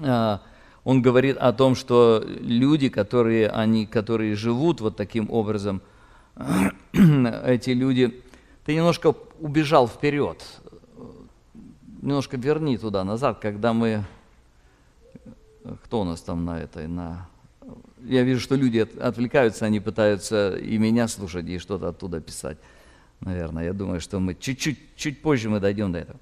а, 0.00 0.40
он 0.84 1.02
говорит 1.02 1.38
о 1.38 1.52
том, 1.52 1.74
что 1.74 2.22
люди, 2.24 2.88
которые, 2.88 3.48
они, 3.48 3.84
которые 3.84 4.36
живут 4.36 4.80
вот 4.80 4.94
таким 4.94 5.28
образом, 5.28 5.82
эти 6.92 7.70
люди, 7.70 8.22
ты 8.64 8.76
немножко 8.76 9.12
убежал 9.40 9.88
вперед 9.88 10.40
немножко 12.02 12.36
верни 12.36 12.78
туда, 12.78 13.04
назад, 13.04 13.38
когда 13.40 13.72
мы... 13.72 14.04
Кто 15.84 16.00
у 16.00 16.04
нас 16.04 16.20
там 16.20 16.44
на 16.44 16.60
этой, 16.60 16.86
на... 16.86 17.28
Я 18.02 18.22
вижу, 18.22 18.40
что 18.40 18.54
люди 18.54 18.78
отвлекаются, 19.00 19.66
они 19.66 19.80
пытаются 19.80 20.56
и 20.56 20.78
меня 20.78 21.08
слушать, 21.08 21.46
и 21.46 21.58
что-то 21.58 21.88
оттуда 21.88 22.20
писать. 22.20 22.56
Наверное, 23.20 23.64
я 23.64 23.72
думаю, 23.72 24.00
что 24.00 24.20
мы 24.20 24.34
чуть-чуть, 24.34 24.78
чуть 24.96 25.20
позже 25.20 25.50
мы 25.50 25.60
дойдем 25.60 25.92
до 25.92 25.98
этого. 25.98 26.18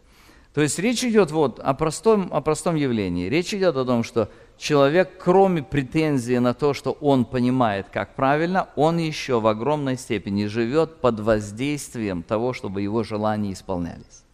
То 0.54 0.62
есть 0.62 0.78
речь 0.78 1.04
идет 1.04 1.30
вот 1.30 1.60
о 1.60 1.74
простом, 1.74 2.30
о 2.32 2.40
простом 2.40 2.76
явлении. 2.76 3.28
Речь 3.28 3.52
идет 3.52 3.76
о 3.76 3.84
том, 3.84 4.02
что 4.02 4.30
человек, 4.56 5.22
кроме 5.22 5.62
претензии 5.62 6.38
на 6.38 6.54
то, 6.54 6.72
что 6.72 6.92
он 6.92 7.26
понимает, 7.26 7.88
как 7.92 8.14
правильно, 8.14 8.70
он 8.74 8.96
еще 8.96 9.38
в 9.38 9.46
огромной 9.46 9.98
степени 9.98 10.46
живет 10.46 10.96
под 11.02 11.20
воздействием 11.20 12.22
того, 12.22 12.54
чтобы 12.54 12.80
его 12.80 13.02
желания 13.02 13.52
исполнялись. 13.52 14.25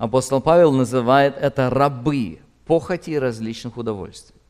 Апостол 0.00 0.40
Павел 0.40 0.72
называет 0.72 1.36
это 1.36 1.68
рабы 1.68 2.38
похоти 2.64 3.10
различных 3.18 3.76
удовольствий. 3.76 4.40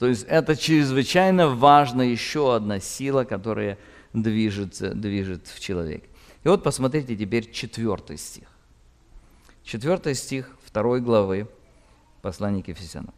То 0.00 0.08
есть 0.08 0.24
это 0.28 0.56
чрезвычайно 0.56 1.46
важная 1.46 2.06
еще 2.06 2.56
одна 2.56 2.80
сила, 2.80 3.22
которая 3.22 3.78
движется, 4.12 4.92
движет 4.94 5.46
в 5.46 5.60
человеке. 5.60 6.08
И 6.42 6.48
вот 6.48 6.64
посмотрите 6.64 7.14
теперь 7.14 7.52
четвертый 7.52 8.18
стих. 8.18 8.48
Четвертый 9.62 10.16
стих 10.16 10.50
второй 10.66 11.00
главы 11.00 11.48
послания 12.20 12.64
к 12.64 12.68
Ефесянам. 12.68 13.14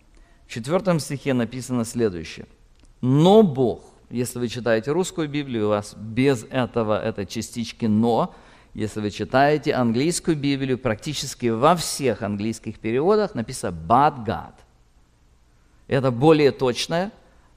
В 0.46 0.52
четвертом 0.52 1.00
стихе 1.00 1.32
написано 1.32 1.86
следующее. 1.86 2.44
«Но 3.00 3.42
Бог», 3.42 3.80
если 4.10 4.38
вы 4.38 4.48
читаете 4.48 4.92
русскую 4.92 5.26
Библию, 5.26 5.64
у 5.64 5.70
вас 5.70 5.94
без 5.94 6.44
этого, 6.44 7.02
этой 7.02 7.24
частички 7.24 7.86
«но», 7.86 8.34
если 8.74 9.00
вы 9.00 9.10
читаете 9.10 9.72
английскую 9.72 10.36
Библию, 10.36 10.78
практически 10.78 11.46
во 11.46 11.76
всех 11.76 12.22
английских 12.22 12.78
переводах 12.80 13.34
написано 13.34 13.76
«but 13.88 14.24
God». 14.26 14.54
Это 15.86 16.10
более 16.10 16.50
точное. 16.50 17.12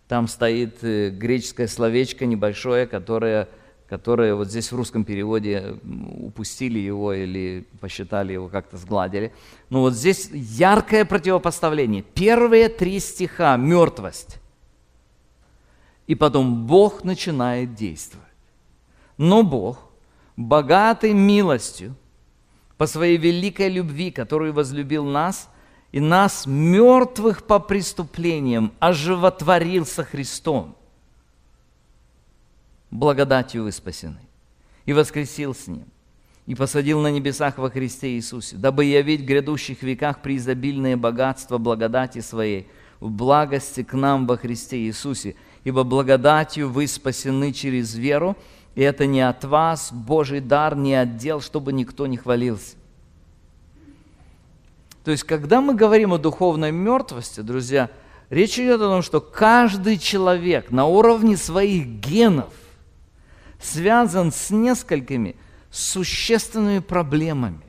Там 0.08 0.28
стоит 0.28 0.84
э, 0.84 1.10
греческое 1.10 1.68
словечко 1.68 2.26
небольшое, 2.26 2.88
которое 2.88 3.48
которые 3.90 4.36
вот 4.36 4.50
здесь 4.50 4.72
в 4.72 4.76
русском 4.76 5.06
переводе 5.06 5.78
упустили 6.20 6.78
его 6.78 7.14
или 7.14 7.66
посчитали 7.80 8.34
его, 8.34 8.50
как-то 8.50 8.78
сгладили. 8.78 9.32
Но 9.70 9.82
вот 9.82 9.94
здесь 9.94 10.30
яркое 10.34 11.06
противопоставление. 11.06 12.02
Первые 12.02 12.68
три 12.68 13.00
стиха– 13.00 13.56
мертвость. 13.58 14.40
И 16.06 16.16
потом 16.16 16.68
Бог 16.68 17.04
начинает 17.06 17.76
действовать. 17.76 18.26
Но 19.18 19.44
Бог, 19.44 19.87
богатый 20.38 21.12
милостью, 21.12 21.96
по 22.78 22.88
своей 22.88 23.18
великой 23.18 23.70
любви, 23.70 24.12
которую 24.12 24.54
возлюбил 24.54 25.04
нас, 25.04 25.50
и 25.92 26.00
нас, 26.00 26.46
мертвых 26.46 27.44
по 27.44 27.60
преступлениям, 27.60 28.72
оживотворил 28.80 29.86
со 29.86 30.06
Христом– 30.06 30.76
благодатью 32.92 33.64
вы 33.64 33.72
спасены, 33.72 34.20
и 34.86 34.94
воскресил 34.94 35.54
с 35.54 35.68
Ним, 35.68 35.86
и 36.46 36.56
посадил 36.56 37.02
на 37.02 37.12
небесах 37.12 37.58
во 37.58 37.70
Христе 37.70 38.16
Иисусе, 38.16 38.56
дабы 38.56 38.86
явить 38.86 39.22
в 39.22 39.26
грядущих 39.26 39.84
веках 39.84 40.22
преизобильное 40.22 40.96
богатство 40.96 41.58
благодати 41.58 42.22
Своей 42.22 42.68
в 43.00 43.12
благости 43.12 43.84
к 43.84 43.94
нам 43.94 44.26
во 44.26 44.38
Христе 44.38 44.78
Иисусе, 44.80 45.36
ибо 45.64 45.84
благодатью 45.84 46.70
вы 46.70 46.88
спасены 46.88 47.54
через 47.54 47.94
веру, 47.96 48.36
и 48.78 48.82
это 48.82 49.06
не 49.06 49.20
от 49.20 49.44
вас, 49.44 49.92
Божий 49.92 50.40
дар, 50.40 50.78
не 50.78 50.96
от 50.96 51.18
дел, 51.18 51.42
чтобы 51.42 51.74
никто 51.74 52.08
не 52.08 52.16
хвалился. 52.16 52.78
То 55.04 55.12
есть, 55.12 55.24
когда 55.24 55.60
мы 55.60 55.76
говорим 55.76 56.14
о 56.14 56.18
духовной 56.18 56.72
мертвости, 56.72 57.42
друзья, 57.42 57.90
речь 58.30 58.58
идет 58.58 58.80
о 58.80 58.88
том, 58.88 59.02
что 59.02 59.20
каждый 59.20 59.98
человек 59.98 60.72
на 60.72 60.86
уровне 60.86 61.36
своих 61.36 61.86
генов– 61.86 62.54
связан 63.60 64.32
с 64.32 64.50
несколькими 64.50 65.36
существенными 65.72 66.80
проблемами. 66.80 67.62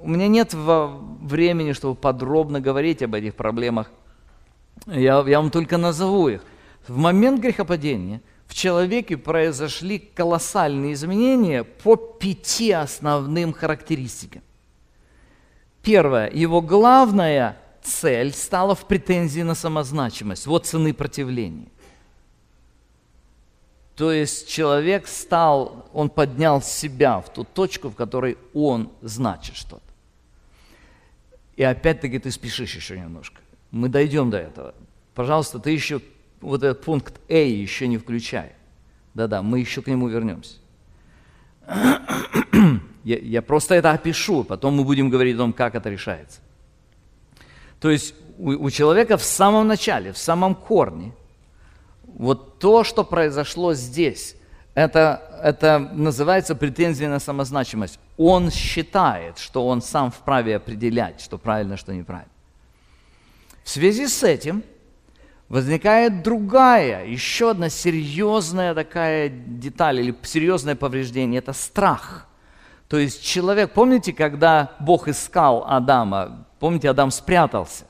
У 0.00 0.08
меня 0.08 0.28
нет 0.28 0.52
времени, 0.52 1.72
чтобы 1.72 1.94
подробно 1.94 2.60
говорить 2.60 3.02
об 3.02 3.14
этих 3.14 3.34
проблемах. 3.34 3.90
Я, 4.86 5.24
я 5.26 5.40
вам 5.40 5.50
только 5.50 5.78
назову 5.78 6.28
их. 6.28 6.42
В 6.86 6.96
момент 6.98 7.40
грехопадения 7.40 8.20
в 8.46 8.54
человеке 8.54 9.16
произошли 9.16 9.98
колоссальные 9.98 10.92
изменения 10.92 11.64
по 11.64 11.96
пяти 11.96 12.72
основным 12.72 13.52
характеристикам. 13.52 14.42
Первое. 15.82 16.30
Его 16.30 16.60
главная 16.60 17.58
цель 17.82 18.32
стала 18.32 18.74
в 18.74 18.86
претензии 18.86 19.42
на 19.42 19.54
самозначимость. 19.54 20.46
Вот 20.46 20.66
цены 20.66 20.94
противления. 20.94 21.68
То 23.96 24.10
есть 24.10 24.48
человек 24.48 25.06
стал, 25.06 25.88
он 25.92 26.10
поднял 26.10 26.60
себя 26.60 27.20
в 27.20 27.32
ту 27.32 27.44
точку, 27.44 27.90
в 27.90 27.94
которой 27.94 28.38
он 28.52 28.90
значит 29.02 29.54
что-то. 29.54 29.82
И 31.56 31.62
опять-таки 31.62 32.18
ты 32.18 32.30
спешишь 32.32 32.74
еще 32.74 32.98
немножко. 32.98 33.40
Мы 33.70 33.88
дойдем 33.88 34.30
до 34.30 34.38
этого. 34.38 34.74
Пожалуйста, 35.14 35.60
ты 35.60 35.70
еще 35.70 36.00
вот 36.40 36.62
этот 36.62 36.82
пункт 36.84 37.20
А 37.28 37.34
еще 37.34 37.86
не 37.88 37.98
включай. 37.98 38.52
Да-да, 39.14 39.42
мы 39.42 39.60
еще 39.60 39.82
к 39.82 39.86
нему 39.86 40.08
вернемся. 40.08 40.58
Я, 43.04 43.18
я 43.18 43.42
просто 43.42 43.74
это 43.74 43.90
опишу, 43.90 44.44
потом 44.44 44.76
мы 44.76 44.84
будем 44.84 45.10
говорить 45.10 45.34
о 45.34 45.38
том, 45.38 45.52
как 45.52 45.74
это 45.74 45.90
решается. 45.90 46.40
То 47.78 47.90
есть 47.90 48.14
у, 48.38 48.52
у 48.52 48.70
человека 48.70 49.18
в 49.18 49.22
самом 49.22 49.68
начале, 49.68 50.10
в 50.12 50.16
самом 50.16 50.54
корне– 50.54 51.12
вот 52.14 52.58
то, 52.58 52.84
что 52.84 53.04
произошло 53.04 53.74
здесь, 53.74 54.36
это, 54.74 55.40
это 55.42 55.78
называется 55.78 56.54
претензия 56.54 57.08
на 57.08 57.20
самозначимость. 57.20 57.98
Он 58.16 58.50
считает, 58.50 59.38
что 59.38 59.66
он 59.66 59.82
сам 59.82 60.10
вправе 60.10 60.56
определять, 60.56 61.20
что 61.20 61.38
правильно, 61.38 61.76
что 61.76 61.92
неправильно. 61.92 62.30
В 63.64 63.70
связи 63.70 64.06
с 64.06 64.22
этим 64.22 64.62
возникает 65.48 66.22
другая, 66.22 67.06
еще 67.06 67.50
одна 67.50 67.68
серьезная 67.68 68.74
такая 68.74 69.28
деталь 69.28 70.00
или 70.00 70.14
серьезное 70.22 70.74
повреждение– 70.74 71.38
это 71.40 71.52
страх. 71.52 72.26
То 72.88 72.98
есть 72.98 73.22
человек, 73.22 73.72
помните, 73.72 74.12
когда 74.12 74.72
Бог 74.80 75.08
искал 75.08 75.64
Адама, 75.66 76.46
помните, 76.60 76.90
Адам 76.90 77.10
спрятался. 77.10 77.84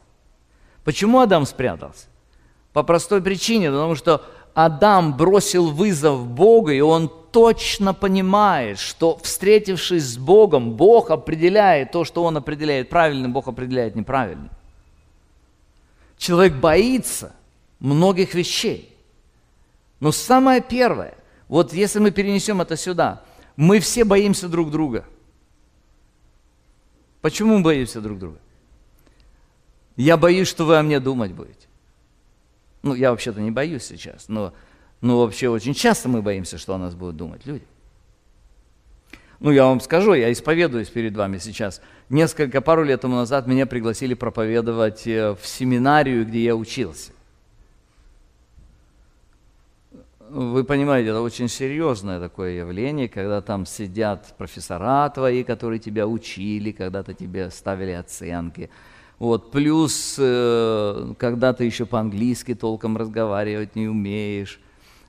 Почему 0.84 1.20
Адам 1.20 1.46
спрятался? 1.46 2.06
По 2.72 2.82
простой 2.82 3.22
причине, 3.22 3.70
потому 3.70 3.94
что 3.94 4.22
Адам 4.54 5.16
бросил 5.16 5.70
вызов 5.70 6.26
Богу, 6.26 6.70
и 6.70 6.80
он 6.80 7.10
точно 7.32 7.94
понимает, 7.94 8.78
что 8.78 9.18
встретившись 9.22 10.04
с 10.04 10.16
Богом, 10.16 10.72
Бог 10.72 11.10
определяет 11.10 11.90
то, 11.90 12.04
что 12.04 12.22
он 12.22 12.36
определяет 12.36 12.88
правильным, 12.88 13.32
Бог 13.32 13.48
определяет 13.48 13.96
неправильным. 13.96 14.50
Человек 16.16 16.54
боится 16.54 17.32
многих 17.78 18.34
вещей. 18.34 18.96
Но 20.00 20.12
самое 20.12 20.60
первое, 20.60 21.14
вот 21.48 21.72
если 21.72 21.98
мы 21.98 22.10
перенесем 22.10 22.60
это 22.60 22.76
сюда, 22.76 23.24
мы 23.56 23.80
все 23.80 24.04
боимся 24.04 24.48
друг 24.48 24.70
друга. 24.70 25.04
Почему 27.20 27.56
мы 27.56 27.62
боимся 27.62 28.00
друг 28.00 28.18
друга? 28.18 28.38
Я 29.96 30.16
боюсь, 30.16 30.48
что 30.48 30.66
вы 30.66 30.76
о 30.76 30.82
мне 30.82 31.00
думать 31.00 31.32
будете. 31.32 31.68
Ну, 32.82 32.94
я 32.94 33.12
вообще-то 33.12 33.40
не 33.40 33.50
боюсь 33.50 33.84
сейчас, 33.84 34.28
но, 34.28 34.52
но 35.00 35.20
вообще 35.20 35.48
очень 35.48 35.72
часто 35.72 36.08
мы 36.08 36.20
боимся, 36.20 36.58
что 36.58 36.74
о 36.74 36.78
нас 36.78 36.94
будут 36.94 37.16
думать 37.16 37.46
люди. 37.46 37.64
Ну, 39.40 39.50
я 39.50 39.64
вам 39.64 39.80
скажу, 39.80 40.12
я 40.12 40.30
исповедуюсь 40.30 40.88
перед 40.88 41.16
вами 41.16 41.38
сейчас. 41.38 41.80
Несколько, 42.08 42.60
пару 42.60 42.84
лет 42.84 43.00
тому 43.00 43.16
назад 43.16 43.46
меня 43.46 43.64
пригласили 43.64 44.12
проповедовать 44.12 45.06
э, 45.06 45.32
в 45.32 45.46
семинарию, 45.46 46.26
где 46.26 46.44
я 46.44 46.56
учился. 46.56 47.12
Вы 50.34 50.64
понимаете, 50.64 51.10
это 51.10 51.20
очень 51.20 51.48
серьезное 51.48 52.18
такое 52.18 52.52
явление, 52.52 53.08
когда 53.08 53.40
там 53.40 53.66
сидят 53.66 54.34
профессора 54.36 55.08
твои, 55.10 55.44
которые 55.44 55.78
тебя 55.78 56.06
учили, 56.06 56.72
когда-то 56.72 57.14
тебе 57.14 57.50
ставили 57.50 57.92
оценки– 57.92 58.68
вот, 59.18 59.52
плюс, 59.52 60.16
э, 60.18 61.14
когда 61.18 61.52
ты 61.52 61.64
еще 61.64 61.86
по-английски 61.86 62.54
толком 62.54 62.96
разговаривать 62.96 63.76
не 63.76 63.86
умеешь, 63.86 64.60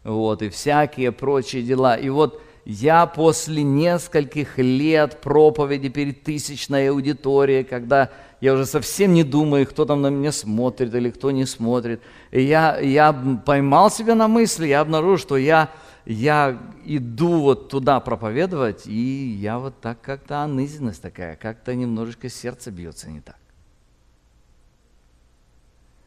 вот, 0.03 0.41
и 0.43 0.49
всякие 0.49 1.11
прочие 1.11 1.63
дела. 1.63 1.95
И 1.95 2.09
вот 2.09 2.41
я 2.65 3.07
после 3.07 3.63
нескольких 3.63 4.57
лет 4.57 5.21
проповеди 5.21 5.89
перед 5.89 6.23
тысячной 6.23 6.89
аудиторией, 6.89 7.63
когда 7.63 8.11
я 8.46 8.54
уже 8.54 8.68
совсем 8.68 9.14
не 9.14 9.24
думаю, 9.24 9.66
кто 9.66 9.86
там 9.86 10.04
на 10.04 10.12
меня 10.12 10.32
смотрит 10.32 10.93
или 10.93 11.10
кто 11.10 11.32
не 11.32 11.46
смотрит, 11.46 12.00
и 12.30 12.43
я, 12.43 12.80
я 12.80 13.12
поймал 13.43 13.89
себя 13.89 14.14
на 14.14 14.28
мысли, 14.28 14.68
я 14.68 14.82
обнаружил, 14.82 15.18
что 15.18 15.38
я, 15.38 15.72
я 16.06 16.56
иду 16.86 17.41
вот 17.41 17.70
туда 17.70 18.00
проповедовать, 18.00 18.86
и 18.86 19.36
я 19.41 19.58
вот 19.58 19.82
так 19.82 20.00
как-то 20.00 20.43
онызенность 20.43 21.02
такая, 21.02 21.36
как-то 21.36 21.74
немножечко 21.74 22.30
сердце 22.30 22.70
бьется 22.70 23.10
не 23.10 23.20
так. 23.20 23.39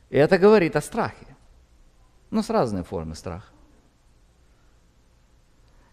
И 0.09 0.17
это 0.17 0.39
говорит 0.39 0.77
о 0.77 0.81
страхе. 0.81 1.27
Но 2.31 2.43
с 2.43 2.51
разной 2.51 2.85
формы 2.85 3.17
страха. 3.17 3.49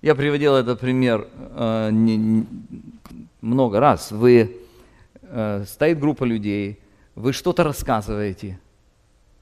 Я 0.04 0.14
приводил 0.14 0.54
этот 0.54 0.80
пример 0.80 1.28
э, 1.34 1.90
не, 1.92 2.18
не, 2.18 2.46
много 3.42 3.80
раз. 3.80 4.12
Вы, 4.12 4.65
стоит 5.68 6.00
группа 6.00 6.24
людей, 6.24 6.80
вы 7.16 7.34
что-то 7.34 7.64
рассказываете, 7.64 8.60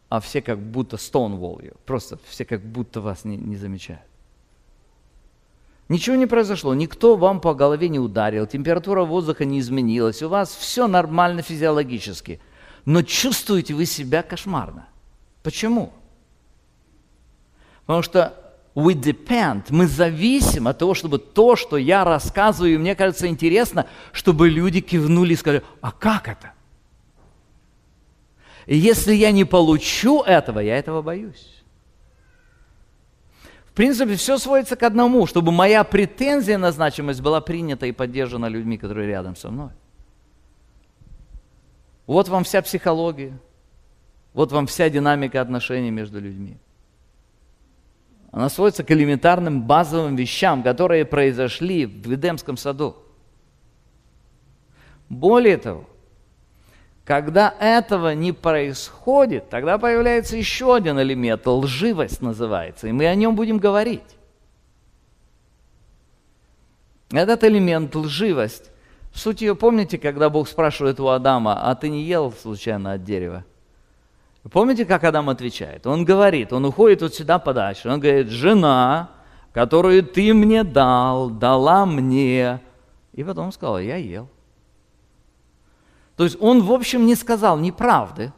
а 0.10 0.20
все 0.20 0.42
как 0.42 0.60
будто 0.60 0.98
stonewall 0.98 1.76
просто 1.86 2.20
все 2.28 2.46
как 2.46 2.62
будто 2.62 3.02
вас 3.02 3.26
не, 3.26 3.38
не 3.38 3.56
замечают. 3.56 4.02
Ничего 5.90 6.16
не 6.16 6.28
произошло, 6.28 6.74
никто 6.74 7.16
вам 7.16 7.40
по 7.40 7.54
голове 7.54 7.90
не 7.90 8.00
ударил, 8.00 8.48
температура 8.48 9.04
воздуха 9.04 9.46
не 9.46 9.60
изменилась, 9.60 10.24
у 10.24 10.30
вас 10.30 10.56
все 10.56 10.88
нормально 10.88 11.42
физиологически– 11.42 12.40
но 12.86 13.02
чувствуете 13.02 13.74
вы 13.74 13.86
себя 13.86 14.24
кошмарно. 14.24 14.88
Почему? 15.42 15.94
Потому 17.86 18.02
что 18.02 18.43
we 18.76 18.94
depend, 18.96 19.66
мы 19.70 19.88
зависим 19.88 20.68
от 20.68 20.80
того, 20.80 20.94
чтобы 20.94 21.20
то, 21.20 21.56
что 21.56 21.78
я 21.78 22.04
рассказываю, 22.04 22.74
и 22.74 22.78
мне 22.78 22.96
кажется 22.96 23.28
интересно, 23.28 23.88
чтобы 24.12 24.50
люди 24.50 24.82
кивнули 24.82 25.34
и 25.34 25.36
сказали, 25.36 25.64
а 25.82 25.92
как 25.92 26.28
это? 26.28 26.54
И 28.66 28.78
если 28.78 29.14
я 29.14 29.32
не 29.32 29.46
получу 29.46 30.22
этого, 30.22 30.60
я 30.60 30.78
этого 30.78 31.02
боюсь. 31.02 31.64
В 33.66 33.76
принципе, 33.76 34.16
все 34.16 34.38
сводится 34.38 34.76
к 34.76 34.84
одному, 34.84 35.26
чтобы 35.26 35.52
моя 35.52 35.84
претензия 35.84 36.58
на 36.58 36.72
значимость 36.72 37.22
была 37.22 37.42
принята 37.42 37.88
и 37.88 37.92
поддержана 37.92 38.46
людьми, 38.46 38.78
которые 38.78 39.08
рядом 39.08 39.36
со 39.36 39.50
мной. 39.50 39.72
Вот 42.06 42.28
вам 42.28 42.44
вся 42.44 42.62
психология, 42.62 43.38
вот 44.34 44.52
вам 44.52 44.68
вся 44.68 44.90
динамика 44.90 45.42
отношений 45.42 45.92
между 45.92 46.20
людьми. 46.20 46.58
Она 48.34 48.50
сводится 48.50 48.84
к 48.84 48.90
элементарным 48.90 49.62
базовым 49.62 50.16
вещам, 50.16 50.64
которые 50.64 51.06
произошли 51.06 51.86
в 51.86 52.12
Эдемском 52.12 52.58
саду. 52.58 52.98
Более 55.08 55.58
того, 55.58 55.88
когда 57.06 57.54
этого 57.60 58.16
не 58.16 58.32
происходит, 58.32 59.50
тогда 59.52 59.78
появляется 59.78 60.36
еще 60.36 60.76
один 60.76 61.00
элемент, 61.00 61.46
лживость 61.46 62.24
называется, 62.24 62.88
и 62.88 62.92
мы 62.92 63.06
о 63.06 63.14
нем 63.14 63.36
будем 63.36 63.60
говорить. 63.60 64.18
Этот 67.12 67.44
элемент, 67.44 67.96
лживость, 67.96 68.72
в 69.12 69.20
сути 69.20 69.44
ее 69.44 69.56
помните, 69.56 70.00
когда 70.00 70.32
Бог 70.32 70.48
спрашивает 70.48 71.00
у 71.00 71.08
Адама, 71.10 71.70
а 71.70 71.76
ты 71.76 71.88
не 71.88 72.02
ел 72.02 72.32
случайно 72.32 72.94
от 72.94 73.04
дерева? 73.04 73.46
Помните, 74.52 74.86
как 74.86 75.04
Адам 75.04 75.30
отвечает? 75.30 75.88
Он 75.88 76.04
говорит, 76.04 76.52
он 76.52 76.66
уходит 76.66 77.02
вот 77.02 77.16
сюда 77.16 77.40
подальше, 77.40 77.90
он 77.90 78.00
говорит, 78.00 78.28
жена, 78.28 79.12
которую 79.54 80.04
ты 80.04 80.34
мне 80.34 80.64
дал, 80.64 81.30
дала 81.30 81.86
мне. 81.86 82.60
И 83.14 83.24
потом 83.24 83.52
сказал, 83.52 83.80
я 83.80 83.96
ел. 83.96 84.28
То 86.18 86.26
есть 86.26 86.38
он, 86.42 86.62
в 86.62 86.72
общем, 86.72 87.06
не 87.06 87.16
сказал 87.16 87.58
неправды, 87.58 88.34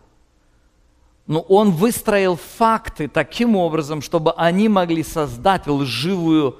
но 1.28 1.40
он 1.42 1.72
выстроил 1.72 2.36
факты 2.36 3.08
таким 3.08 3.56
образом, 3.56 4.02
чтобы 4.02 4.32
они 4.34 4.70
могли 4.70 5.02
создать 5.02 5.66
лживую, 5.66 6.60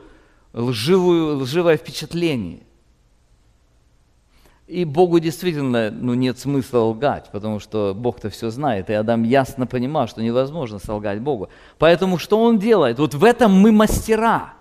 лживую, 0.54 1.38
лживое 1.38 1.78
впечатление. 1.78 2.65
И 4.68 4.84
Богу 4.84 5.20
действительно 5.20 5.92
ну, 5.92 6.16
нет 6.16 6.40
смысла 6.40 6.80
лгать, 6.80 7.30
потому 7.32 7.60
что 7.60 7.94
Бог-то 7.96 8.32
все 8.32 8.50
знает, 8.50 8.90
и 8.90 8.94
Адам 8.94 9.22
ясно 9.24 9.68
понимал, 9.68 10.08
что 10.08 10.24
невозможно 10.24 10.80
солгать 10.80 11.22
Богу. 11.22 11.50
Поэтому 11.78 12.18
что 12.18 12.42
он 12.42 12.58
делает? 12.58 12.98
Вот 12.98 13.14
в 13.14 13.24
этом 13.24 13.52
мы 13.54 13.72
мастера. 13.72 14.56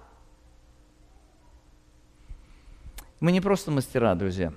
Мы 3.18 3.32
не 3.32 3.40
просто 3.40 3.70
мастера, 3.70 4.14
друзья, 4.14 4.52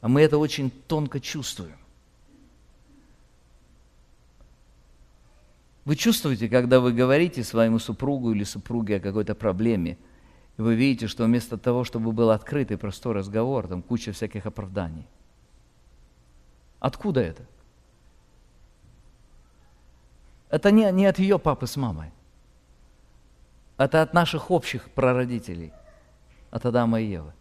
а 0.00 0.08
мы 0.08 0.22
это 0.22 0.38
очень 0.38 0.70
тонко 0.70 1.20
чувствуем. 1.20 1.76
Вы 5.84 5.94
чувствуете, 5.94 6.48
когда 6.48 6.80
вы 6.80 6.92
говорите 6.92 7.44
своему 7.44 7.78
супругу 7.78 8.32
или 8.32 8.42
супруге 8.42 8.96
о 8.96 9.00
какой-то 9.00 9.36
проблеме– 9.36 9.98
вы 10.60 10.74
видите, 10.74 11.06
что 11.06 11.24
вместо 11.24 11.56
того, 11.56 11.84
чтобы 11.84 12.12
был 12.12 12.30
открытый 12.30 12.76
простой 12.76 13.14
разговор, 13.14 13.66
там 13.66 13.82
куча 13.82 14.12
всяких 14.12 14.46
оправданий. 14.46 15.06
Откуда 16.78 17.20
это? 17.20 17.44
Это 20.50 20.70
не, 20.70 20.90
не 20.92 21.06
от 21.06 21.18
ее 21.18 21.38
папы 21.38 21.66
с 21.66 21.76
мамой. 21.76 22.10
Это 23.78 24.02
от 24.02 24.12
наших 24.12 24.50
общих 24.50 24.90
прародителей, 24.90 25.72
от 26.50 26.66
Адама 26.66 27.00
и 27.00 27.06
Евы. 27.06 27.32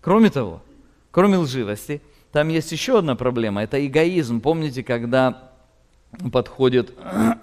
Кроме 0.00 0.30
того, 0.30 0.62
кроме 1.10 1.36
лживости, 1.36 2.00
там 2.32 2.48
есть 2.48 2.72
еще 2.72 2.98
одна 2.98 3.16
проблема. 3.16 3.62
Это 3.62 3.84
эгоизм. 3.84 4.40
Помните, 4.40 4.82
когда 4.82 5.50
подходит, 6.32 6.94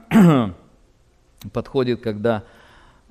подходит 1.54 2.02
когда 2.02 2.44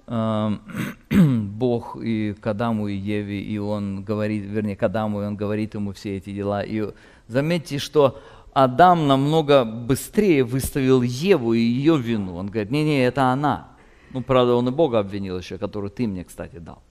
Бог 1.10 1.96
и 2.02 2.34
к 2.34 2.46
Адаму 2.46 2.88
и 2.88 2.94
Еве, 2.94 3.40
и 3.40 3.58
он 3.58 4.04
говорит, 4.04 4.44
вернее, 4.44 4.76
к 4.76 4.82
Адаму, 4.82 5.22
и 5.22 5.24
он 5.24 5.36
говорит 5.36 5.74
ему 5.74 5.92
все 5.92 6.16
эти 6.16 6.30
дела. 6.30 6.62
И 6.62 6.92
заметьте, 7.26 7.78
что 7.78 8.20
Адам 8.52 9.06
намного 9.06 9.64
быстрее 9.64 10.44
выставил 10.44 11.02
Еву 11.02 11.54
и 11.54 11.58
ее 11.58 11.96
вину. 11.96 12.36
Он 12.36 12.46
говорит, 12.46 12.70
не-не, 12.70 13.04
это 13.04 13.24
она. 13.24 13.68
Ну, 14.12 14.22
правда, 14.22 14.54
он 14.54 14.68
и 14.68 14.70
Бога 14.70 15.00
обвинил 15.00 15.38
еще, 15.38 15.58
которую 15.58 15.90
ты 15.90 16.06
мне, 16.06 16.24
кстати, 16.24 16.58
дал. 16.58 16.82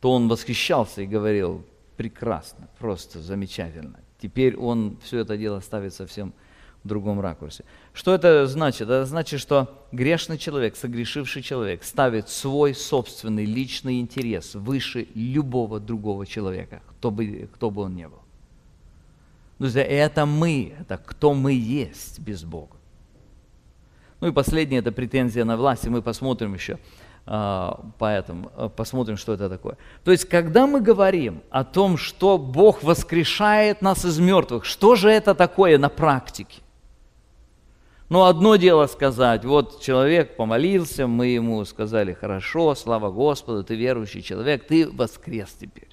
То 0.00 0.12
он 0.12 0.28
восхищался 0.28 1.02
и 1.02 1.06
говорил, 1.06 1.64
прекрасно, 1.96 2.68
просто 2.78 3.20
замечательно. 3.20 3.98
Теперь 4.20 4.56
он 4.56 4.98
все 5.02 5.18
это 5.20 5.36
дело 5.36 5.60
ставит 5.60 5.94
совсем 5.94 6.32
другом 6.84 7.20
ракурсе. 7.20 7.64
Что 7.92 8.14
это 8.14 8.46
значит? 8.46 8.82
Это 8.82 9.06
значит, 9.06 9.40
что 9.40 9.86
грешный 9.90 10.38
человек, 10.38 10.76
согрешивший 10.76 11.42
человек 11.42 11.82
ставит 11.82 12.28
свой 12.28 12.74
собственный 12.74 13.44
личный 13.44 14.00
интерес 14.00 14.54
выше 14.54 15.08
любого 15.14 15.80
другого 15.80 16.26
человека, 16.26 16.82
кто 16.90 17.10
бы, 17.10 17.48
кто 17.54 17.70
бы 17.70 17.82
он 17.82 17.96
ни 17.96 18.04
был. 18.04 18.20
Друзья, 19.58 19.82
это 19.82 20.26
мы, 20.26 20.74
это 20.80 20.98
кто 20.98 21.32
мы 21.32 21.52
есть 21.52 22.18
без 22.18 22.44
Бога. 22.44 22.76
Ну 24.20 24.28
и 24.28 24.32
последнее, 24.32 24.80
это 24.80 24.92
претензия 24.92 25.44
на 25.44 25.56
власть, 25.56 25.86
и 25.86 25.90
мы 25.90 26.02
посмотрим 26.02 26.54
еще 26.54 26.78
а, 27.26 27.80
поэтому, 27.98 28.50
а, 28.56 28.68
посмотрим, 28.68 29.16
что 29.16 29.32
это 29.32 29.48
такое. 29.48 29.78
То 30.04 30.10
есть, 30.10 30.28
когда 30.28 30.66
мы 30.66 30.80
говорим 30.80 31.42
о 31.50 31.64
том, 31.64 31.96
что 31.96 32.36
Бог 32.36 32.82
воскрешает 32.82 33.80
нас 33.80 34.04
из 34.04 34.18
мертвых, 34.18 34.64
что 34.64 34.94
же 34.94 35.08
это 35.08 35.34
такое 35.34 35.78
на 35.78 35.88
практике? 35.88 36.60
Но 38.08 38.26
одно 38.26 38.56
дело 38.56 38.86
сказать, 38.86 39.44
вот 39.44 39.80
человек 39.80 40.36
помолился, 40.36 41.06
мы 41.06 41.28
ему 41.28 41.64
сказали, 41.64 42.12
хорошо, 42.12 42.74
слава 42.74 43.10
Господу, 43.10 43.64
ты 43.64 43.76
верующий 43.76 44.22
человек, 44.22 44.66
ты 44.66 44.88
воскрес 44.88 45.50
теперь. 45.58 45.88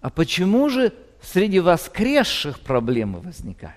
А 0.00 0.10
почему 0.10 0.68
же 0.68 0.92
среди 1.22 1.60
воскресших 1.60 2.58
проблемы 2.60 3.20
возникают? 3.20 3.76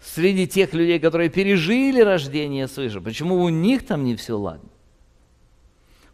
Среди 0.00 0.48
тех 0.48 0.72
людей, 0.72 0.98
которые 0.98 1.28
пережили 1.28 2.00
рождение 2.00 2.66
свыше, 2.66 3.02
почему 3.02 3.42
у 3.42 3.50
них 3.50 3.86
там 3.86 4.04
не 4.04 4.16
все 4.16 4.38
ладно? 4.38 4.70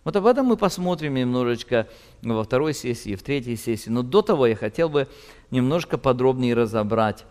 Вот 0.02 0.14
об 0.16 0.26
этом 0.26 0.46
мы 0.46 0.56
посмотрим 0.56 1.14
немножечко 1.14 1.88
во 2.22 2.42
второй 2.42 2.74
сессии, 2.74 3.14
в 3.14 3.22
третьей 3.22 3.56
сессии. 3.56 3.90
Но 3.90 4.02
до 4.02 4.22
того 4.22 4.46
я 4.46 4.54
хотел 4.54 4.88
бы 4.88 5.08
немножко 5.50 5.98
подробнее 5.98 6.54
разобрать 6.54 7.24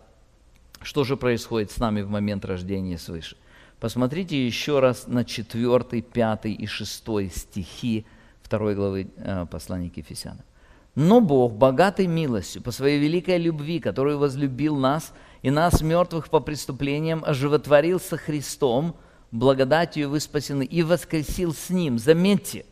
что 0.85 1.03
же 1.03 1.17
происходит 1.17 1.71
с 1.71 1.77
нами 1.77 2.01
в 2.01 2.09
момент 2.09 2.45
рождения 2.45 2.97
свыше? 2.99 3.37
Посмотрите 3.79 4.45
еще 4.45 4.79
раз 4.79 5.07
на 5.07 5.25
4, 5.25 6.01
5 6.01 6.45
и 6.45 6.65
6 6.67 7.03
стихи 7.35 8.05
2 8.47 8.73
главы 8.73 9.07
э, 9.17 9.45
послания 9.49 9.89
к 9.89 9.97
Ефесянам. 9.97 10.45
Но 10.93 11.21
Бог, 11.21 11.53
богатый 11.53 12.05
милостью, 12.05 12.61
по 12.61 12.71
своей 12.71 12.99
великой 12.99 13.39
любви, 13.39 13.79
которую 13.79 14.19
возлюбил 14.19 14.77
нас, 14.77 15.11
и 15.41 15.49
нас, 15.49 15.81
мертвых 15.81 16.29
по 16.29 16.39
преступлениям, 16.39 17.23
оживотворил 17.25 17.99
со 17.99 18.17
Христом, 18.17 18.95
благодатью 19.31 20.09
вы 20.09 20.19
спасены, 20.19 20.63
и 20.63 20.83
воскресил 20.83 21.53
с 21.53 21.69
Ним. 21.71 21.97
Заметьте, 21.97 22.65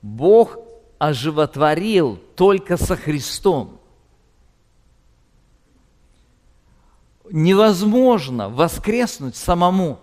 Бог 0.00 0.58
оживотворил 0.98 2.18
только 2.36 2.76
со 2.76 2.96
Христом. 2.96 3.80
Невозможно 7.30 8.48
воскреснуть 8.48 9.36
самому. 9.36 9.98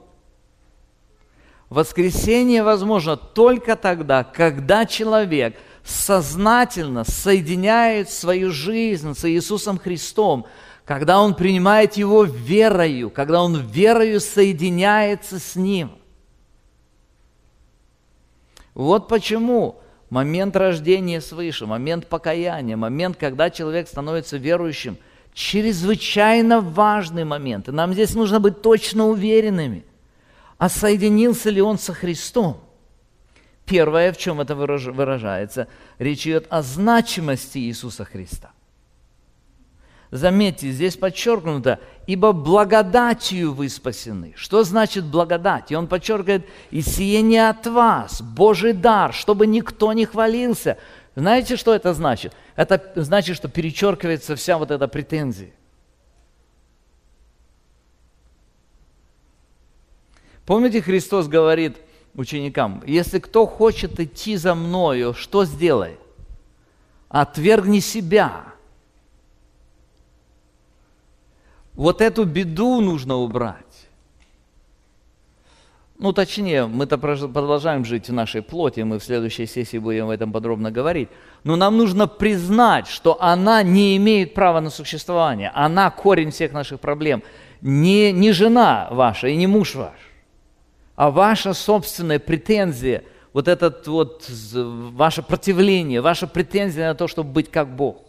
Воскресение 1.70 2.64
возможно 2.64 3.18
только 3.18 3.76
тогда, 3.76 4.24
когда 4.24 4.86
человек 4.86 5.58
сознательно 5.84 7.04
соединяет 7.04 8.10
свою 8.10 8.52
жизнь 8.52 9.16
с 9.16 9.28
Иисусом 9.30 9.80
Христом, 9.80 10.46
когда 10.86 11.20
он 11.20 11.34
принимает 11.34 11.94
Его 11.94 12.24
верою, 12.24 13.10
когда 13.10 13.42
он 13.42 13.58
верою 13.58 14.20
соединяется 14.20 15.40
с 15.40 15.56
Ним. 15.56 15.92
Вот 18.76 19.08
почему 19.08 19.82
момент 20.10 20.56
рождения 20.56 21.22
свыше, 21.22 21.66
момент 21.66 22.08
покаяния, 22.08 22.78
момент, 22.78 23.18
когда 23.18 23.50
человек 23.50 23.88
становится 23.88 24.38
верующим– 24.38 24.98
чрезвычайно 25.34 26.62
важный 26.62 27.24
момент. 27.24 27.68
И 27.68 27.72
нам 27.72 27.94
здесь 27.94 28.14
нужно 28.16 28.40
быть 28.40 28.62
точно 28.62 29.08
уверенными, 29.08 29.86
а 30.58 30.70
соединился 30.70 31.50
ли 31.50 31.62
он 31.62 31.78
со 31.78 31.94
Христом. 31.94 32.60
Первое, 33.66 34.12
в 34.12 34.18
чем 34.18 34.42
это 34.42 34.56
выражается, 34.56 35.68
речь 35.98 36.28
идет 36.28 36.48
о 36.50 36.62
значимости 36.62 37.60
Иисуса 37.60 38.04
Христа. 38.04 38.52
Заметьте, 40.12 40.70
здесь 40.70 40.96
подчеркнуто, 40.96 41.80
ибо 42.06 42.34
благодатью 42.34 43.52
вы 43.54 43.68
спасены. 43.68 44.34
Что 44.36 44.64
значит 44.64 45.06
благодать? 45.06 45.72
И 45.72 45.76
он 45.76 45.88
подчеркивает, 45.88 46.46
и 46.70 46.82
сие 46.82 47.24
не 47.24 47.40
от 47.40 47.66
вас, 47.66 48.22
Божий 48.22 48.74
дар, 48.74 49.12
чтобы 49.12 49.48
никто 49.48 49.92
не 49.94 50.06
хвалился, 50.06 50.78
знаете, 51.16 51.58
что 51.58 51.74
это 51.74 51.94
значит? 51.94 52.34
Это 52.56 52.92
значит, 52.96 53.36
что 53.36 53.48
перечеркивается 53.48 54.36
вся 54.36 54.58
вот 54.58 54.72
эта 54.72 54.88
претензия. 54.88 55.52
Помните, 60.46 60.82
Христос 60.82 61.28
говорит 61.28 61.78
ученикам, 62.16 62.84
если 62.86 63.20
кто 63.20 63.46
хочет 63.46 64.00
идти 64.00 64.36
за 64.36 64.56
мною, 64.56 65.14
что 65.14 65.46
сделай? 65.46 65.98
Отвергни 67.10 67.80
себя. 67.80 68.46
Вот 71.74 72.02
эту 72.02 72.26
беду 72.26 72.82
нужно 72.82 73.16
убрать. 73.16 73.73
Ну 76.04 76.12
точнее, 76.12 76.66
мы-то 76.66 76.98
продолжаем 76.98 77.86
жить 77.86 78.10
в 78.10 78.14
нашей 78.14 78.42
плоти, 78.42 78.82
мы 78.82 79.00
в 79.00 79.04
следующей 79.06 79.46
сессии 79.46 79.78
будем 79.78 80.04
об 80.04 80.10
этом 80.10 80.34
подробно 80.34 80.70
говорить, 80.70 81.08
но 81.46 81.56
нам 81.56 81.78
нужно 81.78 82.08
признать, 82.08 82.88
что 82.88 83.16
она 83.22 83.64
не 83.64 83.96
имеет 83.96 84.34
права 84.34 84.60
на 84.60 84.70
существование, 84.70 85.50
она 85.56 85.90
корень 85.92 86.32
всех 86.32 86.52
наших 86.52 86.82
проблем, 86.82 87.24
не, 87.62 88.12
не 88.12 88.34
жена 88.34 88.90
ваша 88.92 89.30
и 89.30 89.38
не 89.38 89.48
муж 89.48 89.76
ваш, 89.76 89.98
а 90.98 91.10
ваша 91.10 91.54
собственная 91.54 92.20
претензия, 92.20 93.06
вот 93.32 93.48
этот 93.48 93.88
вот 93.88 94.26
ваше 94.28 95.24
противление, 95.24 96.02
ваша 96.02 96.28
претензия 96.28 96.90
на 96.90 96.96
то, 96.96 97.08
чтобы 97.08 97.32
быть 97.32 97.50
как 97.50 97.74
Бог. 97.74 98.04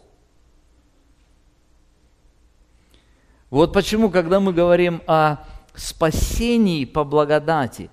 Вот 3.49 3.71
почему, 3.71 4.09
когда 4.09 4.41
мы 4.41 4.51
говорим 4.51 5.01
о 5.07 5.37
спасении 5.79 6.85
по 6.85 7.03
благодати, 7.03 7.89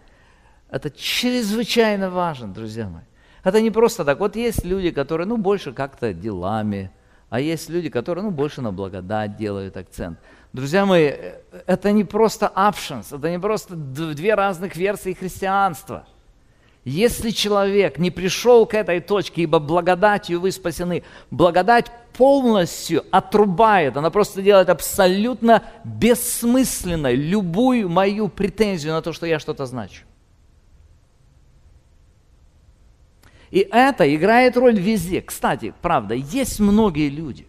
это 0.70 0.90
чрезвычайно 0.90 2.10
важно, 2.10 2.48
друзья 2.48 2.88
мои. 2.88 3.02
Это 3.44 3.60
не 3.60 3.70
просто 3.70 4.04
так. 4.04 4.20
Вот 4.20 4.36
есть 4.36 4.64
люди, 4.64 4.90
которые, 4.90 5.26
ну, 5.26 5.36
больше 5.36 5.72
как-то 5.72 6.12
делами, 6.12 6.90
а 7.28 7.40
есть 7.40 7.68
люди, 7.70 7.88
которые, 7.88 8.24
ну, 8.24 8.30
больше 8.30 8.62
на 8.62 8.72
благодать 8.72 9.36
делают 9.36 9.76
акцент. 9.76 10.18
Друзья 10.52 10.86
мои, 10.86 11.12
это 11.66 11.92
не 11.92 12.04
просто 12.04 12.52
options, 12.54 13.16
это 13.16 13.30
не 13.30 13.38
просто 13.38 13.74
две 13.74 14.34
разных 14.34 14.76
версии 14.76 15.14
христианства. 15.14 16.06
Если 16.84 17.30
человек 17.30 17.98
не 17.98 18.10
пришел 18.10 18.66
к 18.66 18.74
этой 18.74 19.00
точке, 19.00 19.42
ибо 19.42 19.60
благодатью 19.60 20.40
вы 20.40 20.50
спасены, 20.50 21.04
благодать 21.30 21.92
полностью 22.12 23.04
отрубает, 23.12 23.96
она 23.96 24.10
просто 24.10 24.42
делает 24.42 24.68
абсолютно 24.68 25.62
бессмысленной 25.84 27.14
любую 27.14 27.88
мою 27.88 28.28
претензию 28.28 28.94
на 28.94 29.02
то, 29.02 29.12
что 29.12 29.26
я 29.26 29.38
что-то 29.38 29.64
значу. 29.66 30.02
И 33.52 33.68
это 33.70 34.12
играет 34.12 34.56
роль 34.56 34.78
везде. 34.78 35.22
Кстати, 35.22 35.74
правда, 35.82 36.14
есть 36.14 36.58
многие 36.58 37.10
люди, 37.10 37.46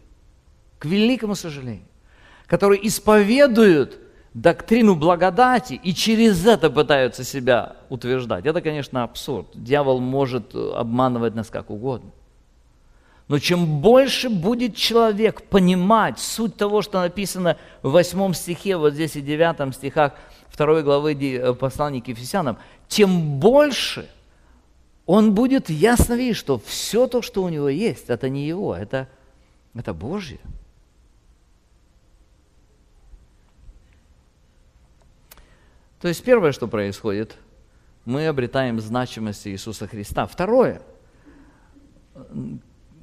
к 0.78 0.86
великому 0.86 1.34
сожалению, 1.34 1.88
которые 2.46 2.86
исповедуют 2.86 4.03
доктрину 4.34 4.96
благодати 4.96 5.80
и 5.84 5.94
через 5.94 6.46
это 6.46 6.70
пытаются 6.70 7.24
себя 7.24 7.76
утверждать. 7.90 8.46
Это, 8.46 8.62
конечно, 8.62 9.04
абсурд. 9.04 9.48
Дьявол 9.54 10.00
может 10.00 10.56
обманывать 10.56 11.36
нас 11.36 11.50
как 11.50 11.70
угодно. 11.70 12.12
Но 13.28 13.40
чем 13.40 13.80
больше 13.80 14.30
будет 14.30 14.76
человек 14.76 15.44
понимать 15.44 16.20
суть 16.20 16.58
того, 16.58 16.82
что 16.82 17.00
написано 17.00 17.58
в 17.82 17.92
8 17.92 18.34
стихе, 18.34 18.76
вот 18.76 18.94
здесь 18.94 19.16
и 19.16 19.22
9 19.22 19.74
стихах 19.74 20.14
2 20.58 20.82
главы 20.82 21.14
э, 21.14 21.54
послания 21.54 22.02
к 22.02 22.08
Ефесянам, 22.10 22.58
тем 22.88 23.40
больше 23.40 24.10
он 25.06 25.34
будет 25.34 25.70
ясно 25.70 26.14
видеть, 26.14 26.38
что 26.38 26.62
все 26.66 27.08
то, 27.08 27.22
что 27.22 27.44
у 27.44 27.50
него 27.50 27.70
есть, 27.70 28.10
это 28.10 28.30
не 28.30 28.46
его, 28.46 28.76
это, 28.76 29.08
это 29.74 29.94
Божье. 29.94 30.40
То 36.04 36.10
есть 36.10 36.22
первое, 36.22 36.52
что 36.52 36.68
происходит, 36.68 37.38
мы 38.04 38.28
обретаем 38.28 38.82
значимость 38.82 39.48
Иисуса 39.48 39.88
Христа. 39.88 40.28
Второе, 40.28 40.82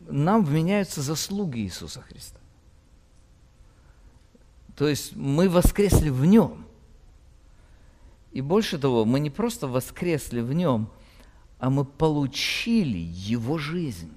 нам 0.07 0.45
вменяются 0.45 1.01
заслуги 1.01 1.61
Иисуса 1.61 2.03
Христа. 2.03 2.39
То 4.77 4.87
есть 4.87 5.17
мы 5.17 5.49
воскресли 5.49 6.11
в 6.11 6.27
Нем. 6.27 6.67
И 8.33 8.43
больше 8.43 8.79
того, 8.79 9.07
мы 9.07 9.19
не 9.19 9.31
просто 9.31 9.67
воскресли 9.67 10.43
в 10.43 10.53
Нем, 10.53 10.91
а 11.59 11.71
мы 11.71 11.87
получили 11.87 12.99
Его 12.99 13.57
жизнь. 13.57 14.13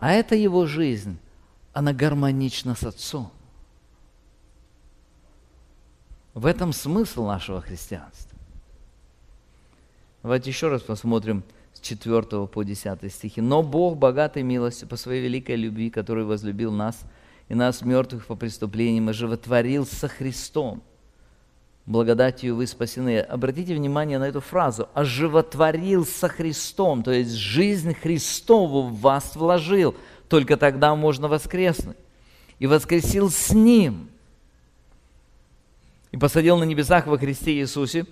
А 0.00 0.10
эта 0.10 0.34
Его 0.34 0.66
жизнь, 0.66 1.16
она 1.72 1.92
гармонична 1.92 2.74
с 2.74 2.82
Отцом. 2.82 3.30
В 6.34 6.46
этом 6.46 6.72
смысл 6.72 7.26
нашего 7.26 7.60
христианства. 7.60 8.36
Давайте 10.22 10.50
еще 10.50 10.68
раз 10.68 10.82
посмотрим 10.82 11.44
с 11.72 11.80
4 11.80 12.46
по 12.48 12.62
10 12.64 13.12
стихи. 13.12 13.40
«Но 13.40 13.62
Бог, 13.62 13.96
богатой 13.96 14.42
милостью, 14.42 14.88
по 14.88 14.96
своей 14.96 15.22
великой 15.22 15.54
любви, 15.54 15.90
который 15.90 16.24
возлюбил 16.24 16.72
нас, 16.72 16.98
и 17.48 17.54
нас, 17.54 17.82
мертвых 17.82 18.26
по 18.26 18.34
преступлениям, 18.34 19.08
оживотворил 19.08 19.86
со 19.86 20.08
Христом. 20.08 20.82
Благодатью 21.86 22.56
вы 22.56 22.66
спасены». 22.66 23.20
Обратите 23.20 23.74
внимание 23.74 24.18
на 24.18 24.24
эту 24.24 24.40
фразу 24.40 24.88
«оживотворил 24.92 26.04
со 26.04 26.28
Христом», 26.28 27.04
то 27.04 27.12
есть 27.12 27.32
жизнь 27.32 27.94
Христову 27.94 28.82
в 28.82 29.00
вас 29.00 29.36
вложил. 29.36 29.94
Только 30.28 30.56
тогда 30.56 30.96
можно 30.96 31.28
воскреснуть. 31.28 31.96
«И 32.58 32.66
воскресил 32.66 33.30
с 33.30 33.52
Ним» 33.52 34.08
и 36.14 36.16
посадил 36.16 36.56
на 36.56 36.62
небесах 36.62 37.08
во 37.08 37.18
Христе 37.18 37.54
Иисусе. 37.54 38.06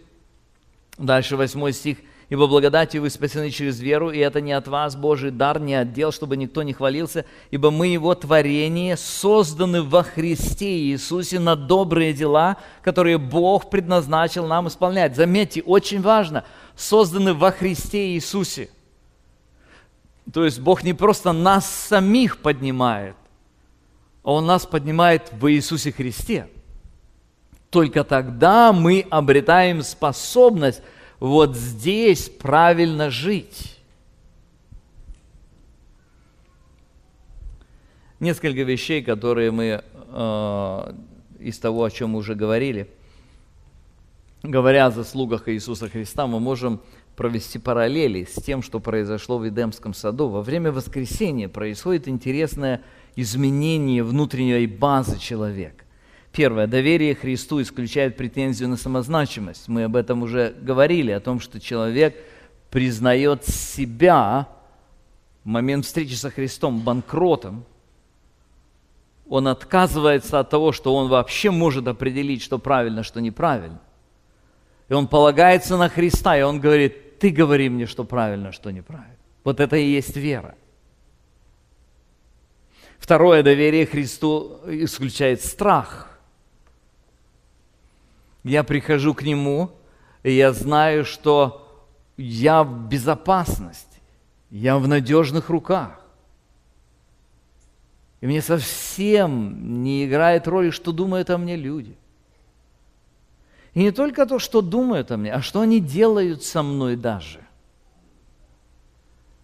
Дальше 0.99 1.37
восьмой 1.37 1.73
стих. 1.73 1.99
«Ибо 2.31 2.49
благодатью 2.49 3.03
вы 3.03 3.11
спасены 3.11 3.51
через 3.51 3.79
веру, 3.79 4.11
и 4.11 4.19
это 4.19 4.41
не 4.41 4.53
от 4.53 4.67
вас, 4.67 4.97
Божий 4.97 5.31
дар, 5.31 5.61
не 5.61 5.77
отдел, 5.77 6.11
чтобы 6.11 6.37
никто 6.37 6.65
не 6.65 6.73
хвалился, 6.73 7.27
ибо 7.53 7.71
мы 7.71 7.87
Его 7.87 8.13
творение, 8.17 8.97
созданы 8.97 9.83
во 9.83 10.03
Христе 10.03 10.81
Иисусе 10.81 11.39
на 11.39 11.55
добрые 11.55 12.13
дела, 12.13 12.57
которые 12.83 13.19
Бог 13.19 13.71
предназначил 13.71 14.49
нам 14.49 14.67
исполнять». 14.67 15.15
Заметьте, 15.15 15.63
очень 15.63 16.03
важно, 16.03 16.45
созданы 16.75 17.35
во 17.35 17.53
Христе 17.53 18.15
Иисусе. 18.15 18.69
То 20.33 20.45
есть 20.45 20.59
Бог 20.59 20.83
не 20.83 20.93
просто 20.93 21.31
нас 21.31 21.71
самих 21.71 22.39
поднимает, 22.39 23.15
а 24.25 24.33
Он 24.33 24.45
нас 24.47 24.67
поднимает 24.67 25.31
в 25.33 25.49
Иисусе 25.53 25.93
Христе– 25.93 26.49
только 27.73 28.05
тогда 28.05 28.71
мы 28.71 29.07
обретаем 29.09 29.83
способность 29.83 30.83
вот 31.19 31.57
здесь 31.57 32.29
правильно 32.29 33.11
жить. 33.11 33.79
Несколько 38.21 38.63
вещей, 38.63 39.03
которые 39.03 39.51
мы 39.51 39.83
э, 39.83 40.93
из 41.41 41.59
того, 41.59 41.85
о 41.85 41.91
чем 41.91 42.11
мы 42.11 42.19
уже 42.19 42.35
говорили, 42.35 42.91
говоря 44.43 44.87
о 44.87 44.91
заслугах 44.91 45.49
Иисуса 45.49 45.89
Христа, 45.89 46.27
мы 46.27 46.41
можем 46.41 46.83
провести 47.17 47.59
параллели 47.59 48.25
с 48.25 48.35
тем, 48.35 48.63
что 48.63 48.81
произошло 48.81 49.39
в 49.39 49.49
Эдемском 49.49 49.95
саду. 49.95 50.29
Во 50.29 50.43
время 50.43 50.73
воскресения 50.73 51.49
происходит 51.49 52.07
интересное 52.07 52.83
изменение 53.17 54.05
внутренней 54.05 54.67
базы 54.67 55.19
человека. 55.19 55.82
Первое. 56.33 56.67
Доверие 56.67 57.15
Христу 57.15 57.61
исключает 57.61 58.17
претензию 58.17 58.71
на 58.71 58.79
самозначимость. 58.79 59.69
Мы 59.69 59.85
об 59.85 59.97
этом 59.97 60.23
уже 60.23 60.55
говорили, 60.63 61.13
о 61.13 61.21
том, 61.21 61.41
что 61.41 61.61
человек 61.61 62.17
признает 62.71 63.45
себя 63.45 64.49
в 65.45 65.49
момент 65.49 65.85
встречи 65.85 66.15
со 66.15 66.31
Христом 66.31 66.81
банкротом. 66.81 67.65
Он 69.29 69.47
отказывается 69.47 70.41
от 70.41 70.49
того, 70.49 70.73
что 70.73 70.95
он 70.95 71.09
вообще 71.09 71.51
может 71.51 71.87
определить, 71.87 72.43
что 72.43 72.59
правильно, 72.59 73.03
что 73.03 73.21
неправильно. 73.21 73.81
И 74.89 74.95
он 74.95 75.09
полагается 75.09 75.77
на 75.77 75.91
Христа, 75.91 76.39
и 76.39 76.43
он 76.43 76.61
говорит, 76.61 77.19
ты 77.19 77.29
говори 77.31 77.69
мне, 77.69 77.87
что 77.87 78.05
правильно, 78.05 78.53
что 78.53 78.71
неправильно. 78.71 79.17
Вот 79.45 79.61
это 79.61 79.77
и 79.77 79.85
есть 79.85 80.17
вера. 80.17 80.55
Второе 82.99 83.43
доверие 83.43 83.85
Христу 83.85 84.61
исключает 84.67 85.43
страх– 85.43 86.09
я 88.45 88.65
прихожу 88.65 89.15
к 89.15 89.23
Нему, 89.23 89.71
и 90.23 90.33
я 90.33 90.53
знаю, 90.53 91.05
что 91.05 91.87
я 92.17 92.63
в 92.65 92.89
безопасности, 92.89 94.01
я 94.51 94.79
в 94.79 94.87
надежных 94.89 95.49
руках. 95.49 96.01
И 98.21 98.27
мне 98.27 98.41
совсем 98.41 99.83
не 99.83 100.07
играет 100.07 100.47
роли, 100.47 100.71
что 100.71 100.93
думают 100.93 101.31
о 101.31 101.39
мне 101.39 101.57
люди. 101.57 101.97
И 103.75 103.81
не 103.81 103.91
только 103.91 104.27
то, 104.27 104.39
что 104.39 104.61
думают 104.61 105.11
о 105.11 105.17
мне, 105.17 105.33
а 105.33 105.43
что 105.43 105.61
они 105.61 105.81
делают 105.81 106.45
со 106.45 106.63
мной 106.63 106.97
даже. 106.97 107.41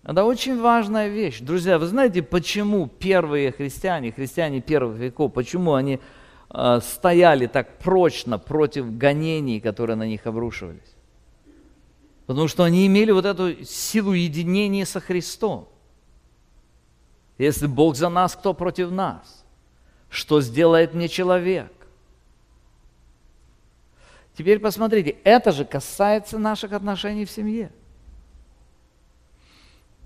Это 0.05 0.25
очень 0.25 0.61
важная 0.61 1.09
вещь. 1.09 1.41
Друзья, 1.41 1.79
вы 1.79 1.87
знаете, 1.87 2.23
почему 2.23 2.87
первые 2.87 3.53
христиане, 3.53 4.13
христиане 4.13 4.61
первых 4.61 4.97
веков, 4.97 5.33
почему 5.33 5.75
они 5.75 5.99
стояли 6.51 7.47
так 7.47 7.79
прочно 7.79 8.39
против 8.39 8.97
гонений, 8.97 9.61
которые 9.61 9.97
на 9.97 10.07
них 10.07 10.27
обрушивались. 10.27 10.95
Потому 12.27 12.49
что 12.49 12.65
они 12.65 12.87
имели 12.87 13.11
вот 13.11 13.25
эту 13.25 13.65
силу 13.65 14.13
единения 14.13 14.85
со 14.85 15.01
Христом. 15.01 15.69
Если 17.39 17.67
Бог 17.67 17.97
за 17.97 18.09
нас, 18.09 18.35
кто 18.35 18.53
против 18.53 18.91
нас? 18.91 19.45
Что 20.11 20.41
сделает 20.41 20.95
мне 20.95 21.09
человек? 21.09 21.73
Теперь 24.37 24.59
посмотрите, 24.59 25.17
это 25.25 25.53
же 25.53 25.65
касается 25.65 26.39
наших 26.39 26.73
отношений 26.73 27.25
в 27.25 27.31
семье. 27.31 27.73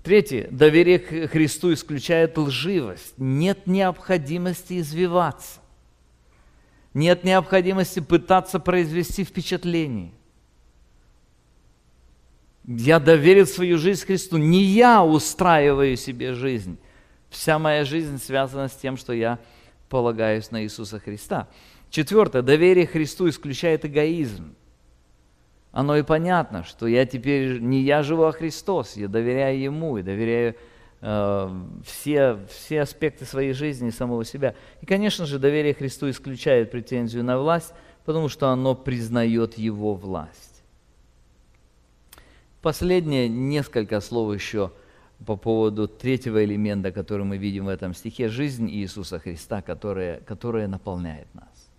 Третье. 0.03 0.47
Доверие 0.51 0.99
к 0.99 1.27
Христу 1.29 1.73
исключает 1.73 2.37
лживость. 2.37 3.13
Нет 3.17 3.67
необходимости 3.67 4.79
извиваться. 4.79 5.62
Нет 6.93 7.23
необходимости 7.23 7.99
пытаться 7.99 8.59
произвести 8.59 9.23
впечатление. 9.23 10.11
Я 12.65 12.99
доверил 12.99 13.45
свою 13.45 13.77
жизнь 13.77 14.05
Христу. 14.05 14.37
Не 14.37 14.61
я 14.61 15.03
устраиваю 15.03 15.97
себе 15.97 16.33
жизнь. 16.33 16.77
Вся 17.29 17.57
моя 17.57 17.83
жизнь 17.83 18.19
связана 18.19 18.67
с 18.67 18.75
тем, 18.75 18.95
что 18.95 19.11
я 19.11 19.39
полагаюсь 19.89 20.51
на 20.51 20.63
Иисуса 20.63 20.99
Христа. 20.99 21.47
Четвертое. 21.89 22.41
Доверие 22.41 22.87
Христу 22.87 23.27
исключает 23.27 23.85
эгоизм. 23.85 24.55
Оно 25.71 25.97
и 25.97 26.03
понятно, 26.03 26.63
что 26.63 26.85
я 26.85 27.05
теперь 27.05 27.59
не 27.59 27.81
я 27.81 28.03
живу, 28.03 28.23
а 28.23 28.31
Христос. 28.31 28.95
Я 28.95 29.07
доверяю 29.07 29.59
Ему 29.59 29.97
и 29.97 30.03
доверяю 30.03 30.53
э, 30.53 30.55
все, 31.03 32.39
все 32.49 32.81
аспекты 32.81 33.25
своей 33.25 33.51
жизни 33.51 33.89
и 33.89 33.91
самого 33.91 34.23
себя. 34.23 34.55
И, 34.81 34.85
конечно 34.85 35.25
же, 35.25 35.37
доверие 35.37 35.73
Христу 35.73 36.09
исключает 36.09 36.71
претензию 36.71 37.25
на 37.25 37.37
власть, 37.37 37.73
потому 38.05 38.29
что 38.29 38.47
оно 38.47 38.73
признает 38.73 39.57
Его 39.57 39.95
власть. 39.95 40.63
Последнее, 42.61 43.27
несколько 43.27 43.99
слов 43.99 44.33
еще 44.33 44.71
по 45.25 45.35
поводу 45.35 45.89
третьего 45.89 46.45
элемента, 46.45 46.93
который 46.93 47.25
мы 47.25 47.37
видим 47.37 47.65
в 47.65 47.69
этом 47.69 47.93
стихе, 47.93 48.29
жизнь 48.29 48.69
Иисуса 48.69 49.19
Христа, 49.19 49.61
которая, 49.61 50.21
которая 50.21 50.69
наполняет 50.69 51.27
нас. 51.33 51.69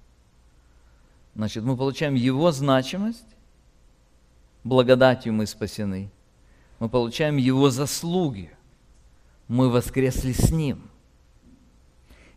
Значит, 1.34 1.64
мы 1.64 1.78
получаем 1.78 2.14
Его 2.14 2.52
значимость, 2.52 3.26
благодатью 4.62 5.32
мы 5.32 5.46
спасены. 5.46 6.10
Мы 6.78 6.90
получаем 6.90 7.38
Его 7.38 7.70
заслуги. 7.70 8.50
Мы 9.48 9.68
воскресли 9.68 10.32
с 10.32 10.50
Ним. 10.50 10.90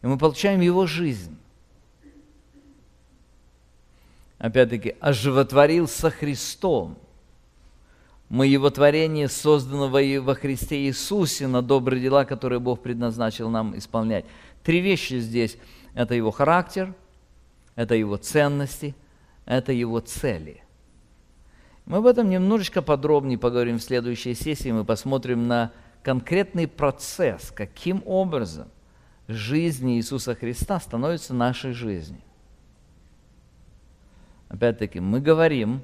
И 0.01 0.07
мы 0.07 0.17
получаем 0.17 0.61
Его 0.61 0.85
жизнь. 0.85 1.37
Опять-таки, 4.37 4.95
оживотворил 4.99 5.87
со 5.87 6.09
Христом. 6.09 6.97
Мы 8.29 8.47
Его 8.47 8.69
творение, 8.69 9.29
созданного 9.29 10.21
во 10.21 10.35
Христе 10.35 10.85
Иисусе 10.85 11.47
на 11.47 11.61
добрые 11.61 12.01
дела, 12.01 12.25
которые 12.25 12.59
Бог 12.59 12.81
предназначил 12.81 13.49
нам 13.49 13.77
исполнять. 13.77 14.25
Три 14.63 14.81
вещи 14.81 15.19
здесь. 15.19 15.57
Это 15.93 16.13
Его 16.13 16.31
характер, 16.31 16.93
это 17.75 17.95
Его 17.95 18.17
ценности, 18.17 18.95
это 19.45 19.71
Его 19.71 19.99
цели– 20.01 20.63
мы 21.87 21.99
об 21.99 22.05
этом 22.05 22.29
немножечко 22.29 22.81
подробнее 22.81 23.37
поговорим 23.37 23.79
в 23.79 23.81
следующей 23.81 24.33
сессии. 24.33 24.71
Мы 24.71 24.83
посмотрим 24.83 25.47
на 25.47 25.71
конкретный 26.07 26.69
процесс, 26.69 27.51
каким 27.51 28.01
образом 28.05 28.69
жизнь 29.27 29.91
Иисуса 29.91 30.35
Христа 30.35 30.79
становится 30.79 31.33
нашей 31.33 31.73
жизнью. 31.73 32.21
Опять-таки, 34.47 35.01
мы 35.01 35.19
говорим 35.19 35.81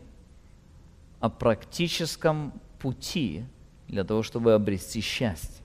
о 1.20 1.30
практическом 1.30 2.54
пути 2.80 3.44
для 3.90 4.06
того, 4.06 4.24
чтобы 4.24 4.54
обрести 4.54 5.02
счастье. 5.02 5.62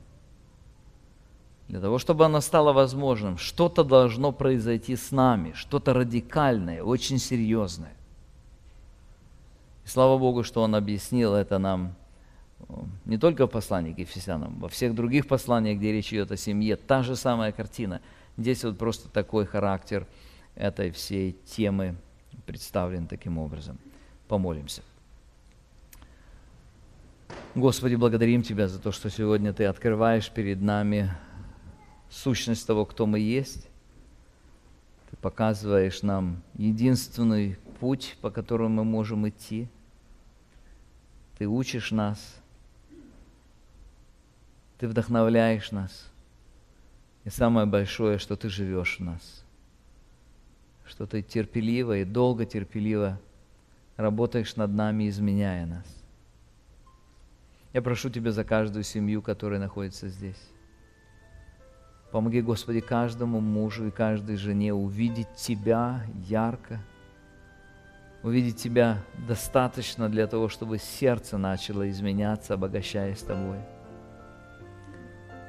Для 1.69 1.81
того, 1.81 1.99
чтобы 1.99 2.25
оно 2.25 2.41
стало 2.41 2.73
возможным, 2.73 3.39
что-то 3.39 3.85
должно 3.85 4.33
произойти 4.33 4.97
с 4.97 5.13
нами, 5.13 5.53
что-то 5.53 5.95
радикальное, 5.95 6.83
очень 6.83 7.19
серьезное. 7.19 7.95
И 9.85 9.89
слава 9.89 10.19
Богу, 10.19 10.43
что 10.43 10.63
Он 10.63 10.75
объяснил 10.75 11.35
это 11.35 11.59
нам 11.59 11.95
не 13.05 13.19
только 13.19 13.47
в 13.47 13.51
послании 13.51 13.93
к 13.93 13.99
Ефесянам, 13.99 14.59
во 14.59 14.69
всех 14.69 14.95
других 14.95 15.27
посланиях, 15.27 15.79
где 15.79 15.93
речь 15.93 16.13
идет 16.13 16.31
о 16.33 16.37
семье, 16.37 16.77
та 16.77 17.03
же 17.03 17.17
самая 17.17 17.53
картина. 17.53 18.01
Здесь 18.37 18.65
вот 18.65 18.79
просто 18.79 19.09
такой 19.09 19.47
характер 19.47 20.07
этой 20.55 20.91
всей 20.91 21.33
темы 21.33 21.97
представлен 22.47 23.07
таким 23.07 23.39
образом. 23.39 23.79
Помолимся. 24.27 24.83
Господи, 27.55 27.95
благодарим 27.95 28.43
Тебя 28.43 28.69
за 28.69 28.79
то, 28.79 28.93
что 28.93 29.11
сегодня 29.11 29.53
Ты 29.53 29.65
открываешь 29.65 30.31
перед 30.31 30.61
нами 30.61 31.11
сущность 32.11 32.67
того, 32.67 32.85
кто 32.85 33.07
мы 33.07 33.19
есть. 33.19 33.69
Ты 35.11 35.17
показываешь 35.17 36.03
нам 36.03 36.43
единственный 36.55 37.57
путь, 37.81 38.17
по 38.21 38.31
которому 38.31 38.77
мы 38.77 38.85
можем 38.85 39.29
идти– 39.29 39.69
ты 41.39 41.47
учишь 41.47 41.93
нас, 41.93 42.19
Ты 44.79 44.89
вдохновляешь 44.89 45.71
нас. 45.73 46.11
И 47.25 47.31
самое 47.31 47.67
большое, 47.67 48.19
что 48.19 48.37
Ты 48.37 48.49
живешь 48.49 48.99
в 48.99 49.05
нас. 49.05 49.45
Что 50.87 51.07
Ты 51.07 51.23
терпеливо 51.23 51.99
и 51.99 52.05
долго 52.05 52.47
терпеливо 52.47 53.21
работаешь 53.97 54.57
над 54.57 54.73
нами, 54.73 55.09
изменяя 55.09 55.67
нас. 55.67 55.87
Я 57.73 57.83
прошу 57.83 58.09
Тебя 58.11 58.31
за 58.31 58.45
каждую 58.45 58.85
семью, 58.85 59.21
которая 59.21 59.61
находится 59.61 60.09
здесь. 60.09 60.51
Помоги, 62.13 62.41
Господи, 62.41 62.81
каждому 62.81 63.41
мужу 63.41 63.89
и 63.89 63.91
каждой 63.91 64.37
жене 64.37 64.73
увидеть 64.73 65.35
Тебя 65.37 66.05
ярко– 66.27 66.81
увидеть 68.23 68.57
Тебя 68.57 68.99
достаточно 69.27 70.09
для 70.09 70.27
того, 70.27 70.49
чтобы 70.49 70.79
сердце 70.79 71.39
начало 71.39 71.89
изменяться, 71.91 72.55
обогащаясь 72.55 73.21
Тобой. 73.21 73.59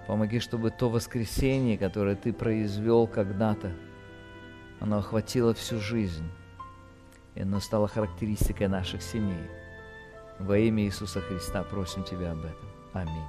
Помоги, 0.10 0.40
чтобы 0.40 0.72
то 0.72 0.90
воскресение, 0.90 1.78
которое 1.78 2.16
Ты 2.16 2.34
произвел 2.34 3.06
когда-то, 3.06 3.72
оно 4.80 4.98
охватило 4.98 5.54
всю 5.54 5.80
жизнь, 5.80 6.28
и 7.36 7.44
оно 7.44 7.60
стало 7.60 7.88
характеристикой 7.88 8.70
наших 8.70 9.04
семей. 9.04 9.48
Во 10.40 10.58
имя 10.58 10.86
Иисуса 10.86 11.22
Христа 11.22 11.62
просим 11.62 12.04
Тебя 12.04 12.32
об 12.32 12.40
этом. 12.40 12.70
Аминь. 12.92 13.22